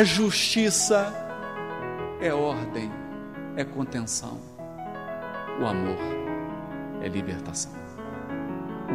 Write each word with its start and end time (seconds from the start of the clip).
A 0.00 0.04
justiça 0.04 1.12
é 2.22 2.32
ordem, 2.32 2.90
é 3.54 3.62
contenção. 3.62 4.40
O 5.60 5.66
amor 5.66 5.98
é 7.02 7.06
libertação. 7.06 7.74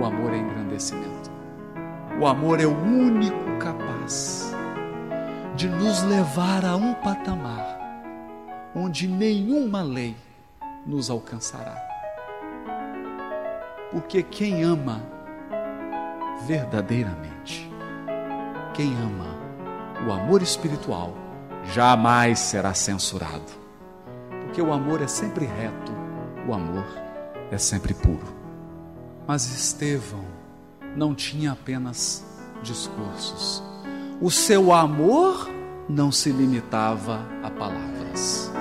O 0.02 0.04
amor 0.04 0.34
é 0.34 0.38
engrandecimento. 0.38 1.30
O 2.20 2.26
amor 2.26 2.60
é 2.60 2.66
o 2.66 2.76
único 2.76 3.56
capaz 3.60 4.52
de 5.56 5.70
nos 5.70 6.02
levar 6.02 6.66
a 6.66 6.76
um 6.76 6.96
patamar 6.96 7.78
onde 8.74 9.08
nenhuma 9.08 9.84
lei 9.84 10.16
nos 10.88 11.12
alcançará. 11.12 11.88
Porque 13.92 14.24
quem 14.24 14.64
ama 14.64 15.04
verdadeiramente, 16.48 17.72
quem 18.74 18.92
ama 18.98 19.45
o 20.06 20.12
amor 20.12 20.42
espiritual, 20.42 21.16
jamais 21.74 22.40
será 22.40 22.74
censurado. 22.74 23.52
Porque 24.44 24.62
o 24.62 24.72
amor 24.72 25.02
é 25.02 25.08
sempre 25.08 25.46
reto, 25.46 25.92
o 26.48 26.54
amor 26.54 26.86
é 27.52 27.58
sempre 27.58 27.94
puro. 27.94 28.36
Mas 29.28 29.52
Estevão 29.52 30.24
não 30.96 31.16
tinha 31.16 31.54
apenas 31.54 32.24
discursos. 32.62 33.64
O 34.22 34.30
seu 34.30 34.72
amor 34.72 35.50
não 35.90 36.12
se 36.12 36.32
limitava 36.32 37.26
a 37.44 37.50
palavras. 37.50 38.52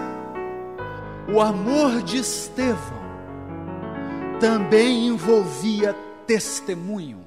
O 1.33 1.41
amor 1.41 2.03
de 2.03 2.19
Estevão 2.19 3.05
também 4.41 5.09
envolvia 5.09 5.95
testemunho. 6.27 7.21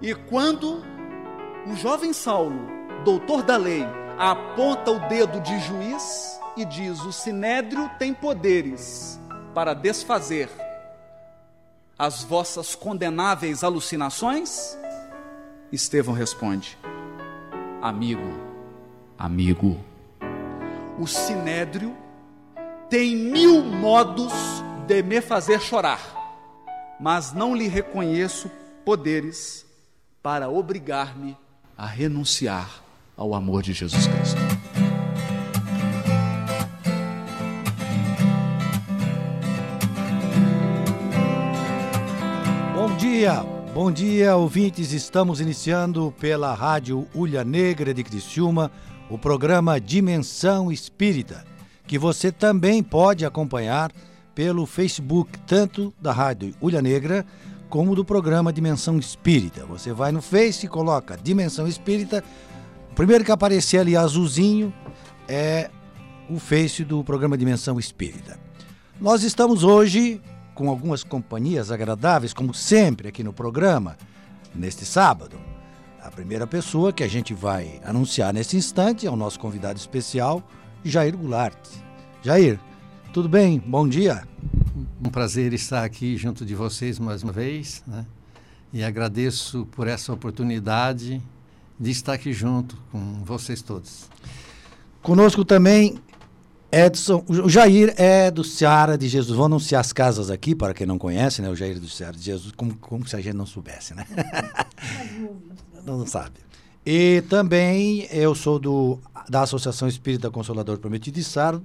E 0.00 0.14
quando 0.14 0.82
o 1.66 1.74
jovem 1.74 2.12
Saulo 2.12 2.77
doutor 3.08 3.42
da 3.42 3.56
lei, 3.56 3.86
aponta 4.18 4.90
o 4.90 5.08
dedo 5.08 5.40
de 5.40 5.58
juiz 5.60 6.38
e 6.54 6.64
diz: 6.66 7.00
O 7.00 7.10
sinédrio 7.10 7.90
tem 7.98 8.12
poderes 8.12 9.18
para 9.54 9.72
desfazer 9.72 10.50
as 11.98 12.22
vossas 12.22 12.74
condenáveis 12.74 13.64
alucinações? 13.64 14.76
Estevão 15.72 16.12
responde: 16.12 16.76
Amigo, 17.80 18.30
amigo, 19.16 19.82
o 20.98 21.06
sinédrio 21.06 21.96
tem 22.90 23.16
mil 23.16 23.62
modos 23.62 24.34
de 24.86 25.02
me 25.02 25.22
fazer 25.22 25.62
chorar, 25.62 25.98
mas 27.00 27.32
não 27.32 27.56
lhe 27.56 27.68
reconheço 27.68 28.50
poderes 28.84 29.64
para 30.22 30.50
obrigar-me 30.50 31.34
a 31.74 31.86
renunciar 31.86 32.86
ao 33.18 33.34
amor 33.34 33.62
de 33.62 33.72
Jesus 33.72 34.06
Cristo. 34.06 34.40
Bom 42.74 42.96
dia, 42.96 43.42
bom 43.74 43.90
dia, 43.90 44.36
ouvintes. 44.36 44.92
Estamos 44.92 45.40
iniciando 45.40 46.14
pela 46.20 46.54
Rádio 46.54 47.08
Ulha 47.12 47.42
Negra 47.42 47.92
de 47.92 48.04
Criciúma 48.04 48.70
o 49.10 49.18
programa 49.18 49.80
Dimensão 49.80 50.70
Espírita, 50.70 51.44
que 51.86 51.98
você 51.98 52.30
também 52.30 52.82
pode 52.82 53.26
acompanhar 53.26 53.90
pelo 54.34 54.64
Facebook, 54.66 55.36
tanto 55.40 55.92
da 56.00 56.12
Rádio 56.12 56.54
Ulha 56.62 56.80
Negra 56.80 57.26
como 57.68 57.94
do 57.94 58.04
programa 58.04 58.52
Dimensão 58.52 58.98
Espírita. 58.98 59.66
Você 59.66 59.92
vai 59.92 60.12
no 60.12 60.22
Face 60.22 60.66
e 60.66 60.68
coloca 60.68 61.18
Dimensão 61.20 61.66
Espírita, 61.66 62.22
primeiro 62.98 63.24
que 63.24 63.30
aparecer 63.30 63.78
ali 63.78 63.96
azulzinho 63.96 64.74
é 65.28 65.70
o 66.28 66.36
Face 66.40 66.82
do 66.82 67.04
programa 67.04 67.38
Dimensão 67.38 67.78
Espírita. 67.78 68.36
Nós 69.00 69.22
estamos 69.22 69.62
hoje 69.62 70.20
com 70.52 70.68
algumas 70.68 71.04
companhias 71.04 71.70
agradáveis, 71.70 72.32
como 72.32 72.52
sempre 72.52 73.06
aqui 73.06 73.22
no 73.22 73.32
programa, 73.32 73.96
neste 74.52 74.84
sábado. 74.84 75.38
A 76.02 76.10
primeira 76.10 76.44
pessoa 76.44 76.92
que 76.92 77.04
a 77.04 77.08
gente 77.08 77.32
vai 77.32 77.80
anunciar 77.84 78.34
nesse 78.34 78.56
instante 78.56 79.06
é 79.06 79.10
o 79.12 79.14
nosso 79.14 79.38
convidado 79.38 79.78
especial, 79.78 80.42
Jair 80.82 81.16
Goulart. 81.16 81.68
Jair, 82.20 82.58
tudo 83.12 83.28
bem? 83.28 83.60
Bom 83.64 83.86
dia. 83.86 84.26
Um 85.00 85.08
prazer 85.08 85.52
estar 85.52 85.84
aqui 85.84 86.16
junto 86.16 86.44
de 86.44 86.56
vocês 86.56 86.98
mais 86.98 87.22
uma 87.22 87.32
vez, 87.32 87.80
né? 87.86 88.04
E 88.72 88.82
agradeço 88.82 89.66
por 89.66 89.86
essa 89.86 90.12
oportunidade 90.12 91.22
de 91.78 91.90
estar 91.90 92.14
aqui 92.14 92.32
junto 92.32 92.76
com 92.90 93.22
vocês 93.24 93.62
todos. 93.62 94.08
Conosco 95.02 95.44
também 95.44 95.98
Edson, 96.70 97.24
o 97.26 97.48
Jair 97.48 97.94
é 97.96 98.30
do 98.30 98.44
Seara 98.44 98.98
de 98.98 99.08
Jesus. 99.08 99.34
Vou 99.34 99.46
anunciar 99.46 99.80
as 99.80 99.90
casas 99.90 100.30
aqui, 100.30 100.54
para 100.54 100.74
quem 100.74 100.86
não 100.86 100.98
conhece, 100.98 101.40
né? 101.40 101.48
O 101.48 101.56
Jair 101.56 101.76
é 101.76 101.80
do 101.80 101.88
Seara 101.88 102.16
de 102.16 102.22
Jesus, 102.22 102.52
como, 102.54 102.76
como 102.76 103.08
se 103.08 103.16
a 103.16 103.20
gente 103.20 103.34
não 103.34 103.46
soubesse, 103.46 103.94
né? 103.94 104.06
não, 105.86 105.98
não 105.98 106.06
sabe. 106.06 106.40
E 106.84 107.22
também 107.28 108.06
eu 108.10 108.34
sou 108.34 108.58
do, 108.58 108.98
da 109.30 109.42
Associação 109.42 109.88
Espírita 109.88 110.30
Consolador 110.30 110.78
Prometido 110.78 111.14
de 111.14 111.24
Saro, 111.24 111.64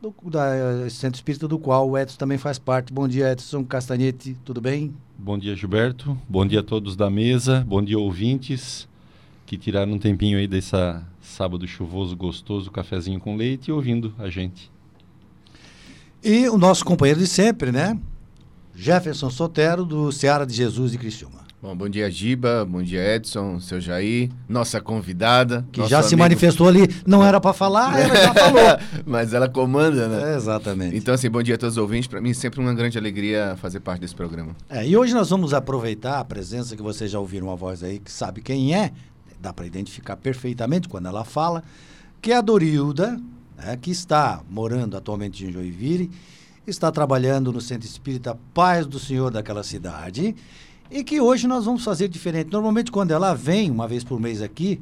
do 0.00 0.14
da 0.30 0.88
Centro 0.88 1.16
Espírita 1.16 1.48
do 1.48 1.58
qual 1.58 1.88
o 1.88 1.98
Edson 1.98 2.16
também 2.16 2.38
faz 2.38 2.60
parte. 2.60 2.92
Bom 2.92 3.08
dia, 3.08 3.32
Edson 3.32 3.64
Castanhete, 3.64 4.36
tudo 4.44 4.60
bem? 4.60 4.94
Bom 5.18 5.36
dia, 5.36 5.56
Gilberto. 5.56 6.16
Bom 6.28 6.46
dia 6.46 6.60
a 6.60 6.64
todos 6.64 6.94
da 6.94 7.10
mesa. 7.10 7.64
Bom 7.66 7.82
dia, 7.82 7.98
ouvintes 7.98 8.88
que 9.52 9.58
tiraram 9.58 9.92
um 9.92 9.98
tempinho 9.98 10.38
aí 10.38 10.48
dessa 10.48 11.06
sábado 11.20 11.68
chuvoso, 11.68 12.16
gostoso, 12.16 12.70
cafezinho 12.70 13.20
com 13.20 13.36
leite 13.36 13.68
e 13.68 13.72
ouvindo 13.72 14.14
a 14.18 14.30
gente. 14.30 14.72
E 16.24 16.48
o 16.48 16.56
nosso 16.56 16.82
companheiro 16.86 17.20
de 17.20 17.26
sempre, 17.26 17.70
né? 17.70 17.98
Jefferson 18.74 19.28
Sotero, 19.28 19.84
do 19.84 20.10
Seara 20.10 20.46
de 20.46 20.54
Jesus 20.54 20.94
e 20.94 20.98
Criciúma. 20.98 21.42
Bom, 21.60 21.76
bom 21.76 21.88
dia, 21.88 22.10
Giba. 22.10 22.64
Bom 22.64 22.82
dia, 22.82 23.14
Edson, 23.14 23.60
seu 23.60 23.78
Jair, 23.78 24.30
nossa 24.48 24.80
convidada. 24.80 25.64
Que 25.70 25.86
já 25.86 25.98
amigo... 25.98 26.08
se 26.08 26.16
manifestou 26.16 26.66
ali, 26.66 26.88
não 27.06 27.22
era 27.22 27.40
para 27.40 27.52
falar, 27.52 28.00
ela 28.00 28.16
já 28.16 28.32
falou. 28.34 28.78
Mas 29.04 29.34
ela 29.34 29.48
comanda, 29.48 30.08
né? 30.08 30.32
É, 30.32 30.36
exatamente. 30.36 30.96
Então, 30.96 31.14
assim, 31.14 31.30
bom 31.30 31.42
dia 31.42 31.54
a 31.54 31.58
todos 31.58 31.76
os 31.76 31.80
ouvintes. 31.80 32.08
Para 32.08 32.20
mim, 32.20 32.30
é 32.30 32.34
sempre 32.34 32.58
uma 32.58 32.74
grande 32.74 32.98
alegria 32.98 33.54
fazer 33.60 33.78
parte 33.78 34.00
desse 34.00 34.14
programa. 34.14 34.56
É, 34.68 34.84
e 34.84 34.96
hoje 34.96 35.14
nós 35.14 35.28
vamos 35.30 35.52
aproveitar 35.54 36.18
a 36.18 36.24
presença 36.24 36.74
que 36.74 36.82
vocês 36.82 37.10
já 37.10 37.20
ouviram 37.20 37.46
uma 37.46 37.56
voz 37.56 37.84
aí 37.84 38.00
que 38.00 38.10
sabe 38.10 38.40
quem 38.40 38.74
é, 38.74 38.90
dá 39.42 39.52
para 39.52 39.66
identificar 39.66 40.16
perfeitamente 40.16 40.88
quando 40.88 41.06
ela 41.06 41.24
fala, 41.24 41.64
que 42.22 42.30
é 42.30 42.36
a 42.36 42.40
Dorilda, 42.40 43.20
né, 43.56 43.76
que 43.76 43.90
está 43.90 44.40
morando 44.48 44.96
atualmente 44.96 45.44
em 45.44 45.52
Joinville, 45.52 46.10
está 46.64 46.92
trabalhando 46.92 47.52
no 47.52 47.60
Centro 47.60 47.88
Espírita 47.88 48.38
Paz 48.54 48.86
do 48.86 49.00
Senhor 49.00 49.32
daquela 49.32 49.64
cidade, 49.64 50.36
e 50.88 51.02
que 51.02 51.20
hoje 51.20 51.48
nós 51.48 51.64
vamos 51.64 51.82
fazer 51.82 52.06
diferente. 52.06 52.52
Normalmente, 52.52 52.92
quando 52.92 53.10
ela 53.10 53.34
vem 53.34 53.70
uma 53.70 53.88
vez 53.88 54.04
por 54.04 54.20
mês 54.20 54.40
aqui 54.40 54.80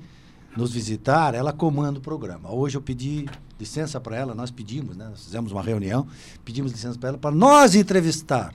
nos 0.56 0.72
visitar, 0.72 1.34
ela 1.34 1.52
comanda 1.52 1.98
o 1.98 2.02
programa. 2.02 2.52
Hoje 2.52 2.76
eu 2.76 2.82
pedi 2.82 3.26
licença 3.58 4.00
para 4.00 4.16
ela, 4.16 4.34
nós 4.34 4.50
pedimos, 4.50 4.96
né? 4.96 5.06
Nós 5.08 5.24
fizemos 5.24 5.52
uma 5.52 5.62
reunião, 5.62 6.06
pedimos 6.44 6.72
licença 6.72 6.98
para 6.98 7.10
ela 7.10 7.18
para 7.18 7.30
nós 7.30 7.74
entrevistar 7.74 8.52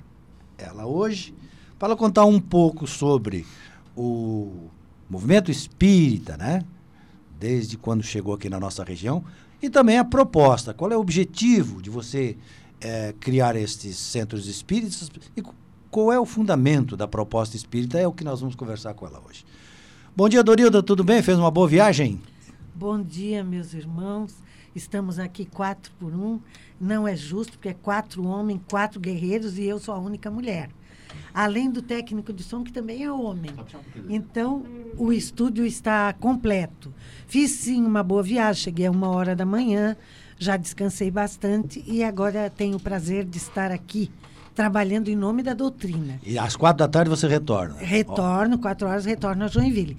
ela 0.57 0.85
hoje, 0.85 1.33
para 1.79 1.87
ela 1.87 1.95
contar 1.95 2.25
um 2.25 2.39
pouco 2.39 2.85
sobre 2.85 3.45
o 3.95 4.69
movimento 5.09 5.51
espírita, 5.51 6.37
né? 6.37 6.63
Desde 7.39 7.77
quando 7.77 8.03
chegou 8.03 8.33
aqui 8.33 8.49
na 8.49 8.59
nossa 8.59 8.83
região. 8.83 9.23
E 9.61 9.69
também 9.69 9.97
a 9.97 10.05
proposta. 10.05 10.73
Qual 10.73 10.91
é 10.91 10.97
o 10.97 10.99
objetivo 10.99 11.81
de 11.81 11.89
você 11.89 12.37
é, 12.81 13.13
criar 13.19 13.55
estes 13.55 13.97
centros 13.97 14.47
espíritas? 14.47 15.09
E 15.35 15.43
qual 15.89 16.11
é 16.11 16.19
o 16.19 16.25
fundamento 16.25 16.97
da 16.97 17.07
proposta 17.07 17.55
espírita? 17.55 17.99
É 17.99 18.07
o 18.07 18.11
que 18.11 18.23
nós 18.23 18.41
vamos 18.41 18.55
conversar 18.55 18.93
com 18.93 19.05
ela 19.05 19.21
hoje. 19.27 19.45
Bom 20.15 20.29
dia, 20.29 20.43
Dorilda, 20.43 20.81
tudo 20.81 21.03
bem? 21.03 21.21
Fez 21.21 21.37
uma 21.37 21.51
boa 21.51 21.67
viagem? 21.67 22.21
Bom 22.73 23.01
dia, 23.01 23.43
meus 23.43 23.73
irmãos. 23.73 24.35
Estamos 24.75 25.19
aqui 25.19 25.45
quatro 25.45 25.91
por 25.99 26.13
um. 26.13 26.39
Não 26.79 27.07
é 27.07 27.15
justo, 27.15 27.53
porque 27.53 27.69
é 27.69 27.73
quatro 27.73 28.25
homens, 28.25 28.59
quatro 28.69 28.99
guerreiros 28.99 29.57
e 29.57 29.63
eu 29.63 29.79
sou 29.79 29.93
a 29.93 29.97
única 29.97 30.29
mulher. 30.29 30.69
Além 31.33 31.69
do 31.69 31.81
técnico 31.81 32.31
de 32.31 32.43
som, 32.43 32.63
que 32.63 32.71
também 32.71 33.03
é 33.03 33.11
homem. 33.11 33.51
Então, 34.09 34.63
o 34.97 35.11
estúdio 35.11 35.65
está 35.65 36.13
completo. 36.13 36.93
Fiz 37.27 37.51
sim 37.51 37.83
uma 37.85 38.03
boa 38.03 38.23
viagem, 38.23 38.63
cheguei 38.63 38.85
a 38.85 38.91
uma 38.91 39.09
hora 39.09 39.35
da 39.35 39.45
manhã, 39.45 39.95
já 40.37 40.57
descansei 40.57 41.09
bastante 41.11 41.83
e 41.87 42.03
agora 42.03 42.49
tenho 42.49 42.77
o 42.77 42.79
prazer 42.79 43.25
de 43.25 43.37
estar 43.37 43.71
aqui 43.71 44.11
trabalhando 44.55 45.09
em 45.09 45.15
nome 45.15 45.43
da 45.43 45.53
doutrina. 45.53 46.19
E 46.23 46.39
às 46.39 46.55
quatro 46.55 46.79
da 46.79 46.87
tarde 46.87 47.09
você 47.09 47.27
retorna? 47.27 47.75
Retorno, 47.77 48.57
quatro 48.57 48.87
horas 48.87 49.03
retorno 49.05 49.43
a 49.43 49.47
Joinville. 49.47 49.97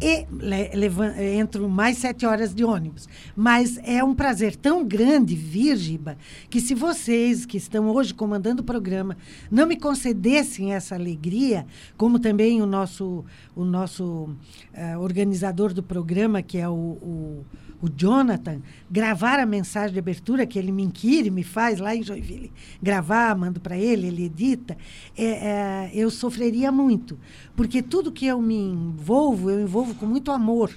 E 0.00 0.26
le, 0.32 0.70
levan- 0.74 1.14
entro 1.18 1.68
mais 1.68 1.98
sete 1.98 2.24
horas 2.24 2.54
de 2.54 2.64
ônibus. 2.64 3.06
Mas 3.36 3.78
é 3.84 4.02
um 4.02 4.14
prazer 4.14 4.56
tão 4.56 4.84
grande 4.86 5.34
vir, 5.34 5.76
Giba, 5.76 6.16
que 6.48 6.60
se 6.60 6.74
vocês 6.74 7.44
que 7.44 7.56
estão 7.58 7.90
hoje 7.90 8.14
comandando 8.14 8.62
o 8.62 8.64
programa 8.64 9.16
não 9.50 9.66
me 9.66 9.76
concedessem 9.76 10.72
essa 10.72 10.94
alegria, 10.94 11.66
como 11.96 12.18
também 12.18 12.62
o 12.62 12.66
nosso, 12.66 13.24
o 13.54 13.64
nosso 13.64 14.30
eh, 14.72 14.96
organizador 14.96 15.74
do 15.74 15.82
programa, 15.82 16.40
que 16.42 16.56
é 16.58 16.68
o, 16.68 16.72
o 16.72 17.44
o 17.80 17.88
Jonathan, 17.88 18.60
gravar 18.90 19.38
a 19.38 19.46
mensagem 19.46 19.92
de 19.92 19.98
abertura 19.98 20.46
que 20.46 20.58
ele 20.58 20.72
me 20.72 20.82
inquire, 20.82 21.30
me 21.30 21.44
faz 21.44 21.78
lá 21.78 21.94
em 21.94 22.02
Joinville, 22.02 22.52
gravar, 22.82 23.36
mando 23.36 23.60
para 23.60 23.78
ele, 23.78 24.08
ele 24.08 24.24
edita, 24.24 24.76
é, 25.16 25.24
é, 25.24 25.90
eu 25.94 26.10
sofreria 26.10 26.72
muito. 26.72 27.18
Porque 27.54 27.82
tudo 27.82 28.10
que 28.10 28.26
eu 28.26 28.42
me 28.42 28.56
envolvo, 28.56 29.50
eu 29.50 29.60
envolvo 29.60 29.94
com 29.94 30.06
muito 30.06 30.30
amor. 30.32 30.72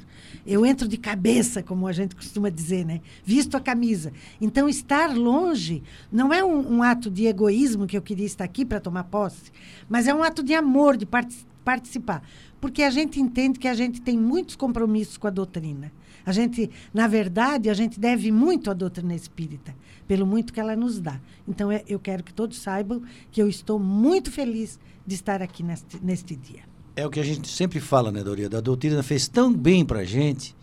Eu 0.45 0.65
entro 0.65 0.87
de 0.87 0.97
cabeça, 0.97 1.61
como 1.61 1.87
a 1.87 1.91
gente 1.91 2.15
costuma 2.15 2.49
dizer, 2.49 2.85
né? 2.85 3.01
Visto 3.23 3.55
a 3.55 3.59
camisa. 3.59 4.11
Então, 4.39 4.67
estar 4.67 5.15
longe 5.15 5.83
não 6.11 6.33
é 6.33 6.43
um, 6.43 6.77
um 6.77 6.83
ato 6.83 7.11
de 7.11 7.25
egoísmo 7.25 7.85
que 7.85 7.97
eu 7.97 8.01
queria 8.01 8.25
estar 8.25 8.43
aqui 8.43 8.65
para 8.65 8.79
tomar 8.79 9.03
posse, 9.05 9.51
mas 9.89 10.07
é 10.07 10.13
um 10.13 10.23
ato 10.23 10.41
de 10.41 10.53
amor, 10.53 10.97
de 10.97 11.05
partic- 11.05 11.45
participar. 11.63 12.23
Porque 12.59 12.83
a 12.83 12.89
gente 12.89 13.19
entende 13.19 13.59
que 13.59 13.67
a 13.67 13.73
gente 13.73 14.01
tem 14.01 14.17
muitos 14.17 14.55
compromissos 14.55 15.17
com 15.17 15.27
a 15.27 15.31
doutrina. 15.31 15.91
A 16.25 16.31
gente, 16.31 16.69
na 16.93 17.07
verdade, 17.07 17.69
a 17.69 17.73
gente 17.73 17.99
deve 17.99 18.31
muito 18.31 18.69
à 18.69 18.73
doutrina 18.73 19.15
espírita, 19.15 19.75
pelo 20.07 20.25
muito 20.25 20.51
que 20.53 20.59
ela 20.59 20.75
nos 20.75 20.99
dá. 20.99 21.19
Então, 21.47 21.71
é- 21.71 21.83
eu 21.87 21.99
quero 21.99 22.23
que 22.23 22.33
todos 22.33 22.59
saibam 22.59 23.01
que 23.31 23.41
eu 23.41 23.47
estou 23.47 23.79
muito 23.79 24.31
feliz 24.31 24.79
de 25.05 25.15
estar 25.15 25.41
aqui 25.41 25.63
neste, 25.63 25.99
neste 26.03 26.35
dia. 26.35 26.61
É 26.95 27.05
o 27.05 27.09
que 27.09 27.19
a 27.19 27.23
gente 27.23 27.47
sempre 27.47 27.79
fala, 27.79 28.11
né, 28.11 28.23
Doria? 28.23 28.47
A 28.47 28.61
doutrina 28.61 29.01
fez 29.01 29.27
tão 29.27 29.53
bem 29.53 29.85
pra 29.85 30.03
gente 30.03 30.55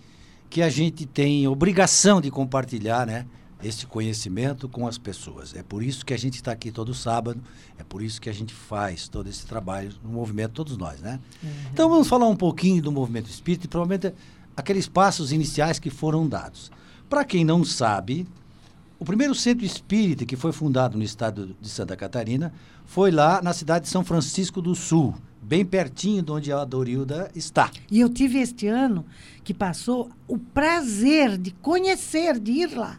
que 0.51 0.63
a 0.63 0.69
gente 0.69 1.07
tem 1.07 1.47
obrigação 1.49 2.21
de 2.21 2.31
compartilhar, 2.31 3.07
né? 3.07 3.27
Esse 3.63 3.87
conhecimento 3.87 4.69
com 4.69 4.87
as 4.87 4.97
pessoas. 4.97 5.53
É 5.55 5.63
por 5.65 5.83
isso 5.83 6.07
que 6.07 6.15
a 6.15 6.17
gente 6.17 6.35
está 6.37 6.53
aqui 6.53 6.71
todo 6.71 6.95
sábado, 6.95 7.41
é 7.77 7.83
por 7.83 8.01
isso 8.03 8.21
que 8.21 8.31
a 8.31 8.33
gente 8.33 8.55
faz 8.55 9.09
todo 9.09 9.29
esse 9.29 9.45
trabalho 9.47 9.91
no 10.05 10.11
movimento, 10.11 10.53
todos 10.53 10.77
nós, 10.77 11.01
né? 11.01 11.19
Então 11.73 11.89
vamos 11.91 12.07
falar 12.07 12.29
um 12.29 12.37
pouquinho 12.37 12.81
do 12.81 12.93
movimento 12.93 13.29
espírita 13.29 13.67
e 13.67 13.69
provavelmente 13.69 14.15
aqueles 14.59 14.89
passos 14.89 15.31
iniciais 15.31 15.79
que 15.79 15.89
foram 15.89 16.29
dados. 16.29 16.69
Para 17.09 17.25
quem 17.25 17.45
não 17.45 17.65
sabe, 17.65 18.27
o 18.99 19.05
primeiro 19.05 19.33
centro 19.33 19.65
espírita 19.65 20.27
que 20.27 20.35
foi 20.35 20.51
fundado 20.51 20.99
no 20.99 21.05
estado 21.05 21.57
de 21.61 21.69
Santa 21.69 21.97
Catarina 21.97 22.53
foi 22.85 23.13
lá 23.13 23.41
na 23.41 23.53
cidade 23.53 23.85
de 23.85 23.91
São 23.91 24.05
Francisco 24.05 24.61
do 24.61 24.75
Sul, 24.75 25.15
bem 25.41 25.65
pertinho 25.65 26.25
de 26.25 26.33
onde 26.33 26.53
a 26.53 26.65
Dorilda 26.65 27.31
está. 27.37 27.71
E 27.89 28.01
eu 28.01 28.09
tive 28.09 28.41
este 28.41 28.67
ano 28.67 29.07
que 29.45 29.55
passou 29.55 30.11
o 30.27 30.37
prazer 30.37 31.39
de 31.39 31.53
conhecer, 31.53 32.41
de 32.41 32.51
ir 32.51 32.77
lá. 32.77 32.99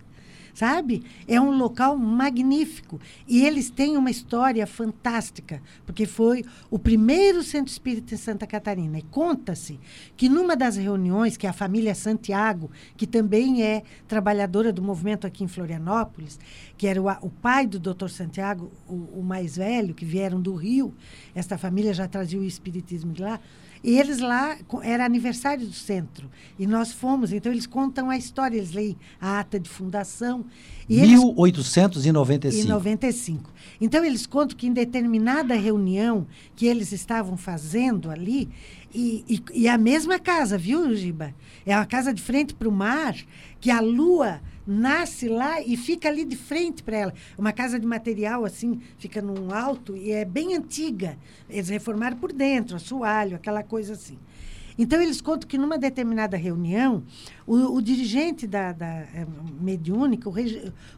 Sabe? 0.60 1.04
É 1.26 1.40
um 1.40 1.58
local 1.58 1.96
magnífico. 1.96 3.00
E 3.26 3.46
eles 3.46 3.70
têm 3.70 3.96
uma 3.96 4.12
história 4.12 4.68
fantástica, 4.68 5.62
porque 5.86 6.06
foi 6.06 6.44
o 6.70 6.78
primeiro 6.78 7.42
centro 7.44 7.72
espírita 7.72 8.14
em 8.14 8.18
Santa 8.18 8.46
Catarina. 8.46 9.00
E 9.00 9.04
conta-se 9.04 9.80
que 10.18 10.28
numa 10.28 10.58
das 10.58 10.76
reuniões, 10.76 11.38
que 11.38 11.48
a 11.48 11.54
família 11.54 11.96
Santiago, 11.96 12.70
que 12.98 13.08
também 13.08 13.64
é 13.64 13.84
trabalhadora 14.06 14.74
do 14.74 14.82
movimento 14.82 15.26
aqui 15.26 15.46
em 15.46 15.48
Florianópolis, 15.48 16.38
que 16.78 16.88
era 16.88 17.02
o, 17.02 17.08
o 17.22 17.30
pai 17.30 17.66
do 17.66 17.80
doutor 17.80 18.10
Santiago, 18.10 18.70
o, 18.86 19.20
o 19.20 19.24
mais 19.24 19.56
velho, 19.56 19.96
que 19.96 20.04
vieram 20.04 20.42
do 20.42 20.56
Rio, 20.56 20.94
esta 21.34 21.58
família 21.58 21.94
já 21.94 22.06
trazia 22.06 22.38
o 22.38 22.44
espiritismo 22.44 23.14
de 23.14 23.22
lá. 23.22 23.40
E 23.84 23.98
eles 23.98 24.20
lá, 24.20 24.58
era 24.84 25.06
aniversário 25.06 25.66
do 25.66 25.74
centro. 25.74 26.30
E 26.58 26.68
nós 26.68 26.92
fomos, 26.92 27.31
então 27.31 27.52
eles 27.52 27.66
contam 27.66 28.10
a 28.10 28.18
história, 28.18 28.58
eles 28.58 28.72
leem 28.72 28.98
a 29.20 29.40
ata 29.40 29.60
de 29.60 29.70
fundação. 29.70 30.46
E 30.90 31.00
eles, 31.00 31.20
1895. 31.20 32.66
em 32.66 32.68
95. 32.68 33.54
Então, 33.80 34.04
eles 34.04 34.26
contam 34.26 34.58
que 34.58 34.68
em 34.68 34.74
determinada 34.74 35.56
reunião 35.56 36.28
que 36.56 36.66
eles 36.66 36.92
estavam 36.92 37.38
fazendo 37.38 38.10
ali, 38.10 38.50
e, 38.94 39.24
e, 39.28 39.62
e 39.62 39.68
a 39.68 39.78
mesma 39.78 40.20
casa, 40.20 40.58
viu, 40.58 40.94
Giba? 40.96 41.34
É 41.66 41.76
uma 41.76 41.86
casa 41.86 42.14
de 42.14 42.22
frente 42.22 42.54
para 42.54 42.68
o 42.68 42.72
mar, 42.72 43.16
que 43.60 43.70
a 43.70 43.80
lua 43.80 44.42
nasce 44.66 45.28
lá 45.28 45.62
e 45.62 45.76
fica 45.76 46.08
ali 46.08 46.24
de 46.24 46.36
frente 46.36 46.84
para 46.84 46.98
ela. 46.98 47.14
Uma 47.38 47.52
casa 47.52 47.80
de 47.80 47.88
material, 47.88 48.46
assim, 48.46 48.80
fica 48.98 49.22
num 49.22 49.52
alto 49.54 49.98
e 49.98 50.12
é 50.12 50.24
bem 50.24 50.56
antiga. 50.56 51.18
Eles 51.50 51.70
reformaram 51.70 52.18
por 52.18 52.32
dentro, 52.32 52.76
assoalho, 52.76 53.36
aquela 53.36 53.64
coisa 53.64 53.94
assim. 53.94 54.18
Então, 54.81 55.02
eles 55.02 55.20
contam 55.20 55.46
que 55.46 55.58
numa 55.58 55.78
determinada 55.78 56.38
reunião, 56.38 57.04
o, 57.46 57.76
o 57.76 57.81
dirigente 57.81 58.48
da, 58.48 58.72
da 58.72 58.88
eh, 58.88 59.28
mediúnica, 59.60 60.30
o, 60.30 60.34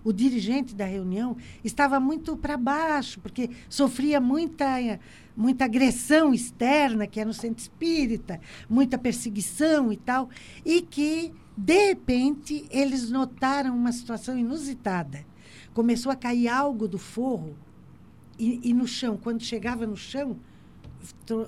o 0.03 0.13
dirigente 0.13 0.75
da 0.75 0.85
reunião, 0.85 1.35
estava 1.63 1.99
muito 1.99 2.37
para 2.37 2.55
baixo, 2.57 3.19
porque 3.19 3.49
sofria 3.67 4.21
muita, 4.21 4.79
eh, 4.79 4.99
muita 5.35 5.65
agressão 5.65 6.31
externa, 6.31 7.07
que 7.07 7.19
é 7.19 7.25
no 7.25 7.33
centro 7.33 7.59
espírita, 7.59 8.39
muita 8.69 8.99
perseguição 8.99 9.91
e 9.91 9.97
tal, 9.97 10.29
e 10.63 10.83
que, 10.83 11.33
de 11.57 11.87
repente, 11.87 12.67
eles 12.69 13.09
notaram 13.09 13.75
uma 13.75 13.91
situação 13.91 14.37
inusitada. 14.37 15.25
Começou 15.73 16.11
a 16.11 16.15
cair 16.15 16.49
algo 16.49 16.87
do 16.87 16.99
forro 16.99 17.55
e, 18.37 18.59
e 18.63 18.73
no 18.75 18.85
chão, 18.85 19.17
quando 19.17 19.41
chegava 19.41 19.87
no 19.87 19.97
chão, 19.97 20.37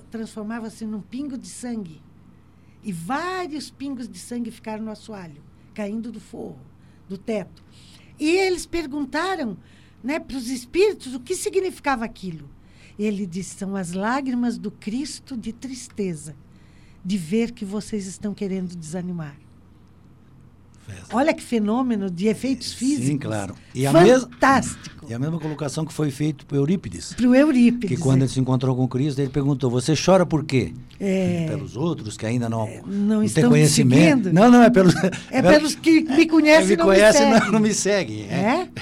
transformava-se 0.09 0.83
num 0.83 0.99
pingo 0.99 1.37
de 1.37 1.47
sangue. 1.47 2.01
E 2.83 2.91
vários 2.91 3.69
pingos 3.69 4.07
de 4.07 4.19
sangue 4.19 4.51
ficaram 4.51 4.83
no 4.83 4.91
assoalho, 4.91 5.41
caindo 5.73 6.11
do 6.11 6.19
forro, 6.19 6.59
do 7.07 7.17
teto. 7.17 7.63
E 8.19 8.29
eles 8.29 8.65
perguntaram 8.65 9.57
né, 10.03 10.19
para 10.19 10.37
os 10.37 10.49
espíritos 10.49 11.13
o 11.13 11.19
que 11.19 11.35
significava 11.35 12.03
aquilo. 12.03 12.49
Ele 12.99 13.25
disse: 13.25 13.55
são 13.55 13.75
as 13.75 13.93
lágrimas 13.93 14.57
do 14.57 14.69
Cristo 14.69 15.37
de 15.37 15.53
tristeza, 15.53 16.35
de 17.03 17.17
ver 17.17 17.51
que 17.51 17.65
vocês 17.65 18.05
estão 18.05 18.33
querendo 18.33 18.75
desanimar. 18.75 19.37
Olha 21.11 21.33
que 21.33 21.41
fenômeno 21.43 22.09
de 22.09 22.27
efeitos 22.27 22.73
físicos. 22.73 23.05
Sim, 23.07 23.17
claro. 23.17 23.55
E 23.73 23.85
a, 23.85 23.93
mes 23.93 24.21
Fantástico. 24.23 25.05
e 25.09 25.13
a 25.13 25.19
mesma 25.19 25.39
colocação 25.39 25.85
que 25.85 25.93
foi 25.93 26.09
feita 26.11 26.43
por 26.45 26.55
Eurípides. 26.55 27.13
Para 27.13 27.27
o 27.27 27.35
Eurípides. 27.35 27.89
Que 27.97 28.01
quando 28.03 28.19
né? 28.19 28.25
ele 28.25 28.31
se 28.33 28.39
encontrou 28.39 28.75
com 28.75 28.87
Cristo, 28.87 29.19
ele 29.19 29.29
perguntou: 29.29 29.69
Você 29.69 29.93
chora 29.95 30.25
por 30.25 30.43
quê? 30.43 30.73
É. 30.99 31.45
Pelos 31.49 31.75
outros 31.75 32.15
que 32.17 32.25
ainda 32.25 32.47
não, 32.47 32.67
não 32.85 33.17
têm 33.19 33.25
estão 33.25 33.43
me 33.43 33.49
conhecimento. 33.49 34.31
Não, 34.33 34.49
não, 34.49 34.63
é 34.63 34.69
pelos. 34.69 34.93
É 35.31 35.41
pelos 35.41 35.75
que 35.75 36.01
me 36.01 36.25
conhecem 36.29 36.67
me 36.67 36.73
e 36.73 36.77
não 36.77 36.85
não, 36.87 36.93
seguem. 36.95 37.51
não 37.51 37.59
me 37.59 37.73
seguem. 37.73 38.21
É, 38.29 38.33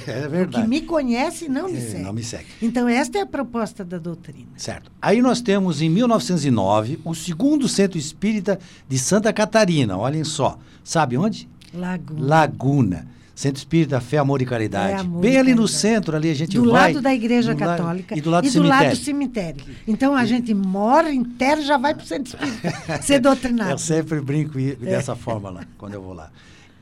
É? 0.08 0.12
é 0.24 0.27
O 0.27 0.29
verdade. 0.29 0.63
que 0.63 0.70
me 0.70 0.81
conhece 0.81 1.50
não 1.50 1.70
me 1.70 1.77
É, 1.77 1.81
segue. 1.81 2.03
não 2.03 2.13
me 2.13 2.24
segue. 2.24 2.46
Então, 2.62 2.88
esta 2.88 3.17
é 3.17 3.22
a 3.22 3.25
proposta 3.25 3.84
da 3.84 3.98
doutrina. 3.98 4.48
Certo. 4.58 4.91
Aí 5.01 5.22
nós 5.22 5.41
temos, 5.41 5.81
em 5.81 5.89
1909, 5.89 7.00
o 7.03 7.13
segundo 7.15 7.67
centro 7.67 7.98
espírita 7.98 8.60
de 8.88 8.98
Santa 9.00 9.31
Catarina. 9.34 9.98
Olhem 9.98 10.24
só. 10.24 10.58
Sabe 10.84 11.17
onde? 11.17 11.50
Laguna. 11.74 12.25
Laguna. 12.28 13.08
Centro 13.34 13.58
Espírita 13.58 14.00
Fé, 14.00 14.18
Amor 14.20 14.42
e 14.42 14.46
Caridade. 14.46 14.94
É, 14.94 14.96
Amor 14.98 15.22
Bem 15.22 15.34
e 15.34 15.38
ali 15.38 15.51
no 15.51 15.62
Caridade. 15.63 15.80
centro, 15.80 16.16
ali 16.16 16.30
a 16.30 16.34
gente 16.36 16.58
do 16.58 16.70
vai. 16.72 16.94
lado 16.94 17.01
da 17.01 17.13
Igreja 17.13 17.54
do 17.56 17.58
Católica 17.58 18.16
e 18.16 18.22
do 18.22 18.30
lado 18.30 18.44
do 18.44 18.48
do 18.50 18.51
cemitério. 18.54 18.86
lado 18.86 18.98
do 18.98 19.04
cemitério. 19.04 19.62
Então, 19.88 20.16
a 20.16 20.25
gente 20.25 20.54
mora 20.54 21.12
inteiro 21.12 21.62
já 21.63 21.78
vai 21.78 21.96
para 21.96 22.04
o 22.04 22.06
centro 22.08 22.38
espírita 22.38 23.01
ser 23.01 23.20
doutrinado. 23.20 23.72
Eu 23.72 23.78
sempre 23.80 24.22
brinco 24.22 24.60
dessa 24.80 25.16
forma 25.16 25.50
lá, 25.50 25.63
quando 25.78 25.94
eu 25.96 26.01
vou 26.04 26.13
lá. 26.13 26.30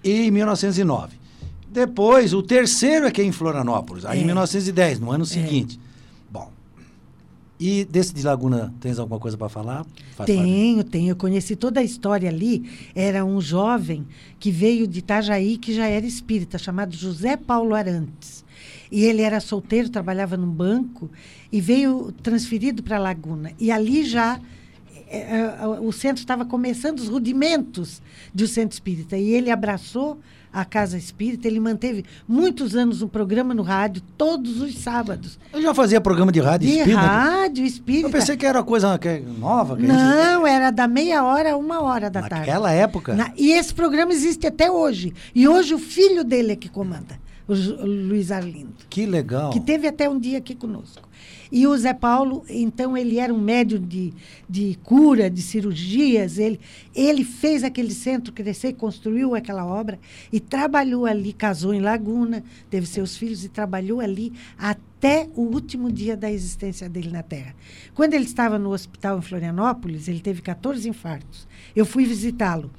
E 0.03 0.27
em 0.27 0.31
1909. 0.31 1.17
Depois, 1.71 2.33
o 2.33 2.41
terceiro 2.41 3.05
é 3.05 3.11
que 3.11 3.21
é 3.21 3.23
em 3.23 3.31
Florianópolis, 3.31 4.03
aí 4.03 4.19
em 4.19 4.23
É. 4.23 4.25
1910, 4.25 4.99
no 4.99 5.11
ano 5.11 5.25
seguinte. 5.25 5.79
E 7.59 7.83
desse 7.83 8.13
de 8.13 8.23
Laguna, 8.23 8.73
tens 8.79 8.97
alguma 8.99 9.19
coisa 9.19 9.37
para 9.37 9.49
falar? 9.49 9.85
Faz 10.15 10.15
parte. 10.15 10.31
Tenho, 10.31 10.83
tenho. 10.83 11.09
Eu 11.09 11.15
conheci 11.15 11.57
toda 11.57 11.81
a 11.81 11.83
história 11.83 12.29
ali. 12.29 12.63
Era 12.95 13.25
um 13.25 13.41
jovem 13.41 14.07
que 14.39 14.49
veio 14.49 14.87
de 14.87 14.99
Itajaí, 14.99 15.57
que 15.57 15.73
já 15.73 15.85
era 15.85 16.05
espírita, 16.05 16.57
chamado 16.57 16.95
José 16.95 17.35
Paulo 17.35 17.75
Arantes. 17.75 18.45
E 18.89 19.03
ele 19.03 19.21
era 19.21 19.41
solteiro, 19.41 19.89
trabalhava 19.89 20.37
num 20.37 20.49
banco 20.49 21.09
e 21.51 21.59
veio 21.59 22.13
transferido 22.23 22.81
para 22.81 22.97
Laguna. 22.97 23.51
E 23.59 23.71
ali 23.71 24.05
já 24.05 24.39
é, 25.09 25.17
é, 25.19 25.67
o 25.81 25.91
centro 25.91 26.21
estava 26.21 26.45
começando 26.45 26.99
os 26.99 27.09
rudimentos 27.09 28.01
do 28.33 28.47
centro 28.47 28.73
espírita. 28.73 29.17
E 29.17 29.33
ele 29.33 29.51
abraçou 29.51 30.17
a 30.51 30.65
Casa 30.65 30.97
Espírita, 30.97 31.47
ele 31.47 31.59
manteve 31.59 32.03
muitos 32.27 32.75
anos 32.75 33.01
um 33.01 33.07
programa 33.07 33.53
no 33.53 33.61
rádio, 33.63 34.01
todos 34.17 34.61
os 34.61 34.77
sábados. 34.79 35.37
Eu 35.53 35.61
já 35.61 35.73
fazia 35.73 36.01
programa 36.01 36.31
de 36.31 36.39
rádio 36.39 36.67
De 36.67 36.77
espírita. 36.77 37.01
rádio 37.01 37.65
espírita. 37.65 38.07
Eu 38.07 38.11
pensei 38.11 38.35
que 38.35 38.45
era 38.45 38.63
coisa 38.63 38.97
que- 38.97 39.19
nova. 39.19 39.77
Que 39.77 39.83
Não, 39.83 40.45
era 40.47 40.71
da 40.71 40.87
meia 40.87 41.23
hora 41.23 41.53
a 41.53 41.57
uma 41.57 41.81
hora 41.81 42.09
da 42.09 42.21
tarde. 42.21 42.35
Naquela 42.47 42.71
época. 42.71 43.13
Na- 43.15 43.31
e 43.37 43.51
esse 43.51 43.73
programa 43.73 44.11
existe 44.11 44.47
até 44.47 44.71
hoje. 44.71 45.13
E 45.35 45.47
hoje 45.47 45.73
o 45.73 45.79
filho 45.79 46.23
dele 46.23 46.53
é 46.53 46.55
que 46.55 46.69
comanda, 46.69 47.19
o 47.47 47.53
Luiz 47.85 48.31
Arlindo. 48.31 48.73
Que 48.89 49.05
legal. 49.05 49.51
Que 49.51 49.59
teve 49.59 49.87
até 49.87 50.09
um 50.09 50.19
dia 50.19 50.37
aqui 50.39 50.55
conosco. 50.55 51.07
E 51.51 51.65
o 51.65 51.75
Zé 51.75 51.93
Paulo, 51.93 52.43
então, 52.47 52.95
ele 52.95 53.17
era 53.17 53.33
um 53.33 53.39
médium 53.39 53.81
de, 53.81 54.13
de 54.47 54.77
cura, 54.83 55.29
de 55.29 55.41
cirurgias. 55.41 56.37
Ele, 56.37 56.59
ele 56.93 57.23
fez 57.23 57.63
aquele 57.63 57.93
centro 57.93 58.31
crescer, 58.31 58.73
construiu 58.73 59.33
aquela 59.33 59.65
obra 59.65 59.99
e 60.31 60.39
trabalhou 60.39 61.05
ali, 61.05 61.33
casou 61.33 61.73
em 61.73 61.81
Laguna, 61.81 62.43
teve 62.69 62.85
seus 62.85 63.17
filhos 63.17 63.43
e 63.43 63.49
trabalhou 63.49 63.99
ali 63.99 64.31
até 64.57 65.27
o 65.35 65.41
último 65.41 65.91
dia 65.91 66.15
da 66.15 66.31
existência 66.31 66.87
dele 66.87 67.09
na 67.09 67.23
Terra. 67.23 67.55
Quando 67.95 68.13
ele 68.13 68.25
estava 68.25 68.59
no 68.59 68.71
hospital 68.71 69.17
em 69.17 69.21
Florianópolis, 69.21 70.07
ele 70.07 70.19
teve 70.19 70.41
14 70.41 70.87
infartos. 70.87 71.47
Eu 71.75 71.85
fui 71.85 72.05
visitá-lo. 72.05 72.69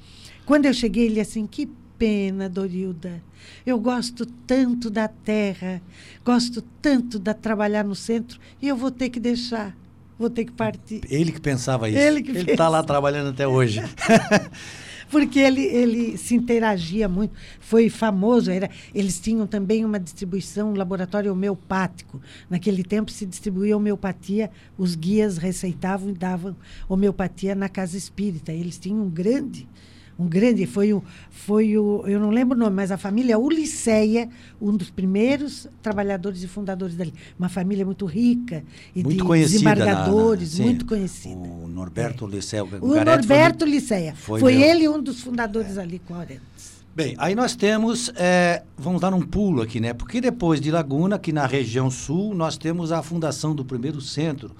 Quando 0.45 0.65
eu 0.65 0.73
cheguei, 0.73 1.05
ele 1.05 1.19
assim, 1.19 1.45
que 1.45 1.69
pena, 2.01 2.49
Dorilda. 2.49 3.21
Eu 3.63 3.79
gosto 3.79 4.25
tanto 4.25 4.89
da 4.89 5.07
terra, 5.07 5.79
gosto 6.25 6.59
tanto 6.81 7.19
de 7.19 7.31
trabalhar 7.35 7.83
no 7.83 7.93
centro 7.93 8.39
e 8.59 8.67
eu 8.67 8.75
vou 8.75 8.89
ter 8.89 9.09
que 9.09 9.19
deixar, 9.19 9.77
vou 10.17 10.27
ter 10.27 10.45
que 10.45 10.51
partir. 10.51 11.01
Ele 11.07 11.31
que 11.31 11.39
pensava 11.39 11.87
isso. 11.87 11.99
Ele 11.99 12.23
que 12.23 12.31
Ele 12.31 12.53
está 12.53 12.67
lá 12.67 12.81
trabalhando 12.81 13.29
até 13.29 13.47
hoje. 13.47 13.81
Porque 15.11 15.39
ele, 15.39 15.61
ele 15.61 16.17
se 16.17 16.33
interagia 16.33 17.07
muito, 17.07 17.35
foi 17.59 17.89
famoso. 17.89 18.49
Era, 18.49 18.69
eles 18.95 19.19
tinham 19.19 19.45
também 19.45 19.83
uma 19.85 19.99
distribuição, 19.99 20.71
um 20.71 20.75
laboratório 20.75 21.31
homeopático. 21.33 22.19
Naquele 22.49 22.81
tempo 22.81 23.11
se 23.11 23.25
distribuía 23.25 23.75
homeopatia, 23.75 24.49
os 24.77 24.95
guias 24.95 25.37
receitavam 25.37 26.09
e 26.09 26.13
davam 26.13 26.55
homeopatia 26.87 27.53
na 27.53 27.67
casa 27.67 27.97
espírita. 27.97 28.53
Eles 28.53 28.79
tinham 28.79 29.01
um 29.01 29.09
grande, 29.09 29.67
um 30.21 30.27
grande, 30.27 30.65
foi 30.65 30.93
o, 30.93 31.03
foi 31.29 31.77
o, 31.77 32.03
eu 32.05 32.19
não 32.19 32.29
lembro 32.29 32.55
o 32.55 32.59
nome, 32.59 32.75
mas 32.75 32.91
a 32.91 32.97
família 32.97 33.37
Uliceia, 33.39 34.29
um 34.61 34.75
dos 34.75 34.89
primeiros 34.89 35.67
trabalhadores 35.81 36.43
e 36.43 36.47
fundadores 36.47 36.95
dali. 36.95 37.13
Uma 37.39 37.49
família 37.49 37.85
muito 37.85 38.05
rica 38.05 38.63
e 38.95 39.03
muito 39.03 39.17
de 39.17 39.23
conhecida. 39.23 39.63
na- 39.63 39.69
na- 39.69 39.75
desembargadores, 39.85 40.49
sim, 40.49 40.63
muito 40.63 40.85
conhecida. 40.85 41.35
O 41.35 41.67
Norberto 41.67 42.27
Liceu. 42.27 42.65
O 42.65 42.67
Garete 42.67 42.85
foi 42.87 43.03
Norberto 43.05 43.65
Liceia. 43.65 44.13
foi 44.15 44.39
Foi, 44.39 44.55
meu- 44.55 44.63
ele 44.69 44.87
um 44.89 45.01
dos 45.01 45.21
fundadores 45.21 45.77
ali 45.77 45.99
com 45.99 46.13
a 46.13 46.17
Aurentes. 46.19 46.81
Bem, 46.95 47.15
aí 47.17 47.33
nós 47.35 47.55
temos, 47.55 48.11
é, 48.15 48.63
vamos 48.77 48.99
dar 48.99 49.13
um 49.13 49.21
pulo 49.21 49.61
aqui, 49.61 49.79
né? 49.79 49.93
Porque 49.93 50.19
depois 50.19 50.59
de 50.59 50.69
Laguna, 50.69 51.15
aqui 51.15 51.31
na 51.31 51.45
região 51.47 51.89
sul, 51.89 52.35
nós 52.35 52.57
temos 52.57 52.91
a 52.91 53.01
fundação 53.01 53.55
do 53.55 53.63
primeiro 53.63 54.01
centro 54.01 54.51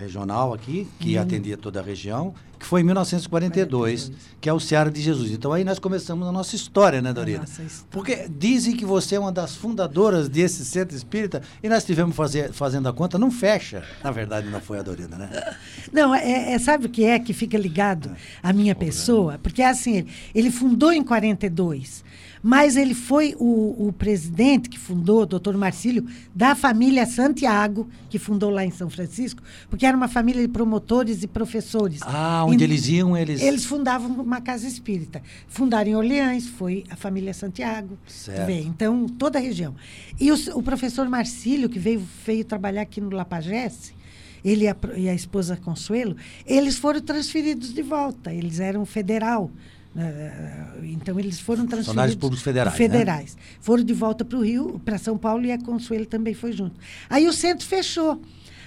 regional 0.00 0.54
aqui, 0.54 0.88
que 0.98 1.18
atendia 1.18 1.56
toda 1.56 1.78
a 1.80 1.82
região, 1.82 2.34
que 2.58 2.66
foi 2.66 2.80
em 2.80 2.84
1942, 2.84 4.12
que 4.40 4.48
é 4.48 4.52
o 4.52 4.58
Seara 4.60 4.90
de 4.90 5.00
Jesus. 5.00 5.30
Então 5.30 5.52
aí 5.52 5.64
nós 5.64 5.78
começamos 5.78 6.26
a 6.26 6.32
nossa 6.32 6.56
história, 6.56 7.00
né, 7.00 7.12
Dorina? 7.12 7.40
nossa 7.40 7.62
história. 7.62 7.88
Porque 7.90 8.28
dizem 8.28 8.76
que 8.76 8.84
você 8.84 9.14
é 9.16 9.20
uma 9.20 9.32
das 9.32 9.54
fundadoras 9.56 10.28
desse 10.28 10.64
centro 10.64 10.96
espírita 10.96 11.42
e 11.62 11.68
nós 11.68 11.84
tivemos 11.84 12.16
fazer, 12.16 12.52
fazendo 12.52 12.88
a 12.88 12.92
conta, 12.92 13.18
não 13.18 13.30
fecha. 13.30 13.82
Na 14.02 14.10
verdade, 14.10 14.48
não 14.48 14.60
foi 14.60 14.78
a 14.78 14.82
Dorina, 14.82 15.16
né? 15.16 15.30
Não, 15.92 16.14
é, 16.14 16.52
é- 16.52 16.58
sabe 16.58 16.86
o 16.86 16.88
que 16.88 17.04
é 17.04 17.18
que 17.18 17.32
fica 17.32 17.58
ligado 17.58 18.14
à 18.42 18.52
minha 18.52 18.74
pessoa? 18.76 19.38
Porque 19.42 19.60
assim, 19.62 19.96
ele, 19.96 20.08
ele 20.34 20.50
fundou 20.50 20.92
em 20.92 21.02
42, 21.02 22.04
mas 22.42 22.76
ele 22.76 22.94
foi 22.94 23.34
o, 23.38 23.88
o 23.88 23.92
presidente 23.92 24.68
que 24.68 24.78
fundou, 24.78 25.22
o 25.22 25.26
doutor 25.26 25.56
Marcílio, 25.56 26.06
da 26.34 26.54
família 26.54 27.06
Santiago, 27.06 27.88
que 28.08 28.18
fundou 28.18 28.50
lá 28.50 28.64
em 28.64 28.70
São 28.70 28.88
Francisco, 28.88 29.42
porque 29.68 29.84
era 29.84 29.96
uma 29.96 30.08
família 30.08 30.40
de 30.42 30.48
promotores 30.48 31.22
e 31.22 31.26
professores. 31.26 32.00
Ah, 32.02 32.44
onde 32.46 32.64
E- 32.64 32.66
eles 32.66 32.88
iam, 32.88 33.16
eles... 33.16 33.42
Eles 33.42 33.64
fundavam 33.64 34.10
uma 34.20 34.40
casa 34.40 34.66
espírita. 34.66 35.22
Fundaram 35.48 35.90
em 35.90 35.94
Orleans, 35.94 36.46
foi 36.46 36.84
a 36.90 36.96
família 36.96 37.34
Santiago. 37.34 37.98
Certo. 38.06 38.50
Então, 38.50 39.06
toda 39.06 39.38
a 39.38 39.42
região. 39.42 39.74
E 40.18 40.30
o, 40.32 40.36
o 40.54 40.62
professor 40.62 41.08
Marcílio, 41.08 41.68
que 41.68 41.78
veio, 41.78 42.02
veio 42.24 42.44
trabalhar 42.44 42.82
aqui 42.82 43.00
no 43.00 43.10
Lapagesse, 43.10 43.94
ele 44.42 44.64
e 44.64 44.68
a, 44.68 44.76
e 44.96 45.08
a 45.08 45.14
esposa 45.14 45.56
Consuelo, 45.56 46.16
eles 46.46 46.78
foram 46.78 47.00
transferidos 47.00 47.74
de 47.74 47.82
volta. 47.82 48.32
Eles 48.32 48.58
eram 48.60 48.86
federal. 48.86 49.50
Eh, 49.96 50.80
Então, 50.84 51.18
eles 51.18 51.40
foram 51.40 51.62
transferidos. 51.66 51.86
Funcionários 51.86 52.16
públicos 52.16 52.42
federais, 52.42 52.72
né? 52.72 52.78
Federais. 52.78 53.36
Foram 53.60 53.84
de 53.84 53.92
volta 53.92 54.24
para 54.24 54.38
o 54.38 54.42
Rio, 54.42 54.80
para 54.84 54.98
São 54.98 55.16
Paulo, 55.18 55.44
e 55.44 55.52
a 55.52 55.58
Consuelo 55.58 56.06
também 56.06 56.34
foi 56.34 56.52
junto. 56.52 56.78
Aí 57.08 57.26
o 57.26 57.32
centro 57.32 57.66
fechou. 57.66 58.20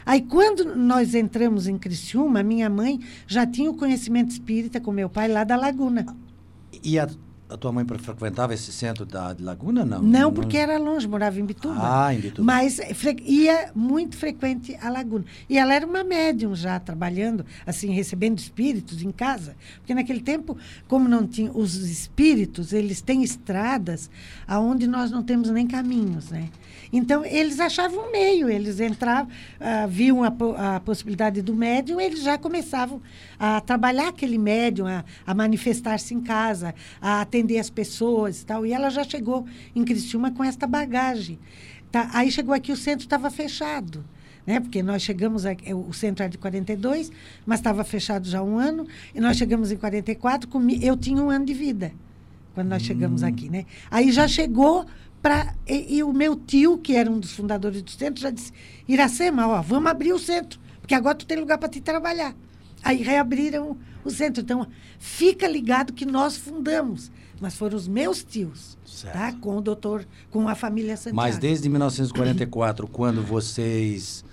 Aí, 0.06 0.22
quando 0.22 0.76
nós 0.76 1.16
entramos 1.16 1.68
em 1.68 1.78
Criciúma, 1.78 2.44
minha 2.44 2.70
mãe 2.70 3.00
já 3.26 3.46
tinha 3.46 3.72
o 3.72 3.76
conhecimento 3.76 4.32
espírita 4.32 4.82
com 4.82 4.92
meu 4.92 5.10
pai 5.10 5.28
lá 5.30 5.44
da 5.44 5.56
Laguna. 5.56 6.06
E 6.84 7.00
a, 7.00 7.08
a 7.54 7.58
tua 7.58 7.72
mãe 7.72 7.86
frequentava 7.86 8.54
esse 8.54 8.72
centro 8.72 9.06
da 9.06 9.32
de 9.32 9.44
Laguna, 9.44 9.86
não? 9.86 10.02
Não, 10.02 10.34
porque 10.34 10.58
era 10.58 10.78
longe, 10.80 11.08
morava 11.08 11.40
em 11.40 11.46
Bituba. 11.46 11.76
Ah, 11.80 12.14
em 12.14 12.20
Bituba. 12.20 12.44
Mas 12.44 12.80
ia 13.24 13.72
muito 13.76 14.18
frequente 14.18 14.76
à 14.82 14.90
Laguna. 14.90 15.24
E 15.48 15.58
ela 15.58 15.74
era 15.74 15.86
uma 15.86 16.04
médium 16.04 16.56
já, 16.56 16.80
trabalhando, 16.80 17.46
assim, 17.66 17.92
recebendo 17.92 18.40
espíritos 18.40 19.04
em 19.04 19.12
casa. 19.12 19.56
Porque 19.78 19.94
naquele 19.94 20.22
tempo, 20.22 20.58
como 20.88 21.08
não 21.08 21.28
tinha 21.28 21.52
os 21.52 21.76
espíritos, 21.76 22.74
eles 22.74 23.02
têm 23.02 23.24
estradas 23.24 24.10
aonde 24.48 24.88
nós 24.88 25.12
não 25.12 25.22
temos 25.22 25.50
nem 25.52 25.68
caminhos, 25.68 26.32
né? 26.32 26.50
Então, 26.96 27.26
eles 27.26 27.60
achavam 27.60 28.08
um 28.08 28.12
meio, 28.12 28.48
eles 28.48 28.80
entravam, 28.80 29.28
ah, 29.60 29.88
viam 29.88 30.24
a, 30.24 30.76
a 30.76 30.80
possibilidade 30.80 31.42
do 31.42 31.56
médium, 31.56 32.00
eles 32.00 32.22
já 32.22 32.38
começavam 32.38 33.02
a 33.40 33.60
trabalhar 33.60 34.10
aquele 34.10 34.38
médium, 34.38 34.86
a, 34.86 35.04
a 35.26 35.34
manifestar-se 35.34 36.14
em 36.14 36.22
casa, 36.22 36.76
a 37.02 37.22
atender 37.22 37.58
as 37.58 37.68
pessoas 37.68 38.42
e 38.42 38.46
tal. 38.46 38.64
E 38.64 38.72
ela 38.72 38.92
já 38.92 39.04
chegou 39.04 39.44
em 39.76 39.84
Criciúma 39.84 40.30
com 40.30 40.44
esta 40.44 40.68
bagagem. 40.68 41.40
Tá, 41.92 42.12
aí 42.14 42.32
chegou 42.32 42.54
aqui, 42.54 42.72
o 42.72 42.78
centro 42.78 43.06
estava 43.06 43.32
fechado. 43.32 44.06
Né? 44.46 44.60
Porque 44.60 44.84
nós 44.84 45.02
chegamos, 45.02 45.48
aqui, 45.48 45.74
o 45.74 45.94
centro 45.94 46.22
era 46.22 46.30
de 46.30 46.38
42, 46.38 47.12
mas 47.44 47.60
estava 47.60 47.84
fechado 47.84 48.28
já 48.28 48.44
um 48.44 48.60
ano, 48.60 48.86
e 49.16 49.20
nós 49.20 49.36
chegamos 49.36 49.72
em 49.72 49.78
44, 49.78 50.48
comi, 50.48 50.86
eu 50.86 50.96
tinha 50.96 51.20
um 51.20 51.32
ano 51.32 51.46
de 51.46 51.56
vida 51.56 51.92
quando 52.54 52.68
nós 52.68 52.84
chegamos 52.84 53.24
aqui, 53.24 53.50
né? 53.50 53.66
Aí 53.90 54.12
já 54.12 54.28
chegou 54.28 54.86
e, 55.68 55.98
e 55.98 56.04
o 56.04 56.12
meu 56.12 56.36
tio, 56.36 56.78
que 56.78 56.96
era 56.96 57.10
um 57.10 57.20
dos 57.20 57.32
fundadores 57.34 57.82
do 57.82 57.92
centro, 57.92 58.22
já 58.22 58.30
disse: 58.30 58.52
Iracema, 58.88 59.48
ó, 59.48 59.62
vamos 59.62 59.90
abrir 59.90 60.12
o 60.14 60.20
centro, 60.20 60.60
porque 60.82 60.94
agora 60.94 61.16
tu 61.16 61.26
tem 61.26 61.40
lugar 61.40 61.58
para 61.58 61.70
te 61.70 61.80
trabalhar. 61.82 62.36
Aí 62.84 63.02
reabriram 63.02 63.78
o 64.04 64.10
centro. 64.10 64.42
Então, 64.44 64.68
fica 65.00 65.48
ligado 65.48 65.94
que 65.94 66.06
nós 66.06 66.36
fundamos, 66.36 67.10
mas 67.40 67.56
foram 67.56 67.78
os 67.78 67.88
meus 67.88 68.22
tios, 68.24 68.78
Certo. 68.86 69.14
tá? 69.14 69.32
Com 69.34 69.58
o 69.58 69.62
doutor, 69.62 70.06
com 70.30 70.50
a 70.50 70.56
família 70.56 70.98
Santiago. 70.98 71.16
Mas 71.16 71.38
desde 71.38 71.70
1944, 71.70 72.86
quando 72.88 73.22
vocês 73.24 74.26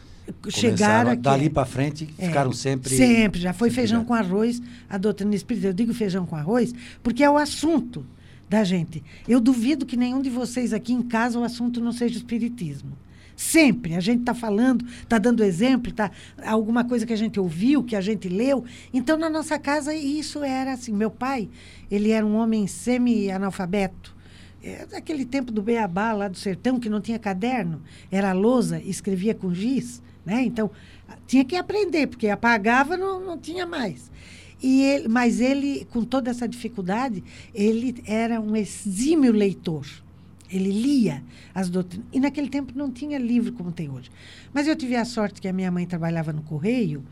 chegaram 0.49 1.13
aqui. 1.13 1.23
dali 1.23 1.49
para 1.51 1.65
frente, 1.67 2.09
É, 2.19 2.27
ficaram 2.29 2.53
sempre... 2.53 2.97
Sempre, 2.97 3.41
já 3.41 3.53
foi 3.53 3.69
sempre 3.69 3.83
feijão 3.83 4.01
ligados. 4.03 4.27
com 4.29 4.35
arroz, 4.35 4.63
a 4.89 4.99
doutrina 4.99 5.35
espírita. 5.35 5.69
Eu 5.69 5.73
digo 5.73 5.95
feijão 5.95 6.27
com 6.27 6.35
arroz 6.37 6.73
porque 7.03 7.23
é 7.23 7.31
o 7.31 7.37
assunto 7.37 8.05
da 8.51 8.65
gente. 8.65 9.03
Eu 9.29 9.41
duvido 9.41 9.87
que 9.87 9.97
nenhum 9.97 10.21
de 10.21 10.29
vocês 10.29 10.73
aqui 10.73 10.93
em 10.93 11.03
casa 11.03 11.39
o 11.39 11.45
assunto 11.45 11.81
não 11.81 11.93
seja 11.93 12.17
espiritismo. 12.17 12.99
Sempre. 13.37 13.95
A 13.95 14.01
gente 14.01 14.21
está 14.21 14.35
falando, 14.35 14.85
está 14.85 15.19
dando 15.19 15.45
exemplo, 15.45 15.93
tá, 15.93 16.11
alguma 16.45 16.85
coisa 16.85 17.07
que 17.07 17.13
a 17.13 17.17
gente 17.17 17.39
ouviu, 17.39 17.85
que 17.85 17.95
a 17.95 18.01
gente 18.01 18.29
leu. 18.29 18.65
Então, 18.93 19.17
na 19.17 19.31
nossa 19.31 19.57
casa, 19.57 19.95
isso 19.95 20.43
era 20.43 20.73
assim. 20.73 20.93
Meu 20.93 21.13
pai, 21.13 21.49
ele 21.89 22.11
era 22.11 22.27
um 22.27 22.35
homem 22.35 22.67
semi-analfabeto. 22.67 24.17
É 24.63 24.85
daquele 24.85 25.25
tempo 25.25 25.53
do 25.53 25.63
Beabá, 25.63 26.13
lá 26.13 26.27
do 26.27 26.37
sertão, 26.37 26.81
que 26.81 26.91
não 26.91 27.01
tinha 27.01 27.19
caderno, 27.19 27.81
era 28.11 28.33
lousa, 28.33 28.83
escrevia 28.83 29.35
com 29.35 29.55
giz. 29.55 30.03
Né? 30.27 30.43
Então, 30.43 30.71
tinha 31.27 31.45
que 31.45 31.57
aprender, 31.57 32.09
porque 32.09 32.29
apagava, 32.29 32.97
não, 32.97 33.25
não 33.25 33.39
tinha 33.39 33.65
mais. 33.65 34.11
E 34.63 34.83
ele, 34.83 35.09
mas 35.09 35.41
ele, 35.41 35.87
com 35.91 36.05
toda 36.05 36.31
essa 36.31 36.47
dificuldade, 36.47 37.23
ele 37.55 38.03
era 38.07 38.41
um 38.41 38.55
exímio 38.55 39.33
leitor. 39.33 39.87
Ele 40.51 40.71
lia 40.71 41.23
as 41.55 41.71
doutrinas. 41.71 42.07
E 42.13 42.19
naquele 42.19 42.49
tempo 42.49 42.73
não 42.77 42.91
tinha 42.91 43.19
livro 43.19 43.53
como 43.53 43.71
tem 43.73 43.89
hoje. 43.89 44.11
Mas 44.53 44.67
eu 44.67 44.75
tive 44.75 44.97
a 44.97 45.05
sorte 45.05 45.41
que 45.41 45.49
a 45.49 45.53
minha 45.53 45.71
mãe 45.71 45.87
trabalhava 45.87 46.33
no 46.33 46.43
Correio 46.43 47.05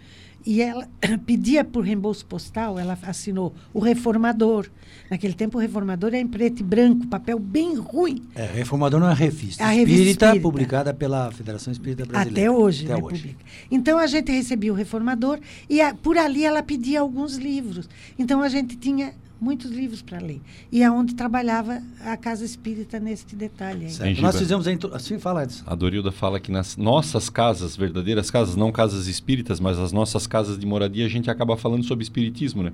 e 0.47 0.63
ela 0.63 0.89
pedia 1.27 1.65
por 1.65 1.85
reembolso 1.85 2.25
postal, 2.27 2.79
ela 2.79 2.99
assinou 3.03 3.55
o 3.73 3.81
Reformador. 3.81 4.67
Naquele 5.11 5.35
tempo, 5.35 5.59
o 5.59 5.61
Reformador 5.61 6.15
é 6.15 6.21
em 6.21 6.27
preto 6.27 6.61
e 6.61 6.63
branco, 6.63 7.07
papel 7.07 7.39
bem 7.39 7.75
ruim. 7.77 8.23
É, 8.35 8.45
Reformador 8.47 9.01
não 9.01 9.09
é 9.11 9.15
revista. 9.15 9.65
A 9.65 9.69
revista 9.69 9.93
espírita, 10.01 10.27
espírita. 10.27 10.43
publicada 10.43 10.95
pela 10.95 11.31
Federação 11.33 11.73
Espírita 11.73 12.05
Brasileira. 12.05 12.41
Até 12.41 12.51
hoje, 12.51 12.85
Até 12.85 12.95
né, 12.97 13.03
hoje. 13.03 13.23
publica. 13.23 13.45
Então 13.71 13.99
a 13.99 14.07
gente 14.07 14.31
recebia 14.33 14.73
o 14.73 14.77
Reformador 14.77 15.39
e 15.69 15.81
a- 15.81 15.95
por 15.95 16.17
ali 16.19 16.45
ela 16.45 16.63
pedia 16.63 17.01
alguns 17.01 17.37
livros. 17.37 17.89
Então 18.19 18.43
a 18.43 18.49
gente 18.49 18.77
tinha 18.77 19.13
muitos 19.41 19.71
livros 19.71 20.03
para 20.03 20.19
ler. 20.19 20.41
E 20.71 20.83
é 20.83 20.91
onde 20.91 21.15
trabalhava 21.15 21.81
a 22.05 22.17
Casa 22.17 22.45
Espírita 22.45 22.99
neste 22.99 23.37
detalhe. 23.37 23.87
aí. 23.87 23.91
Certo. 23.91 24.23
Nós 24.23 24.39
fizemos 24.39 24.67
a 24.67 24.73
intro... 24.73 24.95
Assim 24.95 25.19
fala, 25.19 25.45
Edson. 25.45 25.65
A 25.67 25.75
Dorilda 25.75 26.11
fala 26.11 26.41
que 26.41 26.51
nas 26.51 26.77
nossas 26.77 27.31
casas, 27.31 27.77
verdadeiras 27.77 28.31
casas, 28.31 28.57
não 28.57 28.73
casas 28.73 29.07
espíritas, 29.07 29.61
mas 29.61 29.79
as 29.79 29.93
nossas 29.93 30.27
casas 30.27 30.59
de 30.59 30.67
moradia, 30.67 31.07
a 31.07 31.09
gente 31.09 31.31
acaba 31.31 31.57
falando 31.57 31.85
sobre 31.85 32.03
espiritismo, 32.03 32.63
né? 32.63 32.73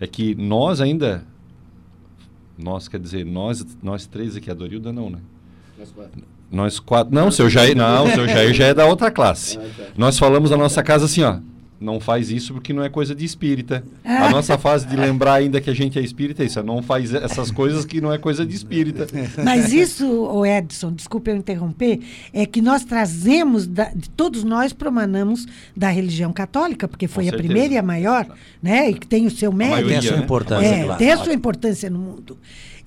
É 0.00 0.06
que 0.06 0.34
nós 0.34 0.80
ainda, 0.80 1.24
nós 2.58 2.88
quer 2.88 3.00
dizer, 3.00 3.24
nós, 3.24 3.64
nós 3.82 4.06
três 4.06 4.36
aqui, 4.36 4.50
a 4.50 4.54
Dorilda 4.54 4.92
não, 4.92 5.10
né? 5.10 5.18
Nós 6.50 6.78
quatro, 6.78 7.14
não, 7.14 7.28
o 7.28 7.32
seu 7.32 7.48
Jair, 7.48 7.74
não, 7.74 8.04
o 8.04 8.10
seu 8.10 8.28
Jair 8.28 8.52
já 8.52 8.66
é 8.66 8.74
da 8.74 8.84
outra 8.84 9.10
classe. 9.10 9.58
Nós 9.96 10.18
falamos 10.18 10.50
na 10.50 10.56
nossa 10.56 10.82
casa 10.82 11.06
assim, 11.06 11.22
ó, 11.22 11.38
não 11.82 12.00
faz 12.00 12.30
isso 12.30 12.54
porque 12.54 12.72
não 12.72 12.82
é 12.82 12.88
coisa 12.88 13.14
de 13.14 13.24
espírita. 13.24 13.84
A 14.04 14.30
nossa 14.30 14.56
fase 14.56 14.86
de 14.86 14.96
lembrar 14.96 15.34
ainda 15.34 15.60
que 15.60 15.68
a 15.68 15.74
gente 15.74 15.98
é 15.98 16.02
espírita 16.02 16.42
é 16.42 16.46
isso, 16.46 16.62
não 16.62 16.82
faz 16.82 17.12
essas 17.12 17.50
coisas 17.50 17.84
que 17.84 18.00
não 18.00 18.12
é 18.12 18.18
coisa 18.18 18.46
de 18.46 18.54
espírita. 18.54 19.06
Mas 19.44 19.72
isso, 19.72 20.06
o 20.06 20.46
Edson, 20.46 20.92
desculpe 20.92 21.30
eu 21.30 21.36
interromper, 21.36 22.00
é 22.32 22.46
que 22.46 22.62
nós 22.62 22.84
trazemos, 22.84 23.66
da- 23.66 23.92
de 23.94 24.08
todos 24.10 24.44
nós 24.44 24.72
promanamos 24.72 25.46
da 25.76 25.88
religião 25.90 26.32
católica, 26.32 26.86
porque 26.86 27.08
foi 27.08 27.28
a 27.28 27.32
maioria 27.32 27.66
e 27.66 27.78
a 27.78 27.82
maior, 27.82 28.26
né? 28.62 28.90
E 28.90 28.94
que 28.94 29.06
tem 29.06 29.26
o 29.26 29.30
seu 29.30 29.52
mérito. 29.52 29.74
maioria, 29.76 29.98
Tem 30.00 30.08
a 30.08 30.10
sua 30.10 30.16
né? 30.18 30.24
importância, 30.24 30.66
É, 30.66 30.84
claro. 30.84 30.98
tem 30.98 31.10
a 31.10 31.16
sua 31.18 31.32
importância 31.34 31.90
no 31.90 31.98
mundo. 31.98 32.38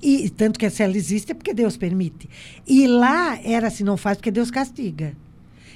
E 0.02 0.30
tanto 0.30 0.60
que 0.60 0.70
se 0.70 0.84
ela 0.84 0.96
existe 0.96 1.32
é 1.32 1.36
porque 1.36 1.54
Deus 1.54 1.78
permite. 1.78 2.30
E 2.68 2.86
lá 2.88 3.40
era 3.44 3.68
assim, 3.68 3.84
não 3.84 3.98
faz 3.98 4.18
porque 4.18 4.30
Deus 4.32 4.52
castiga. 4.52 5.14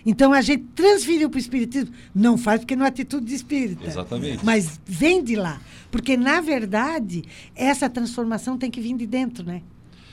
Então 0.05 0.33
a 0.33 0.41
gente 0.41 0.63
transferiu 0.75 1.29
para 1.29 1.37
o 1.37 1.39
Espiritismo, 1.39 1.91
não 2.13 2.37
faz 2.37 2.61
porque 2.61 2.75
não 2.75 2.85
é 2.85 2.87
atitude 2.89 3.25
de 3.25 3.35
espírita. 3.35 3.85
Exatamente. 3.87 4.43
Mas 4.45 4.79
vem 4.85 5.23
de 5.23 5.35
lá. 5.35 5.59
Porque, 5.91 6.15
na 6.15 6.39
verdade, 6.41 7.23
essa 7.55 7.89
transformação 7.89 8.57
tem 8.57 8.69
que 8.69 8.79
vir 8.79 8.95
de 8.95 9.05
dentro, 9.07 9.43
né? 9.45 9.61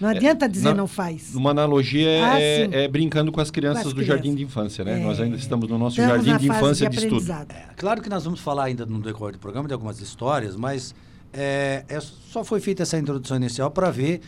Não 0.01 0.09
adianta 0.11 0.47
dizer 0.49 0.65
na- 0.71 0.75
não 0.75 0.87
faz. 0.87 1.35
Uma 1.35 1.51
analogia 1.53 2.07
é, 2.09 2.23
Ah, 2.23 2.41
é- 2.41 2.85
é 2.85 2.89
brincando 2.89 3.33
com 3.33 3.41
as 3.41 3.51
crianças 3.51 3.83
Com 3.83 3.89
as 3.89 3.95
do 3.95 4.03
jardim 4.03 4.23
crianças. 4.35 4.39
de 4.39 4.45
infância, 4.45 4.85
né? 4.85 5.01
É. 5.01 5.03
Nós 5.03 5.19
ainda 5.21 5.37
estamos 5.37 5.69
no 5.71 5.79
nosso 5.79 5.99
Estamos 6.01 6.27
jardim 6.27 6.39
de 6.45 6.51
infância 6.51 6.89
de, 6.91 6.97
estudo. 6.97 7.15
aprendizado. 7.15 7.53
É, 7.53 7.69
claro 7.77 8.03
que 8.03 8.09
nós 8.11 8.25
vamos 8.25 8.41
falar 8.41 8.65
ainda 8.65 8.85
no 8.85 9.01
decorrer 9.01 9.33
do 9.33 9.39
programa 9.39 9.67
de 9.67 9.73
algumas 9.73 9.99
histórias, 10.01 10.55
mas 10.55 10.95
é, 11.33 11.85
é- 11.89 12.01
só 12.01 12.45
foi 12.45 12.61
feita 12.61 12.83
essa 12.83 12.99
introdução 12.99 13.37
inicial 13.39 13.71
para 13.71 13.91
ver 13.91 14.21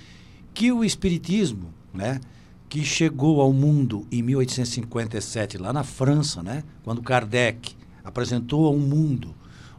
que 0.54 0.72
o 0.72 0.82
Espiritismo, 0.84 1.72
né, 1.92 2.18
que 2.68 2.84
chegou 2.84 3.40
ao 3.40 3.52
mundo 3.52 4.06
em 4.12 4.22
1857, 4.22 5.58
lá 5.58 5.72
na 5.72 5.82
França, 5.82 6.42
né, 6.42 6.62
quando 6.82 7.02
Kardec 7.02 7.74
apresentou 8.04 8.66
ao 8.66 8.76
mundo 8.76 9.34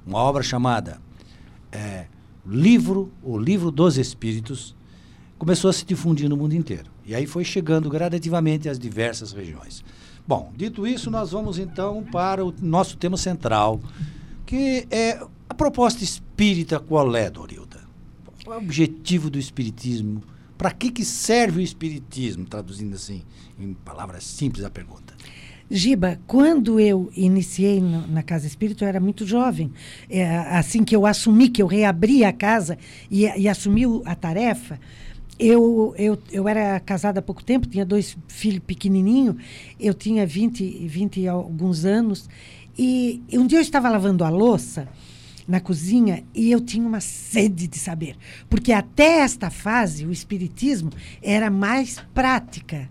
uma 0.05 0.19
obra 0.19 0.41
chamada 0.41 0.99
é, 1.71 2.07
Livro, 2.45 3.11
o 3.21 3.37
Livro 3.37 3.69
dos 3.69 3.97
Espíritos, 3.97 4.75
começou 5.37 5.69
a 5.69 5.73
se 5.73 5.85
difundir 5.85 6.27
no 6.27 6.35
mundo 6.35 6.53
inteiro. 6.53 6.89
E 7.05 7.13
aí 7.13 7.27
foi 7.27 7.43
chegando 7.43 7.89
gradativamente 7.89 8.67
às 8.67 8.79
diversas 8.79 9.31
regiões. 9.31 9.83
Bom, 10.27 10.51
dito 10.55 10.85
isso, 10.85 11.09
nós 11.09 11.31
vamos 11.31 11.57
então 11.57 12.03
para 12.11 12.43
o 12.43 12.53
nosso 12.61 12.97
tema 12.97 13.17
central, 13.17 13.79
que 14.45 14.87
é 14.89 15.19
a 15.47 15.53
proposta 15.53 16.03
espírita 16.03 16.79
qual 16.79 17.15
é, 17.15 17.29
Dorilda? 17.29 17.81
Qual 18.43 18.55
é 18.55 18.59
o 18.59 18.63
objetivo 18.63 19.29
do 19.29 19.39
espiritismo? 19.39 20.23
Para 20.59 20.71
que, 20.71 20.91
que 20.91 21.05
serve 21.05 21.61
o 21.61 21.63
espiritismo? 21.63 22.43
Traduzindo 22.43 22.93
assim, 22.93 23.21
em 23.57 23.73
palavras 23.73 24.25
simples 24.25 24.65
a 24.65 24.69
pergunta. 24.69 25.13
Giba, 25.71 26.19
quando 26.27 26.81
eu 26.81 27.09
iniciei 27.15 27.79
no- 27.79 28.05
na 28.07 28.21
Casa 28.21 28.45
Espírita, 28.45 28.83
eu 28.83 28.89
era 28.89 28.99
muito 28.99 29.25
jovem. 29.25 29.71
É, 30.09 30.27
assim 30.27 30.83
que 30.83 30.93
eu 30.93 31.05
assumi, 31.05 31.47
que 31.47 31.61
eu 31.61 31.67
reabri 31.67 32.25
a 32.25 32.33
casa 32.33 32.77
e, 33.09 33.21
e 33.23 33.47
assumi 33.47 33.83
a 34.03 34.15
tarefa, 34.15 34.77
eu, 35.39 35.95
eu, 35.97 36.21
eu 36.29 36.45
era 36.45 36.77
casada 36.81 37.19
há 37.19 37.23
pouco 37.23 37.41
tempo, 37.41 37.65
tinha 37.65 37.85
dois 37.85 38.17
filhos 38.27 38.59
pequenininhos, 38.67 39.37
eu 39.79 39.93
tinha 39.93 40.27
20, 40.27 40.85
20 40.87 41.21
e 41.21 41.27
alguns 41.29 41.85
anos, 41.85 42.29
e 42.77 43.21
um 43.31 43.47
dia 43.47 43.59
eu 43.59 43.61
estava 43.61 43.87
lavando 43.89 44.25
a 44.25 44.29
louça 44.29 44.89
na 45.49 45.59
cozinha 45.59 46.23
e 46.33 46.51
eu 46.51 46.61
tinha 46.61 46.87
uma 46.87 46.99
sede 47.01 47.67
de 47.67 47.77
saber. 47.77 48.15
Porque 48.49 48.71
até 48.71 49.19
esta 49.21 49.49
fase, 49.49 50.05
o 50.05 50.11
espiritismo 50.11 50.91
era 51.21 51.49
mais 51.49 51.99
prática. 52.13 52.87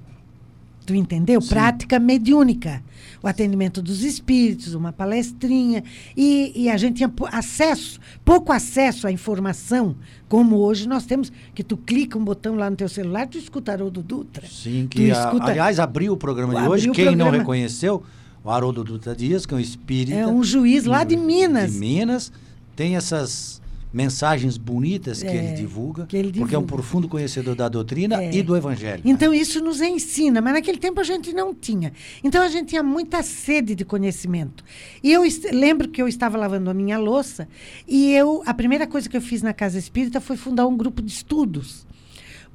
Tu 0.85 0.95
entendeu? 0.95 1.41
Prática 1.43 1.99
mediúnica. 1.99 2.83
O 3.23 3.29
atendimento 3.29 3.83
dos 3.83 4.03
espíritos, 4.03 4.73
uma 4.75 4.91
palestrinha. 4.93 5.85
E, 6.17 6.51
e 6.55 6.71
a 6.71 6.77
gente 6.79 6.97
tinha 6.97 7.13
acesso, 7.31 8.01
pouco 8.25 8.53
acesso 8.53 9.07
à 9.07 9.13
informação, 9.13 9.95
como 10.29 10.57
hoje 10.57 10.89
nós 10.89 11.05
temos, 11.05 11.31
que 11.55 11.63
tu 11.63 11.77
clica 11.77 12.17
um 12.17 12.25
botão 12.25 12.55
lá 12.55 12.71
no 12.71 12.77
teu 12.77 12.89
celular, 12.89 13.27
tu 13.29 13.37
escuta 13.37 13.71
Haroldo 13.73 14.03
Dutra. 14.03 14.47
Sim, 14.49 14.87
que 14.91 15.11
a- 15.13 15.25
escuta- 15.27 15.51
aliás 15.51 15.79
abriu 15.79 16.15
o 16.15 16.17
programa 16.17 16.55
de 16.63 16.67
hoje. 16.69 16.91
Quem 16.91 17.05
não 17.07 17.13
programa. 17.27 17.39
reconheceu, 17.39 18.03
o 18.43 18.51
Haroldo 18.51 18.83
Dutra 18.83 19.15
Dias, 19.15 19.45
que 19.45 19.53
é 19.53 19.57
um 19.59 19.61
espírita. 19.61 20.17
É 20.17 20.27
um 20.27 20.43
juiz 20.43 20.87
lá 20.87 21.05
de 21.05 21.17
Minas. 21.19 21.73
De 21.73 21.79
Minas. 21.79 22.33
Tem 22.79 22.95
essas 22.95 23.61
mensagens 23.93 24.57
bonitas 24.57 25.21
que 25.21 25.29
É, 25.29 25.35
ele 25.35 25.57
divulga, 25.57 26.07
que 26.07 26.17
ele 26.17 26.31
porque 26.39 26.55
é 26.55 26.59
um 26.59 26.63
divulga. 26.63 26.67
profundo 26.83 27.09
conhecedor 27.09 27.57
da 27.57 27.69
doutrina 27.69 28.23
É. 28.23 28.31
e 28.33 28.41
do 28.41 28.57
evangelho. 28.57 29.03
né? 29.05 29.11
Então, 29.11 29.35
isso 29.35 29.61
nos 29.61 29.81
ensina, 29.81 30.41
mas 30.41 30.53
naquele 30.53 30.79
tempo 30.79 31.01
a 31.01 31.03
gente 31.03 31.33
não 31.33 31.53
tinha. 31.53 31.93
Então, 32.23 32.41
a 32.41 32.49
gente 32.49 32.69
tinha 32.69 32.83
muita 32.85 33.21
sede 33.25 33.75
de 33.75 33.85
conhecimento. 33.85 34.63
E 35.03 35.11
eu 35.13 35.23
lembro 35.53 35.89
que 35.89 36.01
eu 36.01 36.07
estava 36.07 36.39
lavando 36.39 36.71
a 36.71 36.75
minha 36.75 36.99
louça 36.99 37.49
e 37.89 38.13
eu, 38.13 38.45
a 38.47 38.55
primeira 38.55 38.87
coisa 38.87 39.09
que 39.09 39.17
eu 39.17 39.23
fiz 39.23 39.43
na 39.43 39.53
Casa 39.53 39.77
Espírita 39.77 40.21
foi 40.21 40.37
fundar 40.37 40.69
um 40.69 40.77
grupo 40.77 41.03
de 41.03 41.11
estudos. 41.11 41.85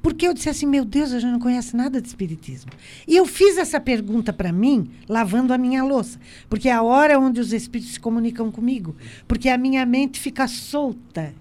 Porque 0.04 0.28
eu 0.28 0.34
disse 0.34 0.50
assim, 0.50 0.66
meu 0.66 0.84
Deus, 0.84 1.12
a 1.14 1.18
gente 1.18 1.32
não 1.32 1.38
conhece 1.38 1.74
nada 1.74 1.98
de 1.98 2.06
espiritismo. 2.06 2.70
E 3.08 3.16
eu 3.16 3.24
fiz 3.24 3.56
essa 3.56 3.80
pergunta 3.80 4.34
para 4.34 4.52
mim, 4.52 4.90
lavando 5.08 5.50
a 5.50 5.56
minha 5.56 5.82
louça. 5.82 6.20
Porque 6.46 6.68
é 6.68 6.72
a 6.72 6.82
hora 6.82 7.18
onde 7.18 7.40
os 7.40 7.54
espíritos 7.54 7.94
se 7.94 8.00
comunicam 8.00 8.52
comigo. 8.52 8.94
Porque 9.26 9.48
a 9.48 9.56
minha 9.56 9.86
mente 9.86 10.20
fica 10.20 10.46
solta. 10.46 11.34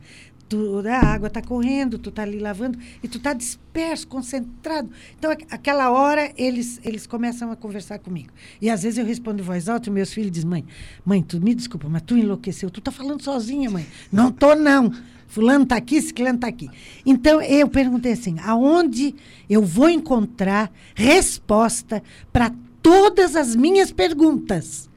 Tu, 0.47 0.81
a 0.87 0.97
água 1.13 1.27
está 1.27 1.41
correndo, 1.41 1.97
tu 1.97 2.07
está 2.09 2.21
ali 2.21 2.37
lavando, 2.39 2.77
e 3.01 3.07
tu 3.07 3.17
está 3.17 3.33
disperso, 3.33 4.07
concentrado. 4.07 4.89
Então, 5.17 5.31
aqu- 5.31 5.45
aquela 5.49 5.89
hora, 5.89 6.31
eles, 6.37 6.79
eles 6.85 7.05
começam 7.07 7.51
a 7.51 7.55
conversar 7.57 7.99
comigo. 7.99 8.29
E 8.61 8.69
às 8.69 8.83
vezes 8.83 8.97
eu 8.97 9.05
respondo 9.05 9.41
em 9.41 9.45
voz 9.45 9.67
alta 9.67 9.89
e 9.89 9.91
meus 9.91 10.13
filhos 10.13 10.31
dizem, 10.31 10.49
mãe, 10.49 10.65
mãe, 11.03 11.21
tu 11.21 11.41
me 11.41 11.53
desculpa, 11.53 11.89
mas 11.89 12.01
tu 12.03 12.15
enlouqueceu. 12.17 12.69
Tu 12.69 12.79
está 12.79 12.91
falando 12.91 13.21
sozinha, 13.21 13.69
mãe. 13.69 13.85
Não 14.11 14.31
tô, 14.31 14.55
não. 14.55 14.89
Fulano 15.27 15.63
está 15.63 15.75
aqui, 15.75 16.01
ciclano 16.01 16.35
está 16.35 16.47
aqui. 16.47 16.69
Então, 17.05 17.41
eu 17.41 17.67
perguntei 17.67 18.11
assim, 18.13 18.35
aonde 18.39 19.15
eu 19.49 19.63
vou 19.63 19.89
encontrar 19.89 20.71
resposta 20.93 22.03
para 22.31 22.53
todas 22.81 23.35
as 23.35 23.55
minhas 23.55 23.91
perguntas? 23.91 24.89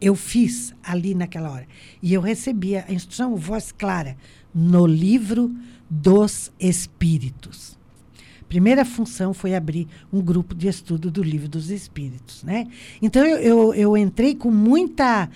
Eu 0.00 0.14
fiz 0.14 0.74
ali 0.82 1.14
naquela 1.14 1.50
hora. 1.50 1.66
E 2.02 2.12
eu 2.12 2.20
recebi 2.20 2.76
a 2.76 2.92
instrução, 2.92 3.36
voz 3.36 3.72
clara, 3.72 4.16
no 4.54 4.86
livro 4.86 5.54
dos 5.88 6.52
Espíritos. 6.58 7.78
Primeira 8.50 8.84
função 8.84 9.32
foi 9.32 9.54
abrir 9.54 9.86
um 10.12 10.20
grupo 10.20 10.56
de 10.56 10.66
estudo 10.66 11.08
do 11.08 11.22
livro 11.22 11.48
dos 11.48 11.70
Espíritos. 11.70 12.42
Né? 12.42 12.66
Então, 13.00 13.24
eu, 13.24 13.38
eu, 13.38 13.74
eu 13.74 13.96
entrei 13.96 14.34
com 14.34 14.50
muita. 14.50 15.30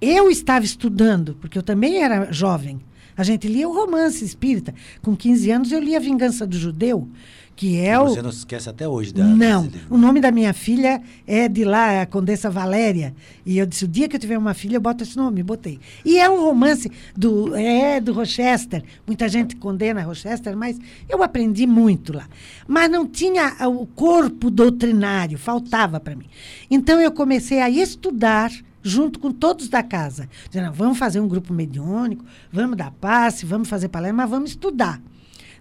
Eu 0.00 0.30
estava 0.30 0.64
estudando, 0.64 1.34
porque 1.40 1.56
eu 1.56 1.62
também 1.62 2.02
era 2.02 2.30
jovem. 2.30 2.80
A 3.18 3.24
gente 3.24 3.48
lia 3.48 3.68
o 3.68 3.74
romance 3.74 4.24
espírita. 4.24 4.72
Com 5.02 5.16
15 5.16 5.50
anos, 5.50 5.72
eu 5.72 5.80
lia 5.80 5.96
A 5.96 6.00
Vingança 6.00 6.46
do 6.46 6.56
Judeu, 6.56 7.08
que 7.56 7.76
é 7.76 7.98
o. 7.98 8.10
Você 8.10 8.22
não 8.22 8.30
se 8.30 8.38
esquece 8.38 8.70
até 8.70 8.86
hoje 8.86 9.12
da 9.12 9.24
Não, 9.24 9.68
o 9.90 9.98
nome 9.98 10.20
da 10.20 10.30
minha 10.30 10.52
filha 10.52 11.02
é 11.26 11.48
de 11.48 11.64
lá, 11.64 11.90
é 11.90 12.00
a 12.00 12.06
Condessa 12.06 12.48
Valéria. 12.48 13.12
E 13.44 13.58
eu 13.58 13.66
disse, 13.66 13.84
o 13.84 13.88
dia 13.88 14.08
que 14.08 14.14
eu 14.14 14.20
tiver 14.20 14.38
uma 14.38 14.54
filha, 14.54 14.76
eu 14.76 14.80
boto 14.80 15.02
esse 15.02 15.16
nome, 15.16 15.42
botei. 15.42 15.80
E 16.04 16.16
é 16.16 16.30
um 16.30 16.40
romance 16.40 16.88
do, 17.16 17.56
é, 17.56 18.00
do 18.00 18.12
Rochester. 18.12 18.84
Muita 19.04 19.28
gente 19.28 19.56
condena 19.56 20.00
Rochester, 20.02 20.56
mas 20.56 20.78
eu 21.08 21.20
aprendi 21.20 21.66
muito 21.66 22.12
lá. 22.12 22.28
Mas 22.68 22.88
não 22.88 23.04
tinha 23.04 23.56
o 23.66 23.84
corpo 23.84 24.48
doutrinário, 24.48 25.36
faltava 25.36 25.98
para 25.98 26.14
mim. 26.14 26.26
Então 26.70 27.00
eu 27.00 27.10
comecei 27.10 27.60
a 27.60 27.68
estudar 27.68 28.52
junto 28.82 29.18
com 29.18 29.32
todos 29.32 29.68
da 29.68 29.82
casa. 29.82 30.28
Dizendo, 30.48 30.72
vamos 30.72 30.98
fazer 30.98 31.20
um 31.20 31.28
grupo 31.28 31.52
mediúnico, 31.52 32.24
vamos 32.50 32.76
dar 32.76 32.90
passe, 32.92 33.44
vamos 33.44 33.68
fazer 33.68 33.88
palestra, 33.88 34.16
mas 34.16 34.30
vamos 34.30 34.50
estudar. 34.50 35.00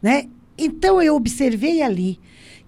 Né? 0.01 0.27
Então 0.57 1.01
eu 1.01 1.15
observei 1.15 1.81
ali 1.81 2.19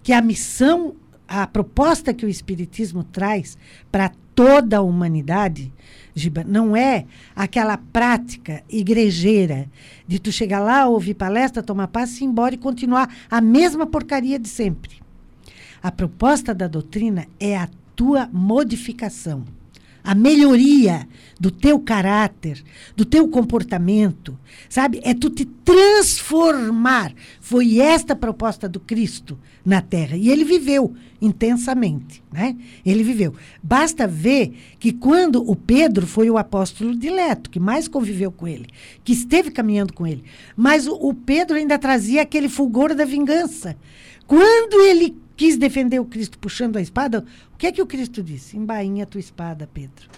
que 0.03 0.13
a 0.13 0.21
missão, 0.21 0.95
a 1.27 1.45
proposta 1.47 2.13
que 2.13 2.25
o 2.25 2.29
Espiritismo 2.29 3.03
traz 3.03 3.57
para 3.91 4.11
toda 4.33 4.77
a 4.77 4.81
humanidade, 4.81 5.71
Giba, 6.15 6.43
não 6.43 6.75
é 6.75 7.05
aquela 7.35 7.77
prática 7.77 8.63
igrejeira 8.69 9.69
de 10.07 10.19
tu 10.19 10.31
chegar 10.31 10.59
lá, 10.59 10.87
ouvir 10.87 11.13
palestra, 11.13 11.63
tomar 11.63 11.87
passe, 11.87 12.23
ir 12.23 12.27
embora 12.27 12.55
e 12.55 12.57
continuar 12.57 13.13
a 13.29 13.41
mesma 13.41 13.85
porcaria 13.85 14.39
de 14.39 14.47
sempre. 14.47 14.99
A 15.81 15.91
proposta 15.91 16.53
da 16.53 16.67
doutrina 16.67 17.27
é 17.39 17.57
a 17.57 17.69
tua 17.95 18.29
modificação 18.31 19.45
a 20.03 20.15
melhoria 20.15 21.07
do 21.39 21.49
teu 21.49 21.79
caráter, 21.79 22.63
do 22.95 23.05
teu 23.05 23.27
comportamento, 23.27 24.37
sabe? 24.67 24.99
É 25.03 25.13
tu 25.13 25.29
te 25.29 25.45
transformar. 25.45 27.13
Foi 27.39 27.79
esta 27.79 28.13
a 28.13 28.15
proposta 28.15 28.67
do 28.67 28.79
Cristo 28.79 29.39
na 29.65 29.81
Terra. 29.81 30.17
E 30.17 30.29
ele 30.29 30.43
viveu 30.43 30.93
intensamente, 31.21 32.23
né? 32.31 32.55
Ele 32.85 33.03
viveu. 33.03 33.33
Basta 33.61 34.07
ver 34.07 34.53
que 34.79 34.91
quando 34.91 35.49
o 35.49 35.55
Pedro 35.55 36.05
foi 36.07 36.29
o 36.29 36.37
apóstolo 36.37 36.95
dileto, 36.95 37.49
que 37.49 37.59
mais 37.59 37.87
conviveu 37.87 38.31
com 38.31 38.47
ele, 38.47 38.67
que 39.03 39.13
esteve 39.13 39.51
caminhando 39.51 39.93
com 39.93 40.07
ele, 40.07 40.23
mas 40.55 40.87
o, 40.87 40.93
o 40.93 41.13
Pedro 41.13 41.57
ainda 41.57 41.77
trazia 41.77 42.21
aquele 42.21 42.49
fulgor 42.49 42.93
da 42.95 43.05
vingança. 43.05 43.75
Quando 44.27 44.81
ele 44.81 45.17
quis 45.39 45.55
defender 45.55 45.99
o 46.01 46.05
Cristo 46.05 46.37
puxando 46.37 46.75
a 46.75 46.81
espada, 46.81 47.23
o 47.53 47.57
que 47.57 47.65
é 47.65 47.71
que 47.71 47.81
o 47.81 47.87
Cristo 47.87 48.21
disse? 48.21 48.57
Embainha 48.57 49.05
a 49.05 49.07
tua 49.07 49.21
espada, 49.21 49.69
Pedro. 49.73 50.09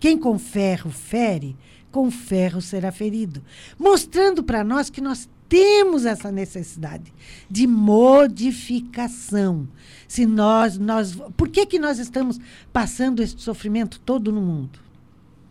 Quem 0.00 0.16
com 0.16 0.38
ferro 0.38 0.90
fere, 0.90 1.54
com 1.92 2.10
ferro 2.10 2.62
será 2.62 2.90
ferido. 2.90 3.42
Mostrando 3.78 4.42
para 4.42 4.64
nós 4.64 4.88
que 4.88 5.02
nós 5.02 5.28
temos 5.50 6.06
essa 6.06 6.32
necessidade 6.32 7.12
de 7.50 7.66
modificação. 7.66 8.48
Se 10.08 10.24
nós, 10.24 10.78
nós, 10.78 11.14
por 11.36 11.50
que, 11.50 11.66
que 11.66 11.78
nós 11.78 11.98
estamos 11.98 12.40
passando 12.72 13.22
esse 13.22 13.38
sofrimento 13.38 14.00
todo 14.00 14.32
no 14.32 14.40
mundo? 14.40 14.78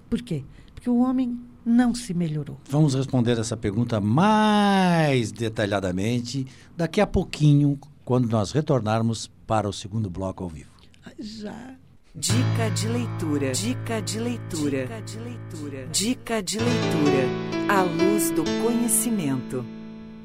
Por 0.10 0.24
quê? 0.24 0.44
Porque 0.74 0.90
o 0.90 0.98
homem 0.98 1.40
não 1.64 1.94
se 1.94 2.16
melhorou. 2.16 2.58
Vamos 2.68 2.96
responder 2.96 3.38
essa 3.38 3.56
pergunta 3.56 4.02
mais 4.02 5.32
detalhadamente 5.32 6.48
daqui 6.76 7.00
a 7.00 7.06
pouquinho, 7.06 7.80
quando 8.06 8.28
nós 8.30 8.52
retornarmos 8.52 9.28
para 9.48 9.68
o 9.68 9.74
segundo 9.74 10.10
bloco 10.10 10.44
ao 10.44 10.50
vivo. 10.50 10.72
Já. 11.20 11.76
Dica 12.16 12.70
de 12.70 12.88
leitura. 12.88 13.52
Dica 13.54 14.02
de 14.02 14.20
leitura. 14.20 14.86
Dica 14.86 15.02
de 15.02 15.20
leitura. 15.20 15.88
Dica 15.88 16.44
de 16.44 16.60
leitura. 16.60 17.24
A 17.70 17.82
luz 17.82 18.30
do 18.32 18.44
conhecimento. 18.62 19.66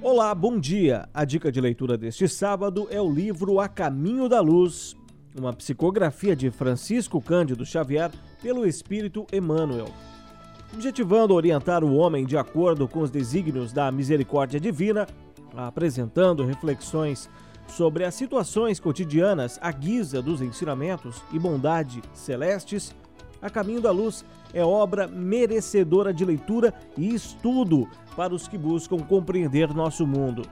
Olá, 0.02 0.34
bom 0.34 0.58
dia. 0.58 1.08
A 1.14 1.24
dica 1.24 1.50
de 1.50 1.60
leitura 1.60 1.96
deste 1.96 2.28
sábado 2.28 2.86
é 2.90 3.00
o 3.00 3.10
livro 3.10 3.58
A 3.58 3.68
Caminho 3.68 4.28
da 4.28 4.40
Luz, 4.40 4.94
uma 5.36 5.52
psicografia 5.52 6.36
de 6.36 6.50
Francisco 6.50 7.20
Cândido 7.20 7.64
Xavier 7.64 8.10
pelo 8.42 8.66
Espírito 8.66 9.26
Emmanuel. 9.32 9.88
Objetivando 10.74 11.34
orientar 11.34 11.82
o 11.82 11.94
homem 11.94 12.26
de 12.26 12.36
acordo 12.36 12.86
com 12.86 13.00
os 13.00 13.10
desígnios 13.10 13.72
da 13.72 13.90
misericórdia 13.90 14.60
divina, 14.60 15.06
apresentando 15.56 16.44
reflexões 16.44 17.30
sobre 17.68 18.04
as 18.04 18.14
situações 18.14 18.80
cotidianas 18.80 19.58
à 19.62 19.70
guisa 19.70 20.22
dos 20.22 20.40
ensinamentos 20.40 21.22
e 21.32 21.38
bondade 21.38 22.02
celestes, 22.12 22.94
A 23.40 23.48
Caminho 23.48 23.80
da 23.80 23.90
Luz 23.90 24.24
é 24.52 24.64
obra 24.64 25.06
merecedora 25.06 26.12
de 26.12 26.24
leitura 26.24 26.74
e 26.96 27.14
estudo 27.14 27.88
para 28.16 28.34
os 28.34 28.48
que 28.48 28.58
buscam 28.58 28.98
compreender 28.98 29.72
nosso 29.72 30.06
mundo. 30.06 30.42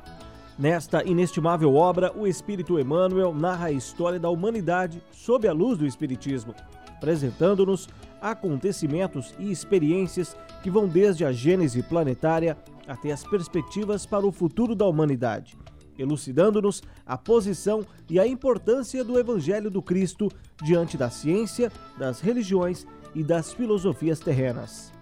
Nesta 0.58 1.02
inestimável 1.02 1.74
obra, 1.74 2.12
o 2.16 2.26
Espírito 2.26 2.78
Emmanuel 2.78 3.34
narra 3.34 3.66
a 3.66 3.72
história 3.72 4.20
da 4.20 4.30
humanidade 4.30 5.02
sob 5.10 5.48
a 5.48 5.52
luz 5.52 5.78
do 5.78 5.86
Espiritismo, 5.86 6.54
apresentando-nos 6.96 7.88
acontecimentos 8.20 9.34
e 9.38 9.50
experiências 9.50 10.36
que 10.62 10.70
vão 10.70 10.86
desde 10.86 11.24
a 11.24 11.32
gênese 11.32 11.82
planetária 11.82 12.56
até 12.86 13.10
as 13.10 13.24
perspectivas 13.24 14.06
para 14.06 14.26
o 14.26 14.32
futuro 14.32 14.74
da 14.74 14.86
humanidade 14.86 15.58
elucidando-nos 15.98 16.82
a 17.04 17.16
posição 17.16 17.84
e 18.08 18.18
a 18.18 18.26
importância 18.26 19.02
do 19.04 19.18
Evangelho 19.18 19.70
do 19.70 19.82
Cristo 19.82 20.30
diante 20.62 20.96
da 20.96 21.10
ciência, 21.10 21.70
das 21.98 22.20
religiões 22.20 22.86
e 23.14 23.22
das 23.22 23.52
filosofias 23.52 24.20
terrenas. 24.20 24.92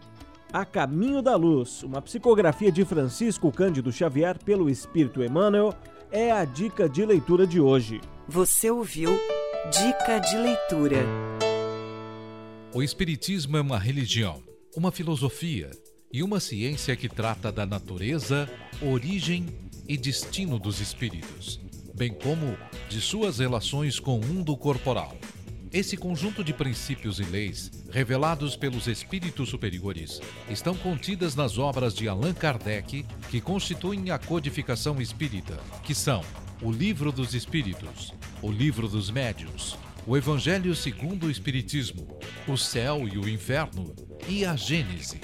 A 0.52 0.64
Caminho 0.64 1.20
da 1.20 1.34
Luz, 1.34 1.82
uma 1.82 2.00
psicografia 2.00 2.70
de 2.70 2.84
Francisco 2.84 3.50
Cândido 3.50 3.90
Xavier 3.90 4.38
pelo 4.38 4.70
Espírito 4.70 5.22
Emmanuel, 5.22 5.74
é 6.12 6.30
a 6.30 6.44
dica 6.44 6.88
de 6.88 7.04
leitura 7.04 7.44
de 7.44 7.60
hoje. 7.60 8.00
Você 8.28 8.70
ouviu 8.70 9.10
Dica 9.72 10.20
de 10.20 10.36
Leitura. 10.36 11.04
O 12.72 12.82
Espiritismo 12.82 13.56
é 13.56 13.60
uma 13.60 13.78
religião, 13.78 14.42
uma 14.76 14.92
filosofia 14.92 15.70
e 16.12 16.22
uma 16.22 16.38
ciência 16.38 16.94
que 16.94 17.08
trata 17.08 17.50
da 17.50 17.66
natureza, 17.66 18.48
origem 18.80 19.46
e 19.88 19.96
destino 19.96 20.58
dos 20.58 20.80
espíritos, 20.80 21.60
bem 21.94 22.12
como 22.12 22.56
de 22.88 23.00
suas 23.00 23.38
relações 23.38 23.98
com 23.98 24.18
o 24.18 24.24
mundo 24.24 24.56
corporal. 24.56 25.16
Esse 25.72 25.96
conjunto 25.96 26.44
de 26.44 26.52
princípios 26.52 27.18
e 27.18 27.24
leis, 27.24 27.70
revelados 27.90 28.54
pelos 28.54 28.86
espíritos 28.86 29.48
superiores, 29.48 30.20
estão 30.48 30.74
contidas 30.76 31.34
nas 31.34 31.58
obras 31.58 31.94
de 31.94 32.06
Allan 32.08 32.32
Kardec, 32.32 33.04
que 33.28 33.40
constituem 33.40 34.10
a 34.10 34.18
codificação 34.18 35.00
espírita, 35.00 35.58
que 35.82 35.92
são 35.92 36.22
o 36.62 36.70
Livro 36.70 37.10
dos 37.10 37.34
Espíritos, 37.34 38.14
o 38.40 38.52
Livro 38.52 38.86
dos 38.86 39.10
Médios, 39.10 39.76
o 40.06 40.16
Evangelho 40.16 40.74
segundo 40.76 41.26
o 41.26 41.30
Espiritismo, 41.30 42.06
o 42.46 42.56
Céu 42.56 43.08
e 43.08 43.18
o 43.18 43.28
Inferno 43.28 43.92
e 44.28 44.44
a 44.44 44.54
Gênese. 44.54 45.20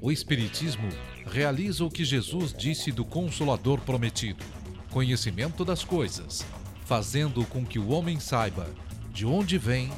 O 0.00 0.10
Espiritismo 0.10 0.88
realiza 1.32 1.82
o 1.82 1.90
que 1.90 2.04
Jesus 2.04 2.52
disse 2.52 2.92
do 2.92 3.06
Consolador 3.06 3.80
prometido: 3.80 4.44
conhecimento 4.90 5.64
das 5.64 5.82
coisas, 5.82 6.44
fazendo 6.84 7.44
com 7.46 7.64
que 7.64 7.78
o 7.78 7.88
homem 7.88 8.20
saiba 8.20 8.68
de 9.10 9.24
onde 9.24 9.56
vem, 9.56 9.90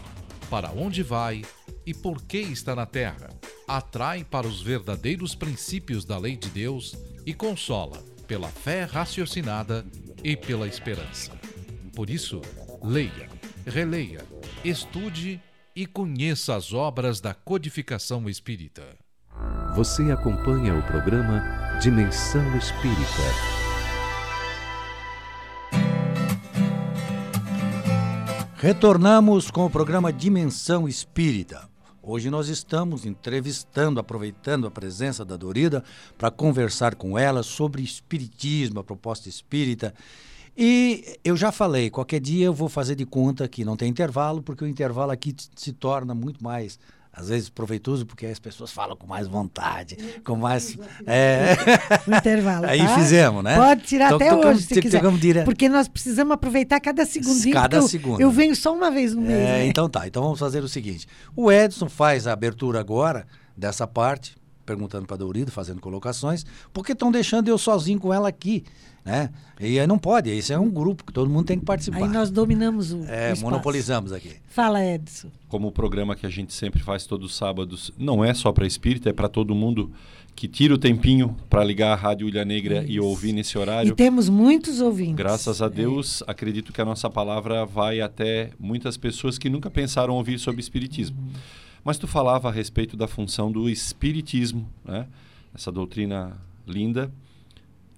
para 0.49 0.70
onde 0.70 1.03
vai 1.03 1.42
e 1.85 1.92
por 1.92 2.23
que 2.23 2.38
está 2.38 2.77
na 2.77 2.87
terra. 2.87 3.31
Atrai 3.66 4.23
para 4.23 4.47
os 4.47 4.62
verdadeiros 4.62 5.35
princípios 5.35 6.05
da 6.05 6.16
lei 6.18 6.37
de 6.37 6.49
Deus 6.49 6.94
e 7.27 7.35
consola 7.35 8.01
pela 8.29 8.49
fé 8.49 8.85
raciocinada 8.85 9.85
e 10.23 10.37
pela 10.37 10.68
esperança. 10.68 11.33
Por 11.97 12.09
isso, 12.09 12.40
leia, 12.83 13.29
releia, 13.66 14.25
estude 14.64 15.40
e 15.75 15.87
conheça 15.87 16.55
as 16.55 16.73
obras 16.73 17.20
da 17.20 17.35
codificação 17.35 18.29
espírita. 18.29 19.04
Você 19.75 20.13
acompanha 20.13 20.73
o 20.73 20.83
programa 20.85 21.43
Dimensão 21.83 22.57
Espírita. 22.57 23.03
Retornamos 28.55 29.51
com 29.51 29.67
o 29.67 29.71
programa 29.71 30.13
Dimensão 30.13 30.87
Espírita. 30.87 31.69
Hoje 32.01 32.31
nós 32.31 32.47
estamos 32.49 33.05
entrevistando, 33.05 33.99
aproveitando 33.99 34.69
a 34.69 34.71
presença 34.71 35.25
da 35.25 35.37
Dorida 35.37 35.83
para 36.17 36.31
conversar 36.31 36.95
com 36.95 37.19
ela 37.19 37.43
sobre 37.43 37.83
espiritismo, 37.83 38.79
a 38.79 38.85
proposta 38.85 39.29
espírita. 39.29 39.93
E 40.57 41.19
eu 41.25 41.37
já 41.37 41.51
falei, 41.51 41.91
qualquer 41.91 42.21
dia 42.21 42.47
eu 42.47 42.55
vou 42.55 42.69
fazer 42.69 42.95
de 42.95 43.05
conta 43.05 43.49
que 43.49 43.65
não 43.65 43.77
tem 43.77 43.91
intervalo, 43.91 44.41
porque 44.41 44.63
o 44.63 44.69
intervalo 44.69 45.11
aqui 45.11 45.35
se 45.57 45.73
torna 45.73 46.15
muito 46.15 46.45
mais 46.45 46.79
às 47.16 47.29
vezes 47.29 47.48
proveitoso 47.48 48.05
porque 48.05 48.27
as 48.27 48.38
pessoas 48.38 48.72
falam 48.72 48.96
com 48.96 49.07
mais 49.07 49.29
vontade, 49.29 49.96
com 50.24 50.37
mais 50.37 50.77
é... 51.07 51.55
intervalo. 52.09 52.66
Aí 52.66 52.81
tá? 52.81 52.94
fizemos, 52.96 53.44
né? 53.44 53.57
Pode 53.57 53.83
tirar 53.83 54.07
então, 54.07 54.16
até 54.16 54.31
tocamos, 54.31 54.57
hoje 54.57 54.66
se 54.66 54.81
quiser. 54.81 55.03
Dire... 55.12 55.44
Porque 55.44 55.68
nós 55.68 55.87
precisamos 55.87 56.33
aproveitar 56.33 56.81
cada 56.81 57.07
segundinho. 57.07 57.55
Cada 57.55 57.81
segundo. 57.83 58.20
Eu 58.20 58.31
venho 58.31 58.57
só 58.57 58.74
uma 58.74 58.90
vez 58.90 59.14
no 59.14 59.22
mês. 59.22 59.38
É, 59.38 59.44
né? 59.44 59.66
Então 59.66 59.88
tá. 59.88 60.07
Então 60.07 60.22
vamos 60.22 60.38
fazer 60.38 60.62
o 60.64 60.68
seguinte: 60.68 61.07
o 61.37 61.53
Edson 61.53 61.88
faz 61.88 62.27
a 62.27 62.33
abertura 62.33 62.81
agora 62.81 63.27
dessa 63.57 63.87
parte, 63.87 64.37
perguntando 64.66 65.07
para 65.07 65.14
a 65.14 65.18
Dourido, 65.18 65.53
fazendo 65.53 65.81
colocações, 65.81 66.44
porque 66.72 66.92
estão 66.92 67.12
deixando 67.12 67.48
eu 67.48 67.57
sozinho 67.57 68.00
com 68.00 68.12
ela 68.12 68.29
aqui 68.29 68.64
né? 69.05 69.31
E 69.61 69.79
aí 69.79 69.87
não 69.87 69.99
pode, 69.99 70.37
isso 70.37 70.53
é 70.53 70.59
um 70.59 70.71
grupo 70.71 71.05
que 71.05 71.12
todo 71.12 71.31
mundo 71.31 71.47
tem 71.47 71.59
que 71.59 71.64
participar. 71.64 71.99
Aí 71.99 72.09
nós 72.09 72.31
dominamos 72.31 72.93
o. 72.93 73.05
É, 73.05 73.35
o 73.35 73.40
monopolizamos 73.40 74.12
aqui. 74.12 74.33
Fala, 74.49 74.85
Edson. 74.85 75.29
Como 75.49 75.69
o 75.69 75.73
programa 75.73 76.17
que 76.17 76.27
a 76.27 76.31
gente 76.31 76.53
sempre 76.53 76.83
faz 76.83 77.07
todos 77.07 77.31
os 77.31 77.37
sábados, 77.37 77.93
não 77.99 78.25
é 78.25 78.33
só 78.33 78.51
para 78.51 78.67
espírita, 78.67 79.11
é 79.11 79.12
para 79.12 79.29
todo 79.29 79.55
mundo 79.55 79.93
que 80.35 80.49
tira 80.49 80.75
o 80.75 80.79
tempinho 80.79 81.37
para 81.49 81.62
ligar 81.62 81.93
a 81.93 81.95
Rádio 81.95 82.29
Ilha 82.29 82.45
Negra 82.45 82.83
isso. 82.83 82.93
e 82.93 83.01
ouvir 83.01 83.33
nesse 83.33 83.57
horário. 83.57 83.93
E 83.93 83.95
temos 83.95 84.29
muitos 84.29 84.81
ouvintes. 84.81 85.14
Graças 85.14 85.62
a 85.62 85.69
Deus, 85.69 86.23
é. 86.23 86.31
acredito 86.31 86.73
que 86.73 86.81
a 86.81 86.85
nossa 86.85 87.09
palavra 87.09 87.64
vai 87.64 88.01
até 88.01 88.51
muitas 88.59 88.97
pessoas 88.97 89.38
que 89.38 89.49
nunca 89.49 89.71
pensaram 89.71 90.14
ouvir 90.14 90.38
sobre 90.38 90.61
espiritismo. 90.61 91.17
Uhum. 91.19 91.33
Mas 91.85 91.99
tu 91.99 92.09
falava 92.09 92.49
a 92.49 92.53
respeito 92.53 92.97
da 92.97 93.07
função 93.07 93.53
do 93.53 93.69
espiritismo, 93.69 94.67
né? 94.85 95.07
Essa 95.55 95.71
doutrina 95.71 96.37
linda 96.67 97.12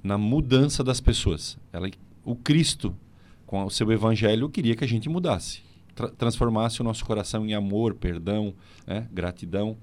na 0.06 0.16
mudança 0.16 0.84
das 0.84 1.00
pessoas. 1.00 1.58
Ela, 1.72 1.90
o 2.24 2.36
Cristo 2.36 2.94
com 3.46 3.64
o 3.64 3.70
seu 3.70 3.90
evangelho, 3.92 4.48
queria 4.48 4.74
que 4.74 4.84
a 4.84 4.88
gente 4.88 5.08
mudasse, 5.08 5.62
tra 5.94 6.08
transformasse 6.08 6.80
o 6.80 6.84
nosso 6.84 7.04
coração 7.04 7.46
em 7.46 7.54
amor, 7.54 7.94
perdão, 7.94 8.52
né, 8.86 9.06
gratidão. 9.12 9.76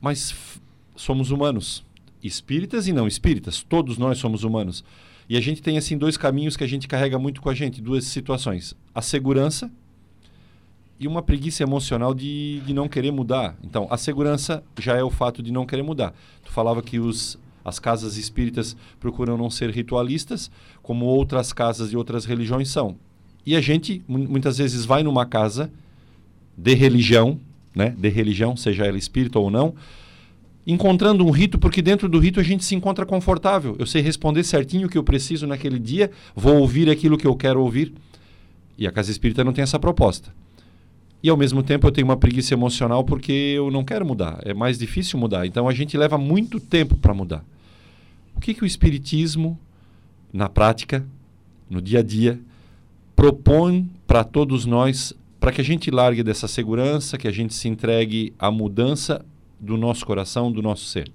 Mas 0.00 0.60
somos 0.96 1.30
humanos, 1.30 1.84
espíritas 2.22 2.88
e 2.88 2.92
não 2.92 3.06
espíritas, 3.06 3.62
todos 3.62 3.96
nós 3.96 4.18
somos 4.18 4.42
humanos. 4.42 4.84
E 5.28 5.36
a 5.36 5.40
gente 5.40 5.62
tem 5.62 5.78
assim 5.78 5.96
dois 5.96 6.16
caminhos 6.16 6.56
que 6.56 6.64
a 6.64 6.66
gente 6.66 6.88
carrega 6.88 7.18
muito 7.18 7.40
com 7.40 7.48
a 7.48 7.54
gente, 7.54 7.80
duas 7.80 8.04
situações: 8.04 8.74
a 8.92 9.00
segurança 9.00 9.70
e 10.98 11.06
uma 11.06 11.22
preguiça 11.22 11.62
emocional 11.62 12.12
de, 12.12 12.60
de 12.66 12.74
não 12.74 12.88
querer 12.88 13.12
mudar. 13.12 13.56
Então, 13.62 13.86
a 13.90 13.96
segurança 13.96 14.62
já 14.78 14.96
é 14.96 15.02
o 15.02 15.10
fato 15.10 15.42
de 15.42 15.52
não 15.52 15.64
querer 15.64 15.82
mudar. 15.82 16.12
Tu 16.44 16.52
falava 16.52 16.82
que 16.82 16.98
os, 16.98 17.38
as 17.64 17.78
casas 17.78 18.16
espíritas 18.16 18.76
procuram 18.98 19.36
não 19.36 19.50
ser 19.50 19.70
ritualistas, 19.70 20.50
como 20.82 21.06
outras 21.06 21.52
casas 21.52 21.90
de 21.90 21.96
outras 21.96 22.24
religiões 22.24 22.68
são. 22.68 22.96
E 23.44 23.56
a 23.56 23.60
gente 23.60 24.02
muitas 24.06 24.58
vezes 24.58 24.84
vai 24.84 25.02
numa 25.02 25.26
casa 25.26 25.70
de 26.56 26.74
religião, 26.74 27.40
né, 27.74 27.94
de 27.96 28.08
religião, 28.08 28.56
seja 28.56 28.86
ela 28.86 28.98
espírita 28.98 29.38
ou 29.38 29.50
não, 29.50 29.74
encontrando 30.66 31.26
um 31.26 31.30
rito, 31.30 31.58
porque 31.58 31.82
dentro 31.82 32.08
do 32.08 32.18
rito 32.18 32.38
a 32.38 32.42
gente 32.42 32.64
se 32.64 32.74
encontra 32.74 33.04
confortável. 33.04 33.74
Eu 33.78 33.86
sei 33.86 34.00
responder 34.00 34.44
certinho 34.44 34.86
o 34.86 34.90
que 34.90 34.98
eu 34.98 35.02
preciso 35.02 35.46
naquele 35.46 35.78
dia, 35.78 36.10
vou 36.36 36.58
ouvir 36.58 36.88
aquilo 36.88 37.18
que 37.18 37.26
eu 37.26 37.34
quero 37.34 37.60
ouvir. 37.60 37.92
E 38.78 38.86
a 38.86 38.92
casa 38.92 39.10
espírita 39.10 39.44
não 39.44 39.52
tem 39.52 39.62
essa 39.62 39.78
proposta. 39.78 40.32
E 41.22 41.30
ao 41.30 41.36
mesmo 41.36 41.62
tempo 41.62 41.86
eu 41.86 41.92
tenho 41.92 42.06
uma 42.06 42.16
preguiça 42.16 42.54
emocional 42.54 43.04
porque 43.04 43.32
eu 43.32 43.70
não 43.70 43.84
quero 43.84 44.04
mudar. 44.04 44.40
É 44.44 44.52
mais 44.52 44.78
difícil 44.78 45.18
mudar. 45.18 45.46
Então 45.46 45.68
a 45.68 45.72
gente 45.72 45.96
leva 45.96 46.18
muito 46.18 46.58
tempo 46.58 46.96
para 46.96 47.14
mudar. 47.14 47.44
O 48.34 48.40
que, 48.40 48.54
que 48.54 48.64
o 48.64 48.66
Espiritismo, 48.66 49.58
na 50.32 50.48
prática, 50.48 51.06
no 51.70 51.80
dia 51.80 52.00
a 52.00 52.02
dia, 52.02 52.40
propõe 53.14 53.88
para 54.06 54.24
todos 54.24 54.66
nós 54.66 55.14
para 55.38 55.52
que 55.52 55.60
a 55.60 55.64
gente 55.64 55.90
largue 55.90 56.22
dessa 56.22 56.46
segurança, 56.46 57.18
que 57.18 57.26
a 57.26 57.32
gente 57.32 57.54
se 57.54 57.68
entregue 57.68 58.32
à 58.38 58.50
mudança 58.50 59.24
do 59.58 59.76
nosso 59.76 60.04
coração, 60.06 60.50
do 60.50 60.62
nosso 60.62 60.86
ser? 60.86 61.10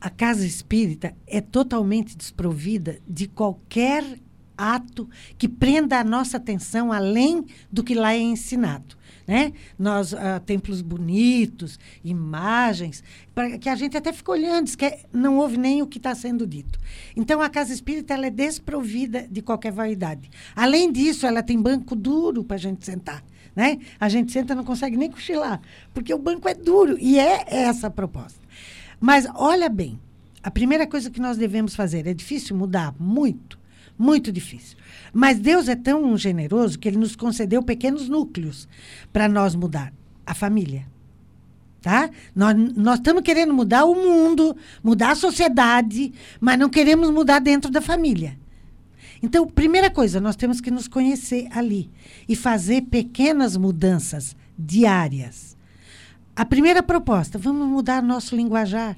A 0.00 0.10
casa 0.10 0.46
espírita 0.46 1.16
é 1.26 1.40
totalmente 1.40 2.16
desprovida 2.16 2.98
de 3.08 3.26
qualquer 3.26 4.20
ato 4.56 5.08
que 5.38 5.48
prenda 5.48 5.98
a 5.98 6.04
nossa 6.04 6.36
atenção 6.36 6.92
além 6.92 7.44
do 7.70 7.82
que 7.82 7.94
lá 7.94 8.14
é 8.14 8.18
ensinado. 8.18 8.96
Né? 9.26 9.52
Nós, 9.76 10.12
uh, 10.12 10.40
templos 10.44 10.80
bonitos, 10.80 11.80
imagens, 12.04 13.02
para 13.34 13.58
que 13.58 13.68
a 13.68 13.74
gente 13.74 13.96
até 13.96 14.12
fica 14.12 14.30
olhando, 14.30 14.74
que 14.76 14.84
é, 14.84 15.04
não 15.12 15.38
ouve 15.38 15.56
nem 15.56 15.82
o 15.82 15.86
que 15.86 15.98
está 15.98 16.14
sendo 16.14 16.46
dito. 16.46 16.78
Então, 17.16 17.42
a 17.42 17.48
casa 17.48 17.72
espírita 17.72 18.14
ela 18.14 18.26
é 18.26 18.30
desprovida 18.30 19.26
de 19.28 19.42
qualquer 19.42 19.72
vaidade. 19.72 20.30
Além 20.54 20.92
disso, 20.92 21.26
ela 21.26 21.42
tem 21.42 21.60
banco 21.60 21.96
duro 21.96 22.44
para 22.44 22.54
a 22.54 22.60
gente 22.60 22.84
sentar. 22.84 23.24
Né? 23.54 23.78
A 23.98 24.08
gente 24.08 24.30
senta 24.30 24.54
não 24.54 24.62
consegue 24.62 24.96
nem 24.96 25.10
cochilar, 25.10 25.60
porque 25.92 26.14
o 26.14 26.18
banco 26.18 26.48
é 26.48 26.54
duro, 26.54 26.96
e 27.00 27.18
é 27.18 27.44
essa 27.48 27.88
a 27.88 27.90
proposta. 27.90 28.38
Mas, 29.00 29.26
olha 29.34 29.68
bem, 29.68 29.98
a 30.42 30.50
primeira 30.50 30.86
coisa 30.86 31.10
que 31.10 31.20
nós 31.20 31.36
devemos 31.36 31.74
fazer, 31.74 32.06
é 32.06 32.14
difícil 32.14 32.54
mudar? 32.54 32.94
Muito 33.00 33.58
muito 33.98 34.30
difícil. 34.30 34.76
Mas 35.12 35.38
Deus 35.38 35.68
é 35.68 35.76
tão 35.76 36.16
generoso 36.16 36.78
que 36.78 36.88
ele 36.88 36.98
nos 36.98 37.16
concedeu 37.16 37.62
pequenos 37.62 38.08
núcleos 38.08 38.68
para 39.12 39.28
nós 39.28 39.54
mudar 39.54 39.92
a 40.24 40.34
família. 40.34 40.86
Tá? 41.80 42.10
Nós, 42.34 42.56
nós 42.74 42.96
estamos 42.96 43.22
querendo 43.22 43.54
mudar 43.54 43.84
o 43.84 43.94
mundo, 43.94 44.56
mudar 44.82 45.12
a 45.12 45.14
sociedade, 45.14 46.12
mas 46.40 46.58
não 46.58 46.68
queremos 46.68 47.10
mudar 47.10 47.38
dentro 47.38 47.70
da 47.70 47.80
família. 47.80 48.36
Então, 49.22 49.46
primeira 49.46 49.90
coisa, 49.90 50.20
nós 50.20 50.36
temos 50.36 50.60
que 50.60 50.70
nos 50.70 50.88
conhecer 50.88 51.48
ali 51.50 51.90
e 52.28 52.36
fazer 52.36 52.82
pequenas 52.82 53.56
mudanças 53.56 54.36
diárias. 54.58 55.56
A 56.34 56.44
primeira 56.44 56.82
proposta, 56.82 57.38
vamos 57.38 57.66
mudar 57.66 58.02
nosso 58.02 58.36
linguajar. 58.36 58.96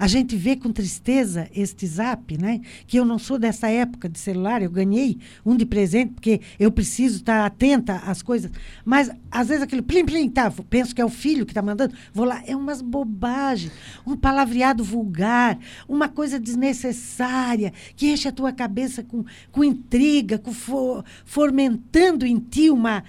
A 0.00 0.06
gente 0.06 0.34
vê 0.34 0.56
com 0.56 0.72
tristeza 0.72 1.46
este 1.54 1.86
zap, 1.86 2.38
né? 2.38 2.62
Que 2.86 2.96
eu 2.96 3.04
não 3.04 3.18
sou 3.18 3.38
dessa 3.38 3.68
época 3.68 4.08
de 4.08 4.18
celular, 4.18 4.62
eu 4.62 4.70
ganhei 4.70 5.18
um 5.44 5.54
de 5.54 5.66
presente, 5.66 6.14
porque 6.14 6.40
eu 6.58 6.72
preciso 6.72 7.16
estar 7.16 7.44
atenta 7.44 7.96
às 8.06 8.22
coisas. 8.22 8.50
Mas, 8.82 9.10
às 9.30 9.48
vezes, 9.48 9.62
aquele 9.62 9.82
plim, 9.82 10.06
plim, 10.06 10.30
tá, 10.30 10.50
penso 10.70 10.94
que 10.94 11.02
é 11.02 11.04
o 11.04 11.10
filho 11.10 11.44
que 11.44 11.50
está 11.50 11.60
mandando, 11.60 11.94
vou 12.14 12.24
lá, 12.24 12.42
é 12.46 12.56
umas 12.56 12.80
bobagens, 12.80 13.74
um 14.06 14.16
palavreado 14.16 14.82
vulgar, 14.82 15.58
uma 15.86 16.08
coisa 16.08 16.40
desnecessária, 16.40 17.70
que 17.94 18.10
enche 18.10 18.26
a 18.26 18.32
tua 18.32 18.54
cabeça 18.54 19.02
com, 19.02 19.22
com 19.52 19.62
intriga, 19.62 20.38
com 20.38 20.54
for, 20.54 21.04
fomentando 21.26 22.24
em 22.24 22.38
ti 22.38 22.70
uma 22.70 23.04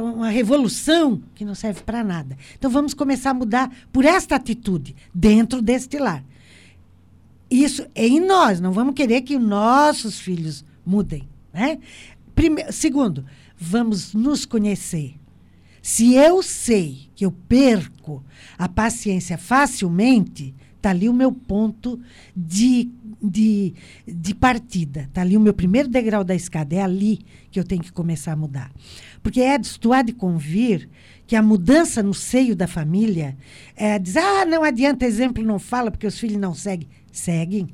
uma 0.00 0.28
revolução 0.28 1.22
que 1.34 1.44
não 1.44 1.54
serve 1.54 1.82
para 1.82 2.04
nada. 2.04 2.36
Então 2.56 2.70
vamos 2.70 2.94
começar 2.94 3.30
a 3.30 3.34
mudar 3.34 3.70
por 3.92 4.04
esta 4.04 4.36
atitude 4.36 4.94
dentro 5.14 5.60
deste 5.60 5.98
lar. 5.98 6.24
Isso 7.50 7.86
é 7.94 8.06
em 8.06 8.20
nós, 8.20 8.60
não 8.60 8.72
vamos 8.72 8.94
querer 8.94 9.22
que 9.22 9.38
nossos 9.38 10.18
filhos 10.18 10.64
mudem. 10.86 11.28
Né? 11.52 11.78
Primeiro, 12.34 12.72
segundo, 12.72 13.26
vamos 13.56 14.14
nos 14.14 14.46
conhecer. 14.46 15.16
Se 15.82 16.14
eu 16.14 16.42
sei 16.42 17.10
que 17.14 17.26
eu 17.26 17.32
perco 17.32 18.24
a 18.56 18.68
paciência 18.68 19.36
facilmente, 19.36 20.54
está 20.82 20.90
ali 20.90 21.08
o 21.08 21.14
meu 21.14 21.30
ponto 21.30 22.00
de, 22.34 22.90
de, 23.22 23.72
de 24.04 24.34
partida. 24.34 25.02
Está 25.02 25.20
ali 25.20 25.36
o 25.36 25.40
meu 25.40 25.54
primeiro 25.54 25.88
degrau 25.88 26.24
da 26.24 26.34
escada. 26.34 26.74
É 26.74 26.82
ali 26.82 27.20
que 27.52 27.60
eu 27.60 27.64
tenho 27.64 27.82
que 27.82 27.92
começar 27.92 28.32
a 28.32 28.36
mudar. 28.36 28.72
Porque, 29.22 29.40
Edson, 29.40 29.78
tu 29.80 29.92
há 29.92 30.02
de 30.02 30.12
convir 30.12 30.88
que 31.24 31.36
a 31.36 31.42
mudança 31.42 32.02
no 32.02 32.12
seio 32.12 32.56
da 32.56 32.66
família 32.66 33.36
é 33.76 33.96
dizer, 33.96 34.18
ah, 34.18 34.44
não 34.44 34.64
adianta, 34.64 35.06
exemplo 35.06 35.42
não 35.44 35.60
fala, 35.60 35.90
porque 35.90 36.06
os 36.06 36.18
filhos 36.18 36.36
não 36.36 36.52
seguem. 36.52 36.88
Seguem. 37.12 37.68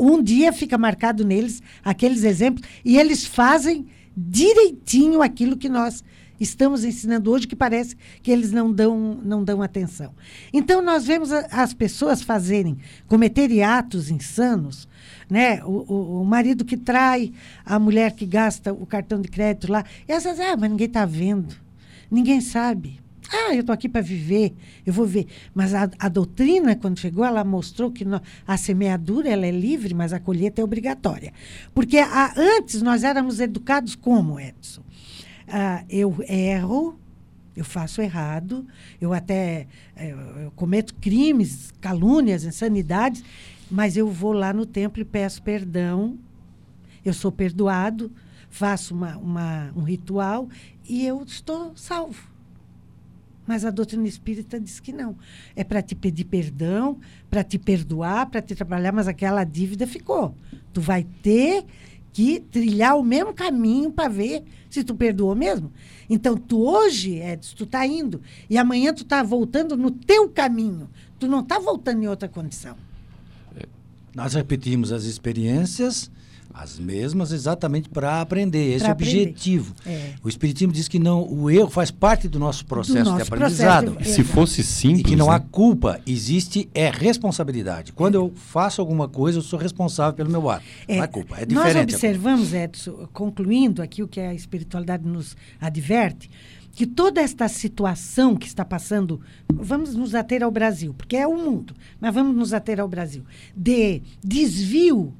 Um 0.00 0.22
dia 0.22 0.52
fica 0.52 0.78
marcado 0.78 1.24
neles 1.24 1.62
aqueles 1.84 2.24
exemplos 2.24 2.66
e 2.84 2.96
eles 2.96 3.26
fazem 3.26 3.86
direitinho 4.16 5.20
aquilo 5.20 5.56
que 5.56 5.68
nós 5.68 6.02
estamos 6.38 6.84
ensinando 6.84 7.30
hoje, 7.30 7.46
que 7.46 7.56
parece 7.56 7.96
que 8.22 8.30
eles 8.30 8.52
não 8.52 8.72
dão, 8.72 9.18
não 9.22 9.42
dão 9.42 9.62
atenção. 9.62 10.14
Então, 10.52 10.80
nós 10.80 11.06
vemos 11.06 11.32
a, 11.32 11.46
as 11.50 11.74
pessoas 11.74 12.22
fazerem, 12.22 12.78
cometerem 13.06 13.62
atos 13.62 14.10
insanos, 14.10 14.88
né? 15.28 15.62
O, 15.64 15.84
o, 15.92 16.20
o, 16.22 16.24
marido 16.24 16.64
que 16.64 16.76
trai, 16.76 17.32
a 17.64 17.78
mulher 17.78 18.12
que 18.12 18.26
gasta 18.26 18.72
o 18.72 18.86
cartão 18.86 19.20
de 19.20 19.28
crédito 19.28 19.70
lá. 19.70 19.84
E 20.08 20.12
essas, 20.12 20.40
ah, 20.40 20.56
mas 20.56 20.70
ninguém 20.70 20.86
está 20.86 21.04
vendo. 21.04 21.54
Ninguém 22.10 22.40
sabe. 22.40 23.00
Ah, 23.30 23.54
eu 23.54 23.60
estou 23.60 23.74
aqui 23.74 23.90
para 23.90 24.00
viver, 24.00 24.54
eu 24.86 24.92
vou 24.92 25.04
ver. 25.04 25.26
Mas 25.54 25.74
a, 25.74 25.90
a, 25.98 26.08
doutrina, 26.08 26.74
quando 26.74 26.98
chegou, 26.98 27.24
ela 27.24 27.44
mostrou 27.44 27.90
que 27.90 28.02
no, 28.02 28.20
a 28.46 28.56
semeadura 28.56 29.28
ela 29.28 29.46
é 29.46 29.50
livre, 29.50 29.92
mas 29.92 30.14
a 30.14 30.20
colheita 30.20 30.62
é 30.62 30.64
obrigatória. 30.64 31.32
Porque 31.74 31.98
a, 31.98 32.32
antes 32.36 32.80
nós 32.80 33.04
éramos 33.04 33.38
educados 33.38 33.94
como, 33.94 34.40
Edson? 34.40 34.82
Ah, 35.50 35.84
eu 35.88 36.14
erro, 36.28 36.98
eu 37.56 37.64
faço 37.64 38.00
errado, 38.00 38.66
eu 39.00 39.12
até 39.12 39.66
eh, 39.96 40.14
eu 40.44 40.50
cometo 40.52 40.94
crimes, 40.94 41.72
calúnias, 41.80 42.44
insanidades, 42.44 43.24
mas 43.70 43.96
eu 43.96 44.08
vou 44.08 44.32
lá 44.32 44.52
no 44.52 44.64
templo 44.64 45.02
e 45.02 45.04
peço 45.04 45.42
perdão, 45.42 46.18
eu 47.04 47.12
sou 47.12 47.32
perdoado, 47.32 48.12
faço 48.50 48.94
uma, 48.94 49.16
uma, 49.16 49.72
um 49.74 49.82
ritual 49.82 50.48
e 50.88 51.04
eu 51.04 51.22
estou 51.22 51.76
salvo. 51.76 52.28
Mas 53.46 53.64
a 53.64 53.70
doutrina 53.70 54.06
espírita 54.06 54.60
diz 54.60 54.78
que 54.78 54.92
não. 54.92 55.16
É 55.56 55.64
para 55.64 55.80
te 55.80 55.94
pedir 55.94 56.24
perdão, 56.24 56.98
para 57.30 57.42
te 57.42 57.58
perdoar, 57.58 58.26
para 58.26 58.42
te 58.42 58.54
trabalhar, 58.54 58.92
mas 58.92 59.08
aquela 59.08 59.42
dívida 59.42 59.86
ficou. 59.86 60.34
Tu 60.70 60.82
vai 60.82 61.02
ter 61.22 61.64
que 62.12 62.40
trilhar 62.40 62.96
o 62.96 63.04
mesmo 63.04 63.32
caminho 63.32 63.90
para 63.90 64.08
ver 64.08 64.44
se 64.68 64.84
tu 64.84 64.94
perdoou 64.94 65.34
mesmo. 65.34 65.72
Então, 66.10 66.36
tu 66.36 66.60
hoje, 66.60 67.16
Edson, 67.16 67.54
tu 67.56 67.64
está 67.64 67.86
indo 67.86 68.20
e 68.48 68.56
amanhã 68.56 68.92
tu 68.92 69.02
está 69.02 69.22
voltando 69.22 69.76
no 69.76 69.90
teu 69.90 70.28
caminho. 70.28 70.88
Tu 71.18 71.26
não 71.26 71.40
está 71.40 71.58
voltando 71.58 72.02
em 72.02 72.08
outra 72.08 72.28
condição. 72.28 72.76
Nós 74.14 74.34
repetimos 74.34 74.90
as 74.90 75.04
experiências, 75.04 76.10
as 76.52 76.78
mesmas, 76.78 77.32
exatamente 77.32 77.88
para 77.88 78.20
aprender. 78.20 78.74
Esse 78.74 78.86
é 78.86 78.88
o 78.88 78.92
objetivo. 78.92 79.74
É. 79.86 80.14
O 80.22 80.28
Espiritismo 80.28 80.72
diz 80.72 80.88
que 80.88 80.98
não, 80.98 81.22
o 81.22 81.50
erro 81.50 81.70
faz 81.70 81.90
parte 81.90 82.28
do 82.28 82.38
nosso 82.38 82.64
processo 82.66 83.04
do 83.04 83.10
nosso 83.10 83.16
de 83.16 83.22
aprendizado. 83.22 83.92
Processo 83.92 84.10
de... 84.10 84.14
Se 84.16 84.24
fosse 84.24 84.62
simples. 84.62 85.00
E 85.00 85.04
que 85.04 85.16
não 85.16 85.28
né? 85.28 85.34
há 85.34 85.40
culpa, 85.40 86.00
existe 86.06 86.68
é 86.74 86.90
responsabilidade. 86.90 87.92
Quando 87.92 88.16
eu 88.16 88.32
faço 88.34 88.80
alguma 88.80 89.08
coisa, 89.08 89.38
eu 89.38 89.42
sou 89.42 89.58
responsável 89.58 90.14
pelo 90.14 90.30
meu 90.30 90.48
ato. 90.50 90.64
É, 90.86 90.96
não 90.96 91.04
é 91.04 91.06
culpa, 91.06 91.36
é 91.36 91.46
diferente. 91.46 91.74
Nós 91.74 91.82
observamos, 91.82 92.52
Edson, 92.52 93.08
concluindo 93.12 93.82
aqui 93.82 94.02
o 94.02 94.08
que 94.08 94.20
a 94.20 94.34
espiritualidade 94.34 95.06
nos 95.06 95.36
adverte, 95.60 96.30
que 96.72 96.86
toda 96.86 97.20
esta 97.20 97.48
situação 97.48 98.36
que 98.36 98.46
está 98.46 98.64
passando, 98.64 99.20
vamos 99.52 99.94
nos 99.94 100.14
ater 100.14 100.42
ao 100.42 100.50
Brasil, 100.50 100.94
porque 100.94 101.16
é 101.16 101.26
o 101.26 101.36
mundo, 101.36 101.74
mas 102.00 102.14
vamos 102.14 102.36
nos 102.36 102.52
ater 102.52 102.78
ao 102.80 102.86
Brasil, 102.86 103.24
de 103.56 104.02
desvio 104.22 105.12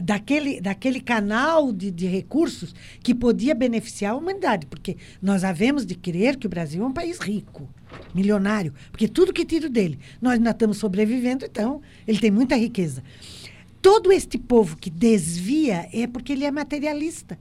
daquele, 0.00 0.60
daquele 0.60 1.00
canal 1.00 1.72
de, 1.72 1.90
de 1.90 2.06
recursos 2.06 2.74
que 3.02 3.14
podia 3.14 3.54
beneficiar 3.54 4.12
a 4.12 4.16
humanidade. 4.16 4.66
Porque 4.66 4.96
nós 5.20 5.44
havemos 5.44 5.84
de 5.84 5.94
crer 5.94 6.36
que 6.36 6.46
o 6.46 6.50
Brasil 6.50 6.82
é 6.82 6.86
um 6.86 6.92
país 6.92 7.18
rico, 7.18 7.68
milionário. 8.14 8.72
Porque 8.90 9.08
tudo 9.08 9.32
que 9.32 9.44
tiro 9.44 9.68
dele, 9.68 9.98
nós 10.20 10.34
ainda 10.34 10.50
estamos 10.50 10.78
sobrevivendo, 10.78 11.44
então 11.44 11.80
ele 12.06 12.18
tem 12.18 12.30
muita 12.30 12.56
riqueza. 12.56 13.02
Todo 13.80 14.12
este 14.12 14.38
povo 14.38 14.76
que 14.76 14.88
desvia 14.88 15.88
é 15.92 16.06
porque 16.06 16.32
ele 16.32 16.44
é 16.44 16.50
materialista. 16.50 17.38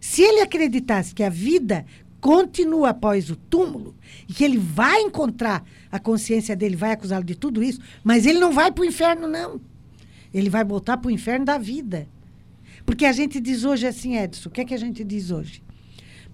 Se 0.00 0.22
ele 0.22 0.40
acreditasse 0.40 1.14
que 1.14 1.22
a 1.22 1.30
vida 1.30 1.86
continua 2.20 2.90
após 2.90 3.30
o 3.30 3.36
túmulo 3.36 3.94
e 4.28 4.32
que 4.32 4.44
ele 4.44 4.58
vai 4.58 5.00
encontrar 5.02 5.64
a 5.90 5.98
consciência 5.98 6.54
dele, 6.54 6.76
vai 6.76 6.92
acusá-lo 6.92 7.24
de 7.24 7.34
tudo 7.34 7.62
isso, 7.62 7.80
mas 8.02 8.26
ele 8.26 8.38
não 8.38 8.52
vai 8.52 8.70
para 8.70 8.82
o 8.82 8.84
inferno, 8.84 9.26
não. 9.26 9.60
Ele 10.32 10.50
vai 10.50 10.64
voltar 10.64 10.96
para 10.96 11.08
o 11.08 11.10
inferno 11.10 11.44
da 11.44 11.58
vida. 11.58 12.08
Porque 12.84 13.04
a 13.04 13.12
gente 13.12 13.40
diz 13.40 13.64
hoje 13.64 13.86
assim, 13.86 14.16
Edson, 14.16 14.48
o 14.48 14.52
que 14.52 14.60
é 14.60 14.64
que 14.64 14.74
a 14.74 14.78
gente 14.78 15.04
diz 15.04 15.30
hoje? 15.30 15.62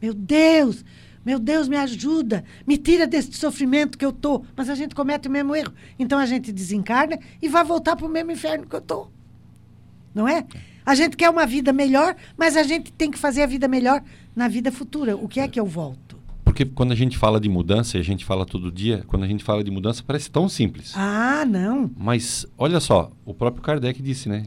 Meu 0.00 0.12
Deus, 0.12 0.84
meu 1.24 1.38
Deus, 1.38 1.68
me 1.68 1.76
ajuda, 1.76 2.44
me 2.66 2.76
tira 2.76 3.06
desse 3.06 3.32
sofrimento 3.32 3.96
que 3.96 4.04
eu 4.04 4.12
tô. 4.12 4.44
Mas 4.54 4.68
a 4.68 4.74
gente 4.74 4.94
comete 4.94 5.26
o 5.26 5.30
mesmo 5.30 5.56
erro. 5.56 5.72
Então 5.98 6.18
a 6.18 6.26
gente 6.26 6.52
desencarna 6.52 7.18
e 7.40 7.48
vai 7.48 7.64
voltar 7.64 7.96
para 7.96 8.06
o 8.06 8.10
mesmo 8.10 8.30
inferno 8.30 8.66
que 8.66 8.76
eu 8.76 8.80
tô. 8.80 9.08
Não 10.14 10.28
é? 10.28 10.46
A 10.84 10.94
gente 10.94 11.16
quer 11.16 11.30
uma 11.30 11.46
vida 11.46 11.72
melhor, 11.72 12.14
mas 12.36 12.56
a 12.56 12.62
gente 12.62 12.92
tem 12.92 13.10
que 13.10 13.18
fazer 13.18 13.42
a 13.42 13.46
vida 13.46 13.66
melhor 13.66 14.02
na 14.36 14.48
vida 14.48 14.70
futura. 14.70 15.16
O 15.16 15.26
que 15.26 15.40
é 15.40 15.48
que 15.48 15.58
eu 15.58 15.64
volto? 15.64 16.03
Porque 16.54 16.64
quando 16.64 16.92
a 16.92 16.94
gente 16.94 17.18
fala 17.18 17.40
de 17.40 17.48
mudança, 17.48 17.96
e 17.96 18.00
a 18.00 18.04
gente 18.04 18.24
fala 18.24 18.46
todo 18.46 18.70
dia, 18.70 19.02
quando 19.08 19.24
a 19.24 19.26
gente 19.26 19.42
fala 19.42 19.64
de 19.64 19.72
mudança 19.72 20.04
parece 20.06 20.30
tão 20.30 20.48
simples. 20.48 20.92
Ah, 20.94 21.44
não. 21.44 21.90
Mas 21.96 22.46
olha 22.56 22.78
só, 22.78 23.10
o 23.24 23.34
próprio 23.34 23.60
Kardec 23.60 24.00
disse, 24.00 24.28
né? 24.28 24.44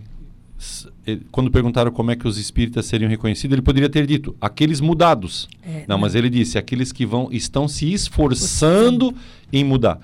Quando 1.34 1.52
perguntaram 1.52 1.92
como 1.92 2.10
é 2.10 2.16
que 2.16 2.26
os 2.26 2.38
espíritas 2.38 2.86
seriam 2.86 3.10
reconhecidos, 3.10 3.52
ele 3.54 3.62
poderia 3.62 3.90
ter 3.90 4.08
dito 4.08 4.34
aqueles 4.40 4.80
mudados. 4.80 5.50
É, 5.62 5.84
não, 5.86 5.98
mas 5.98 6.16
ele 6.16 6.30
disse 6.30 6.58
aqueles 6.58 6.94
que 6.94 7.06
vão 7.06 7.28
estão 7.30 7.68
se 7.68 7.92
esforçando 7.92 9.14
em 9.52 9.66
mudar, 9.66 10.00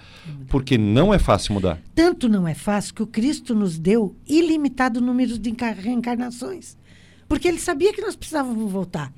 porque 0.49 0.77
não 0.77 1.13
é 1.13 1.17
fácil 1.17 1.53
mudar. 1.53 1.79
Tanto 1.95 2.27
não 2.27 2.45
é 2.45 2.53
fácil 2.53 2.93
que 2.93 3.01
o 3.01 3.07
Cristo 3.07 3.55
nos 3.55 3.79
deu 3.79 4.13
ilimitado 4.27 4.99
número 4.99 5.39
de 5.39 5.49
encar- 5.49 5.77
reencarnações. 5.77 6.77
Porque 7.29 7.47
ele 7.47 7.59
sabia 7.59 7.93
que 7.93 8.01
nós 8.01 8.13
precisávamos 8.17 8.69
voltar. 8.69 9.09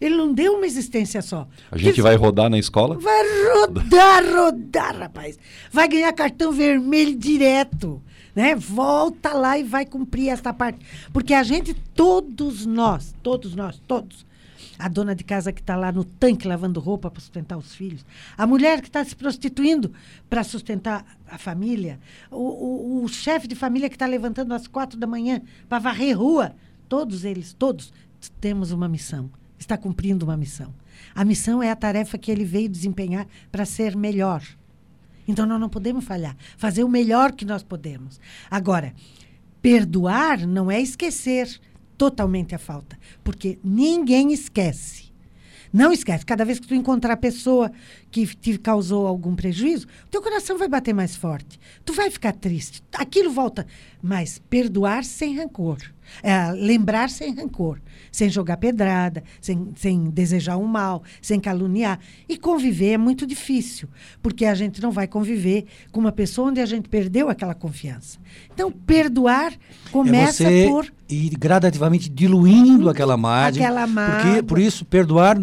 Ele 0.00 0.16
não 0.16 0.32
deu 0.32 0.54
uma 0.54 0.66
existência 0.66 1.20
só. 1.22 1.48
A 1.70 1.76
gente 1.78 2.00
vai 2.00 2.14
rodar 2.16 2.48
na 2.48 2.58
escola? 2.58 2.96
Vai 2.98 3.22
rodar, 3.54 4.24
rodar, 4.24 4.96
rapaz. 4.96 5.38
Vai 5.72 5.88
ganhar 5.88 6.12
cartão 6.12 6.52
vermelho 6.52 7.16
direto. 7.16 8.00
Né? 8.34 8.54
Volta 8.54 9.32
lá 9.32 9.58
e 9.58 9.64
vai 9.64 9.84
cumprir 9.84 10.28
essa 10.28 10.54
parte. 10.54 10.78
Porque 11.12 11.34
a 11.34 11.42
gente, 11.42 11.74
todos 11.74 12.64
nós, 12.64 13.12
todos 13.22 13.56
nós, 13.56 13.82
todos. 13.88 14.24
A 14.78 14.86
dona 14.88 15.12
de 15.12 15.24
casa 15.24 15.52
que 15.52 15.60
está 15.60 15.74
lá 15.74 15.90
no 15.90 16.04
tanque 16.04 16.46
lavando 16.46 16.78
roupa 16.78 17.10
para 17.10 17.18
sustentar 17.20 17.56
os 17.58 17.74
filhos. 17.74 18.06
A 18.36 18.46
mulher 18.46 18.80
que 18.80 18.86
está 18.86 19.04
se 19.04 19.16
prostituindo 19.16 19.90
para 20.30 20.44
sustentar 20.44 21.04
a 21.28 21.36
família. 21.36 21.98
O, 22.30 22.36
o- 23.00 23.04
o 23.04 23.08
chefe 23.08 23.48
de 23.48 23.56
família 23.56 23.88
que 23.88 23.96
está 23.96 24.06
levantando 24.06 24.54
às 24.54 24.68
quatro 24.68 24.96
da 24.96 25.06
manhã 25.08 25.42
para 25.68 25.80
varrer 25.80 26.16
rua. 26.16 26.54
Todos 26.88 27.24
eles, 27.24 27.52
todos, 27.52 27.92
temos 28.40 28.70
uma 28.70 28.88
missão. 28.88 29.28
Está 29.58 29.76
cumprindo 29.76 30.24
uma 30.24 30.36
missão. 30.36 30.72
A 31.14 31.24
missão 31.24 31.62
é 31.62 31.70
a 31.70 31.76
tarefa 31.76 32.18
que 32.18 32.30
ele 32.30 32.44
veio 32.44 32.68
desempenhar 32.68 33.26
para 33.50 33.64
ser 33.64 33.96
melhor. 33.96 34.42
Então 35.26 35.44
nós 35.44 35.60
não 35.60 35.68
podemos 35.68 36.04
falhar. 36.04 36.36
Fazer 36.56 36.84
o 36.84 36.88
melhor 36.88 37.32
que 37.32 37.44
nós 37.44 37.62
podemos. 37.62 38.20
Agora, 38.50 38.94
perdoar 39.60 40.46
não 40.46 40.70
é 40.70 40.80
esquecer 40.80 41.60
totalmente 41.98 42.54
a 42.54 42.58
falta. 42.58 42.98
Porque 43.22 43.58
ninguém 43.62 44.32
esquece. 44.32 45.08
Não 45.70 45.92
esquece. 45.92 46.24
Cada 46.24 46.44
vez 46.44 46.58
que 46.58 46.66
tu 46.66 46.74
encontrar 46.74 47.12
a 47.12 47.16
pessoa 47.16 47.70
que 48.10 48.26
te 48.26 48.56
causou 48.56 49.06
algum 49.06 49.36
prejuízo, 49.36 49.86
teu 50.10 50.22
coração 50.22 50.56
vai 50.56 50.68
bater 50.68 50.94
mais 50.94 51.14
forte. 51.14 51.60
Tu 51.84 51.92
vai 51.92 52.10
ficar 52.10 52.32
triste. 52.32 52.82
Aquilo 52.92 53.30
volta. 53.30 53.66
Mas 54.02 54.38
perdoar 54.48 55.04
sem 55.04 55.36
rancor. 55.36 55.78
É, 56.22 56.50
lembrar 56.52 57.10
sem 57.10 57.34
rancor. 57.34 57.80
Sem 58.10 58.28
jogar 58.28 58.56
pedrada, 58.56 59.22
sem, 59.40 59.68
sem 59.76 60.04
desejar 60.10 60.56
um 60.56 60.64
mal, 60.64 61.02
sem 61.20 61.38
caluniar. 61.38 61.98
E 62.28 62.36
conviver 62.36 62.92
é 62.92 62.98
muito 62.98 63.26
difícil. 63.26 63.88
Porque 64.22 64.44
a 64.44 64.54
gente 64.54 64.80
não 64.80 64.90
vai 64.90 65.06
conviver 65.06 65.66
com 65.92 66.00
uma 66.00 66.12
pessoa 66.12 66.48
onde 66.48 66.60
a 66.60 66.66
gente 66.66 66.88
perdeu 66.88 67.28
aquela 67.28 67.54
confiança. 67.54 68.18
Então, 68.52 68.70
perdoar 68.72 69.52
começa 69.90 70.44
é 70.44 70.46
você 70.46 70.68
por 70.68 70.92
ir 71.08 71.30
gradativamente 71.38 72.08
diluindo 72.08 72.88
aquela 72.88 73.16
mágoa. 73.16 73.48
Aquela 73.48 73.86
Porque, 73.86 73.94
mágoa. 73.94 74.42
por 74.42 74.58
isso, 74.58 74.84
perdoar, 74.84 75.38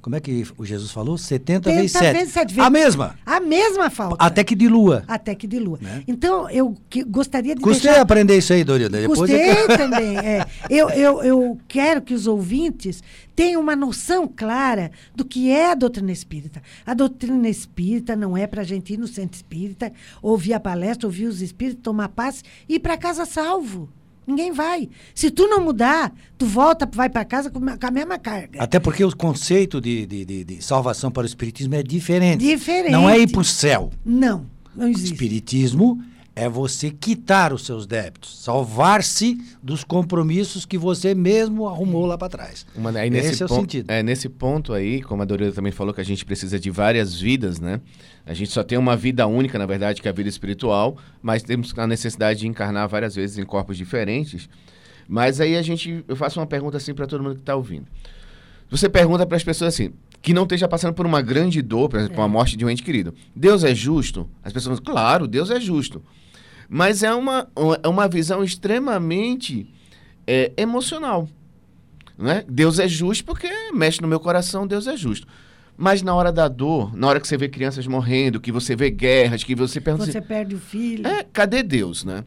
como 0.00 0.16
é 0.16 0.20
que 0.20 0.44
o 0.56 0.64
Jesus 0.64 0.90
falou? 0.90 1.16
70 1.18 1.60
Tenta 1.68 1.76
vezes 1.80 1.92
7. 1.92 2.12
vezes 2.18 2.32
sete 2.32 2.60
A 2.60 2.68
vezes. 2.68 2.70
mesma. 2.96 3.18
A 3.24 3.40
mesma 3.40 3.90
falta. 3.90 4.16
Até 4.24 4.42
que 4.42 4.54
dilua. 4.54 5.04
Até 5.06 5.34
que 5.34 5.46
dilua. 5.46 5.78
Né? 5.80 6.02
Então, 6.08 6.48
eu 6.50 6.74
que- 6.88 7.04
gostaria 7.04 7.54
de 7.54 7.60
Custei 7.60 7.88
deixar... 7.90 8.02
aprender 8.02 8.36
isso 8.38 8.52
aí. 8.52 8.64
Depois 8.64 9.18
Gostei 9.18 9.40
é 9.40 9.66
que- 9.66 9.76
também. 9.78 10.16
é. 10.18 10.46
Eu, 10.68 10.88
eu, 10.90 11.22
eu 11.22 11.58
quero 11.68 12.02
que 12.02 12.14
os 12.14 12.26
ouvintes 12.26 13.02
tenham 13.36 13.60
uma 13.60 13.74
noção 13.76 14.26
clara 14.28 14.90
do 15.14 15.24
que 15.24 15.50
é 15.50 15.70
a 15.70 15.74
doutrina 15.74 16.12
espírita. 16.12 16.62
A 16.84 16.94
doutrina 16.94 17.48
espírita 17.48 18.14
não 18.16 18.36
é 18.36 18.46
para 18.46 18.62
a 18.62 18.64
gente 18.64 18.92
ir 18.94 18.98
no 18.98 19.06
centro 19.06 19.36
espírita, 19.36 19.92
ouvir 20.22 20.52
a 20.54 20.60
palestra, 20.60 21.06
ouvir 21.06 21.26
os 21.26 21.40
espíritos, 21.40 21.82
tomar 21.82 22.08
paz 22.08 22.42
e 22.68 22.74
ir 22.74 22.80
para 22.80 22.96
casa 22.96 23.24
salvo. 23.24 23.88
Ninguém 24.30 24.52
vai. 24.52 24.88
Se 25.14 25.30
tu 25.30 25.46
não 25.48 25.62
mudar, 25.62 26.12
tu 26.38 26.46
volta, 26.46 26.88
vai 26.92 27.08
para 27.10 27.24
casa 27.24 27.50
com 27.50 27.58
a 27.58 27.90
mesma 27.90 28.18
carga. 28.18 28.62
Até 28.62 28.78
porque 28.78 29.04
o 29.04 29.14
conceito 29.16 29.80
de, 29.80 30.06
de, 30.06 30.24
de- 30.24 30.44
de 30.44 30.64
salvação 30.64 31.10
para 31.10 31.22
o 31.24 31.26
Espiritismo 31.26 31.74
é 31.74 31.82
diferente. 31.82 32.40
Diferente. 32.46 32.92
Não 32.92 33.08
é 33.10 33.18
ir 33.18 33.30
para 33.30 33.40
o 33.40 33.44
céu. 33.44 33.90
Não, 34.04 34.46
não 34.74 34.86
O 34.86 34.88
existe. 34.88 35.12
Espiritismo 35.12 36.00
é 36.40 36.48
você 36.48 36.90
quitar 36.90 37.52
os 37.52 37.66
seus 37.66 37.86
débitos, 37.86 38.42
salvar-se 38.42 39.36
dos 39.62 39.84
compromissos 39.84 40.64
que 40.64 40.78
você 40.78 41.14
mesmo 41.14 41.68
arrumou 41.68 42.06
lá 42.06 42.16
para 42.16 42.30
trás. 42.30 42.64
Uma- 42.74 42.90
aí 42.98 43.10
nesse 43.10 43.32
Esse 43.34 43.42
é 43.42 43.46
o 43.46 43.48
sentido. 43.50 43.90
É, 43.90 44.02
nesse 44.02 44.26
ponto 44.26 44.72
aí, 44.72 45.02
como 45.02 45.20
a 45.20 45.26
Dorina 45.26 45.52
também 45.52 45.70
falou, 45.70 45.92
que 45.92 46.00
a 46.00 46.04
gente 46.04 46.24
precisa 46.24 46.58
de 46.58 46.70
várias 46.70 47.14
vidas, 47.20 47.60
né? 47.60 47.78
A 48.24 48.32
gente 48.32 48.50
só 48.50 48.62
tem 48.62 48.78
uma 48.78 48.96
vida 48.96 49.26
única, 49.26 49.58
na 49.58 49.66
verdade, 49.66 50.00
que 50.00 50.08
é 50.08 50.10
a 50.10 50.14
vida 50.14 50.30
espiritual, 50.30 50.96
mas 51.20 51.42
temos 51.42 51.74
a 51.76 51.86
necessidade 51.86 52.40
de 52.40 52.48
encarnar 52.48 52.88
várias 52.88 53.14
vezes 53.14 53.36
em 53.36 53.44
corpos 53.44 53.76
diferentes. 53.76 54.48
Mas 55.06 55.42
aí 55.42 55.56
a 55.56 55.62
gente, 55.62 56.02
eu 56.08 56.16
faço 56.16 56.40
uma 56.40 56.46
pergunta 56.46 56.78
assim 56.78 56.94
para 56.94 57.06
todo 57.06 57.22
mundo 57.22 57.34
que 57.34 57.42
está 57.42 57.54
ouvindo. 57.54 57.86
Você 58.70 58.88
pergunta 58.88 59.26
para 59.26 59.36
as 59.36 59.44
pessoas 59.44 59.74
assim, 59.74 59.92
que 60.22 60.32
não 60.32 60.44
esteja 60.44 60.66
passando 60.68 60.94
por 60.94 61.04
uma 61.04 61.20
grande 61.20 61.60
dor, 61.60 61.88
por 61.90 61.98
exemplo, 61.98 62.22
a 62.22 62.28
morte 62.28 62.56
de 62.56 62.64
um 62.64 62.70
ente 62.70 62.82
querido. 62.82 63.12
Deus 63.36 63.62
é 63.62 63.74
justo? 63.74 64.26
As 64.42 64.52
pessoas 64.54 64.78
dizem, 64.78 64.90
claro, 64.94 65.26
Deus 65.26 65.50
é 65.50 65.60
justo. 65.60 66.00
Mas 66.72 67.02
é 67.02 67.12
uma, 67.12 67.50
é 67.82 67.88
uma 67.88 68.06
visão 68.06 68.44
extremamente 68.44 69.68
é, 70.24 70.52
emocional. 70.56 71.28
Né? 72.16 72.44
Deus 72.48 72.78
é 72.78 72.86
justo 72.86 73.24
porque 73.24 73.48
mexe 73.74 74.00
no 74.00 74.06
meu 74.06 74.20
coração, 74.20 74.68
Deus 74.68 74.86
é 74.86 74.96
justo. 74.96 75.26
Mas 75.76 76.00
na 76.00 76.14
hora 76.14 76.30
da 76.30 76.46
dor, 76.46 76.96
na 76.96 77.08
hora 77.08 77.18
que 77.18 77.26
você 77.26 77.36
vê 77.36 77.48
crianças 77.48 77.88
morrendo, 77.88 78.40
que 78.40 78.52
você 78.52 78.76
vê 78.76 78.88
guerras, 78.88 79.42
que 79.42 79.56
você 79.56 79.80
pergunta 79.80 80.12
Você 80.12 80.18
assim, 80.18 80.28
perde 80.28 80.54
o 80.54 80.60
filho. 80.60 81.04
é, 81.04 81.24
cadê 81.24 81.64
Deus, 81.64 82.04
né? 82.04 82.24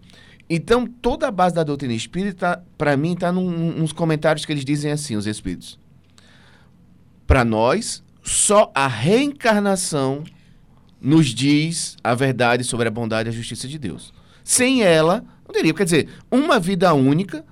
Então, 0.50 0.86
toda 0.86 1.30
a 1.30 1.32
base 1.32 1.56
da 1.56 1.64
doutrina 1.64 1.94
espírita, 1.94 2.62
para 2.78 2.98
mim, 2.98 3.14
está 3.14 3.32
nos 3.32 3.94
comentários 3.94 4.46
que 4.46 4.52
eles 4.52 4.66
dizem 4.66 4.92
assim, 4.92 5.16
os 5.16 5.26
espíritos. 5.26 5.80
Para 7.26 7.46
nós, 7.46 8.04
só 8.22 8.70
a 8.76 8.88
reencarnação 8.88 10.24
nos 11.00 11.28
diz 11.28 11.96
a 12.04 12.14
verdade 12.14 12.66
sobre 12.66 12.90
a 12.90 12.92
bondade 12.92 13.30
e 13.30 13.32
a 13.32 13.34
justiça 13.34 13.68
de 13.70 13.80
Deus. 13.80 14.13
Sem 14.44 14.84
ela, 14.84 15.24
não 15.48 15.54
teria. 15.54 15.74
Quer 15.74 15.86
dizer, 15.86 16.10
uma 16.32 16.60
vida 16.60 16.94
única, 16.94 17.46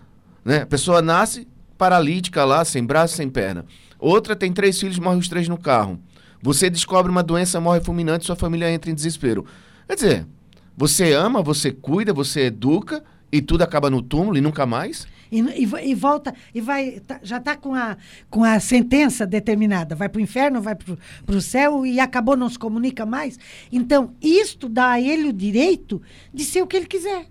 né? 0.43 0.61
A 0.61 0.65
pessoa 0.65 1.01
nasce 1.01 1.47
paralítica 1.77 2.43
lá, 2.43 2.63
sem 2.63 2.83
braço, 2.83 3.15
sem 3.15 3.29
perna. 3.29 3.65
Outra 3.97 4.35
tem 4.35 4.51
três 4.51 4.79
filhos, 4.79 4.99
morre 4.99 5.17
os 5.17 5.27
três 5.27 5.47
no 5.47 5.57
carro. 5.57 5.99
Você 6.41 6.69
descobre 6.69 7.11
uma 7.11 7.21
doença, 7.21 7.59
morre 7.59 7.81
fulminante, 7.81 8.25
sua 8.25 8.35
família 8.35 8.71
entra 8.71 8.89
em 8.89 8.95
desespero. 8.95 9.45
Quer 9.87 9.95
dizer, 9.95 10.27
você 10.75 11.13
ama, 11.13 11.41
você 11.41 11.71
cuida, 11.71 12.13
você 12.13 12.45
educa 12.45 13.03
e 13.31 13.41
tudo 13.41 13.61
acaba 13.61 13.89
no 13.89 14.01
túmulo 14.01 14.37
e 14.37 14.41
nunca 14.41 14.65
mais? 14.65 15.07
E, 15.31 15.39
e 15.39 15.91
e 15.91 15.95
volta, 15.95 16.33
e 16.53 16.59
vai, 16.59 16.99
tá- 16.99 17.19
já 17.23 17.37
está 17.37 17.55
com 17.55 17.73
a, 17.73 17.95
com 18.29 18.43
a 18.43 18.59
sentença 18.59 19.25
determinada. 19.25 19.95
Vai 19.95 20.09
para 20.09 20.19
o 20.19 20.21
inferno, 20.21 20.61
vai 20.61 20.75
para 20.75 21.35
o 21.35 21.41
céu 21.41 21.85
e 21.85 21.99
acabou, 21.99 22.35
não 22.35 22.49
se 22.49 22.59
comunica 22.59 23.05
mais. 23.05 23.39
Então, 23.71 24.13
isto 24.21 24.67
dá 24.67 24.91
a 24.91 25.01
ele 25.01 25.29
o 25.29 25.33
direito 25.33 26.01
de 26.33 26.43
ser 26.43 26.61
o 26.61 26.67
que 26.67 26.75
ele 26.75 26.85
quiser. 26.85 27.27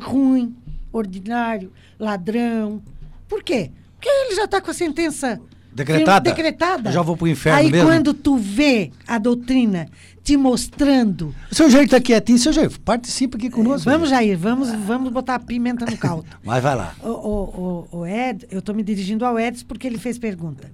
Ruim, 0.00 0.54
ordinário, 0.92 1.72
ladrão. 1.98 2.82
Por 3.26 3.42
quê? 3.42 3.70
Porque 3.94 4.08
ele 4.08 4.34
já 4.34 4.44
está 4.44 4.60
com 4.60 4.70
a 4.70 4.74
sentença 4.74 5.40
Decretada? 5.74 6.30
Decretada. 6.30 6.90
Eu 6.90 6.92
já 6.92 7.02
vou 7.02 7.16
pro 7.16 7.26
inferno 7.26 7.58
Aí 7.58 7.70
mesmo? 7.70 7.88
quando 7.88 8.12
tu 8.12 8.36
vê 8.36 8.90
a 9.06 9.18
doutrina 9.18 9.88
te 10.22 10.36
mostrando. 10.36 11.34
O 11.50 11.54
seu 11.54 11.70
Jair 11.70 11.84
está 11.84 12.00
quietinho, 12.00 12.38
seu 12.38 12.52
Jair, 12.52 12.70
participa 12.80 13.36
aqui 13.36 13.50
conosco. 13.50 13.90
Vamos, 13.90 14.10
Jair, 14.10 14.38
vamos, 14.38 14.70
vamos 14.70 15.12
botar 15.12 15.36
a 15.36 15.38
pimenta 15.38 15.84
no 15.86 15.96
caldo. 15.96 16.26
Mas 16.44 16.62
vai 16.62 16.76
lá. 16.76 16.94
O, 17.02 17.08
o, 17.08 17.88
o, 17.90 17.98
o 18.00 18.06
Ed, 18.06 18.46
eu 18.50 18.60
estou 18.60 18.74
me 18.74 18.82
dirigindo 18.82 19.24
ao 19.24 19.38
Edson 19.38 19.64
porque 19.66 19.86
ele 19.86 19.98
fez 19.98 20.18
pergunta. 20.18 20.70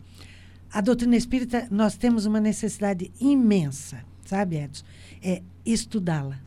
A 0.71 0.81
doutrina 0.81 1.17
espírita, 1.17 1.67
nós 1.71 1.97
temos 1.97 2.27
uma 2.27 2.41
necessidade 2.41 3.11
imensa, 3.19 4.05
sabe, 4.25 4.57
Edson? 4.57 4.85
É 5.23 5.41
estudá-la. 5.65 6.39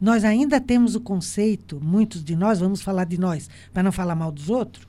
Nós 0.00 0.24
ainda 0.24 0.60
temos 0.60 0.94
o 0.96 1.00
conceito, 1.00 1.78
muitos 1.80 2.24
de 2.24 2.34
nós, 2.34 2.58
vamos 2.58 2.82
falar 2.82 3.04
de 3.04 3.20
nós, 3.20 3.48
para 3.72 3.82
não 3.82 3.92
falar 3.92 4.16
mal 4.16 4.32
dos 4.32 4.48
outros, 4.50 4.88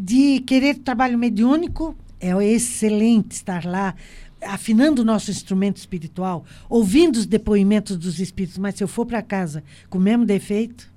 de 0.00 0.38
querer 0.40 0.76
trabalho 0.76 1.18
mediúnico, 1.18 1.96
é 2.20 2.30
excelente 2.44 3.32
estar 3.32 3.64
lá, 3.64 3.96
afinando 4.40 5.02
o 5.02 5.04
nosso 5.04 5.28
instrumento 5.28 5.78
espiritual, 5.78 6.44
ouvindo 6.68 7.16
os 7.16 7.26
depoimentos 7.26 7.96
dos 7.96 8.20
espíritos, 8.20 8.58
mas 8.58 8.76
se 8.76 8.84
eu 8.84 8.86
for 8.86 9.04
para 9.04 9.20
casa 9.22 9.64
com 9.90 9.98
o 9.98 10.00
mesmo 10.00 10.24
defeito, 10.24 10.88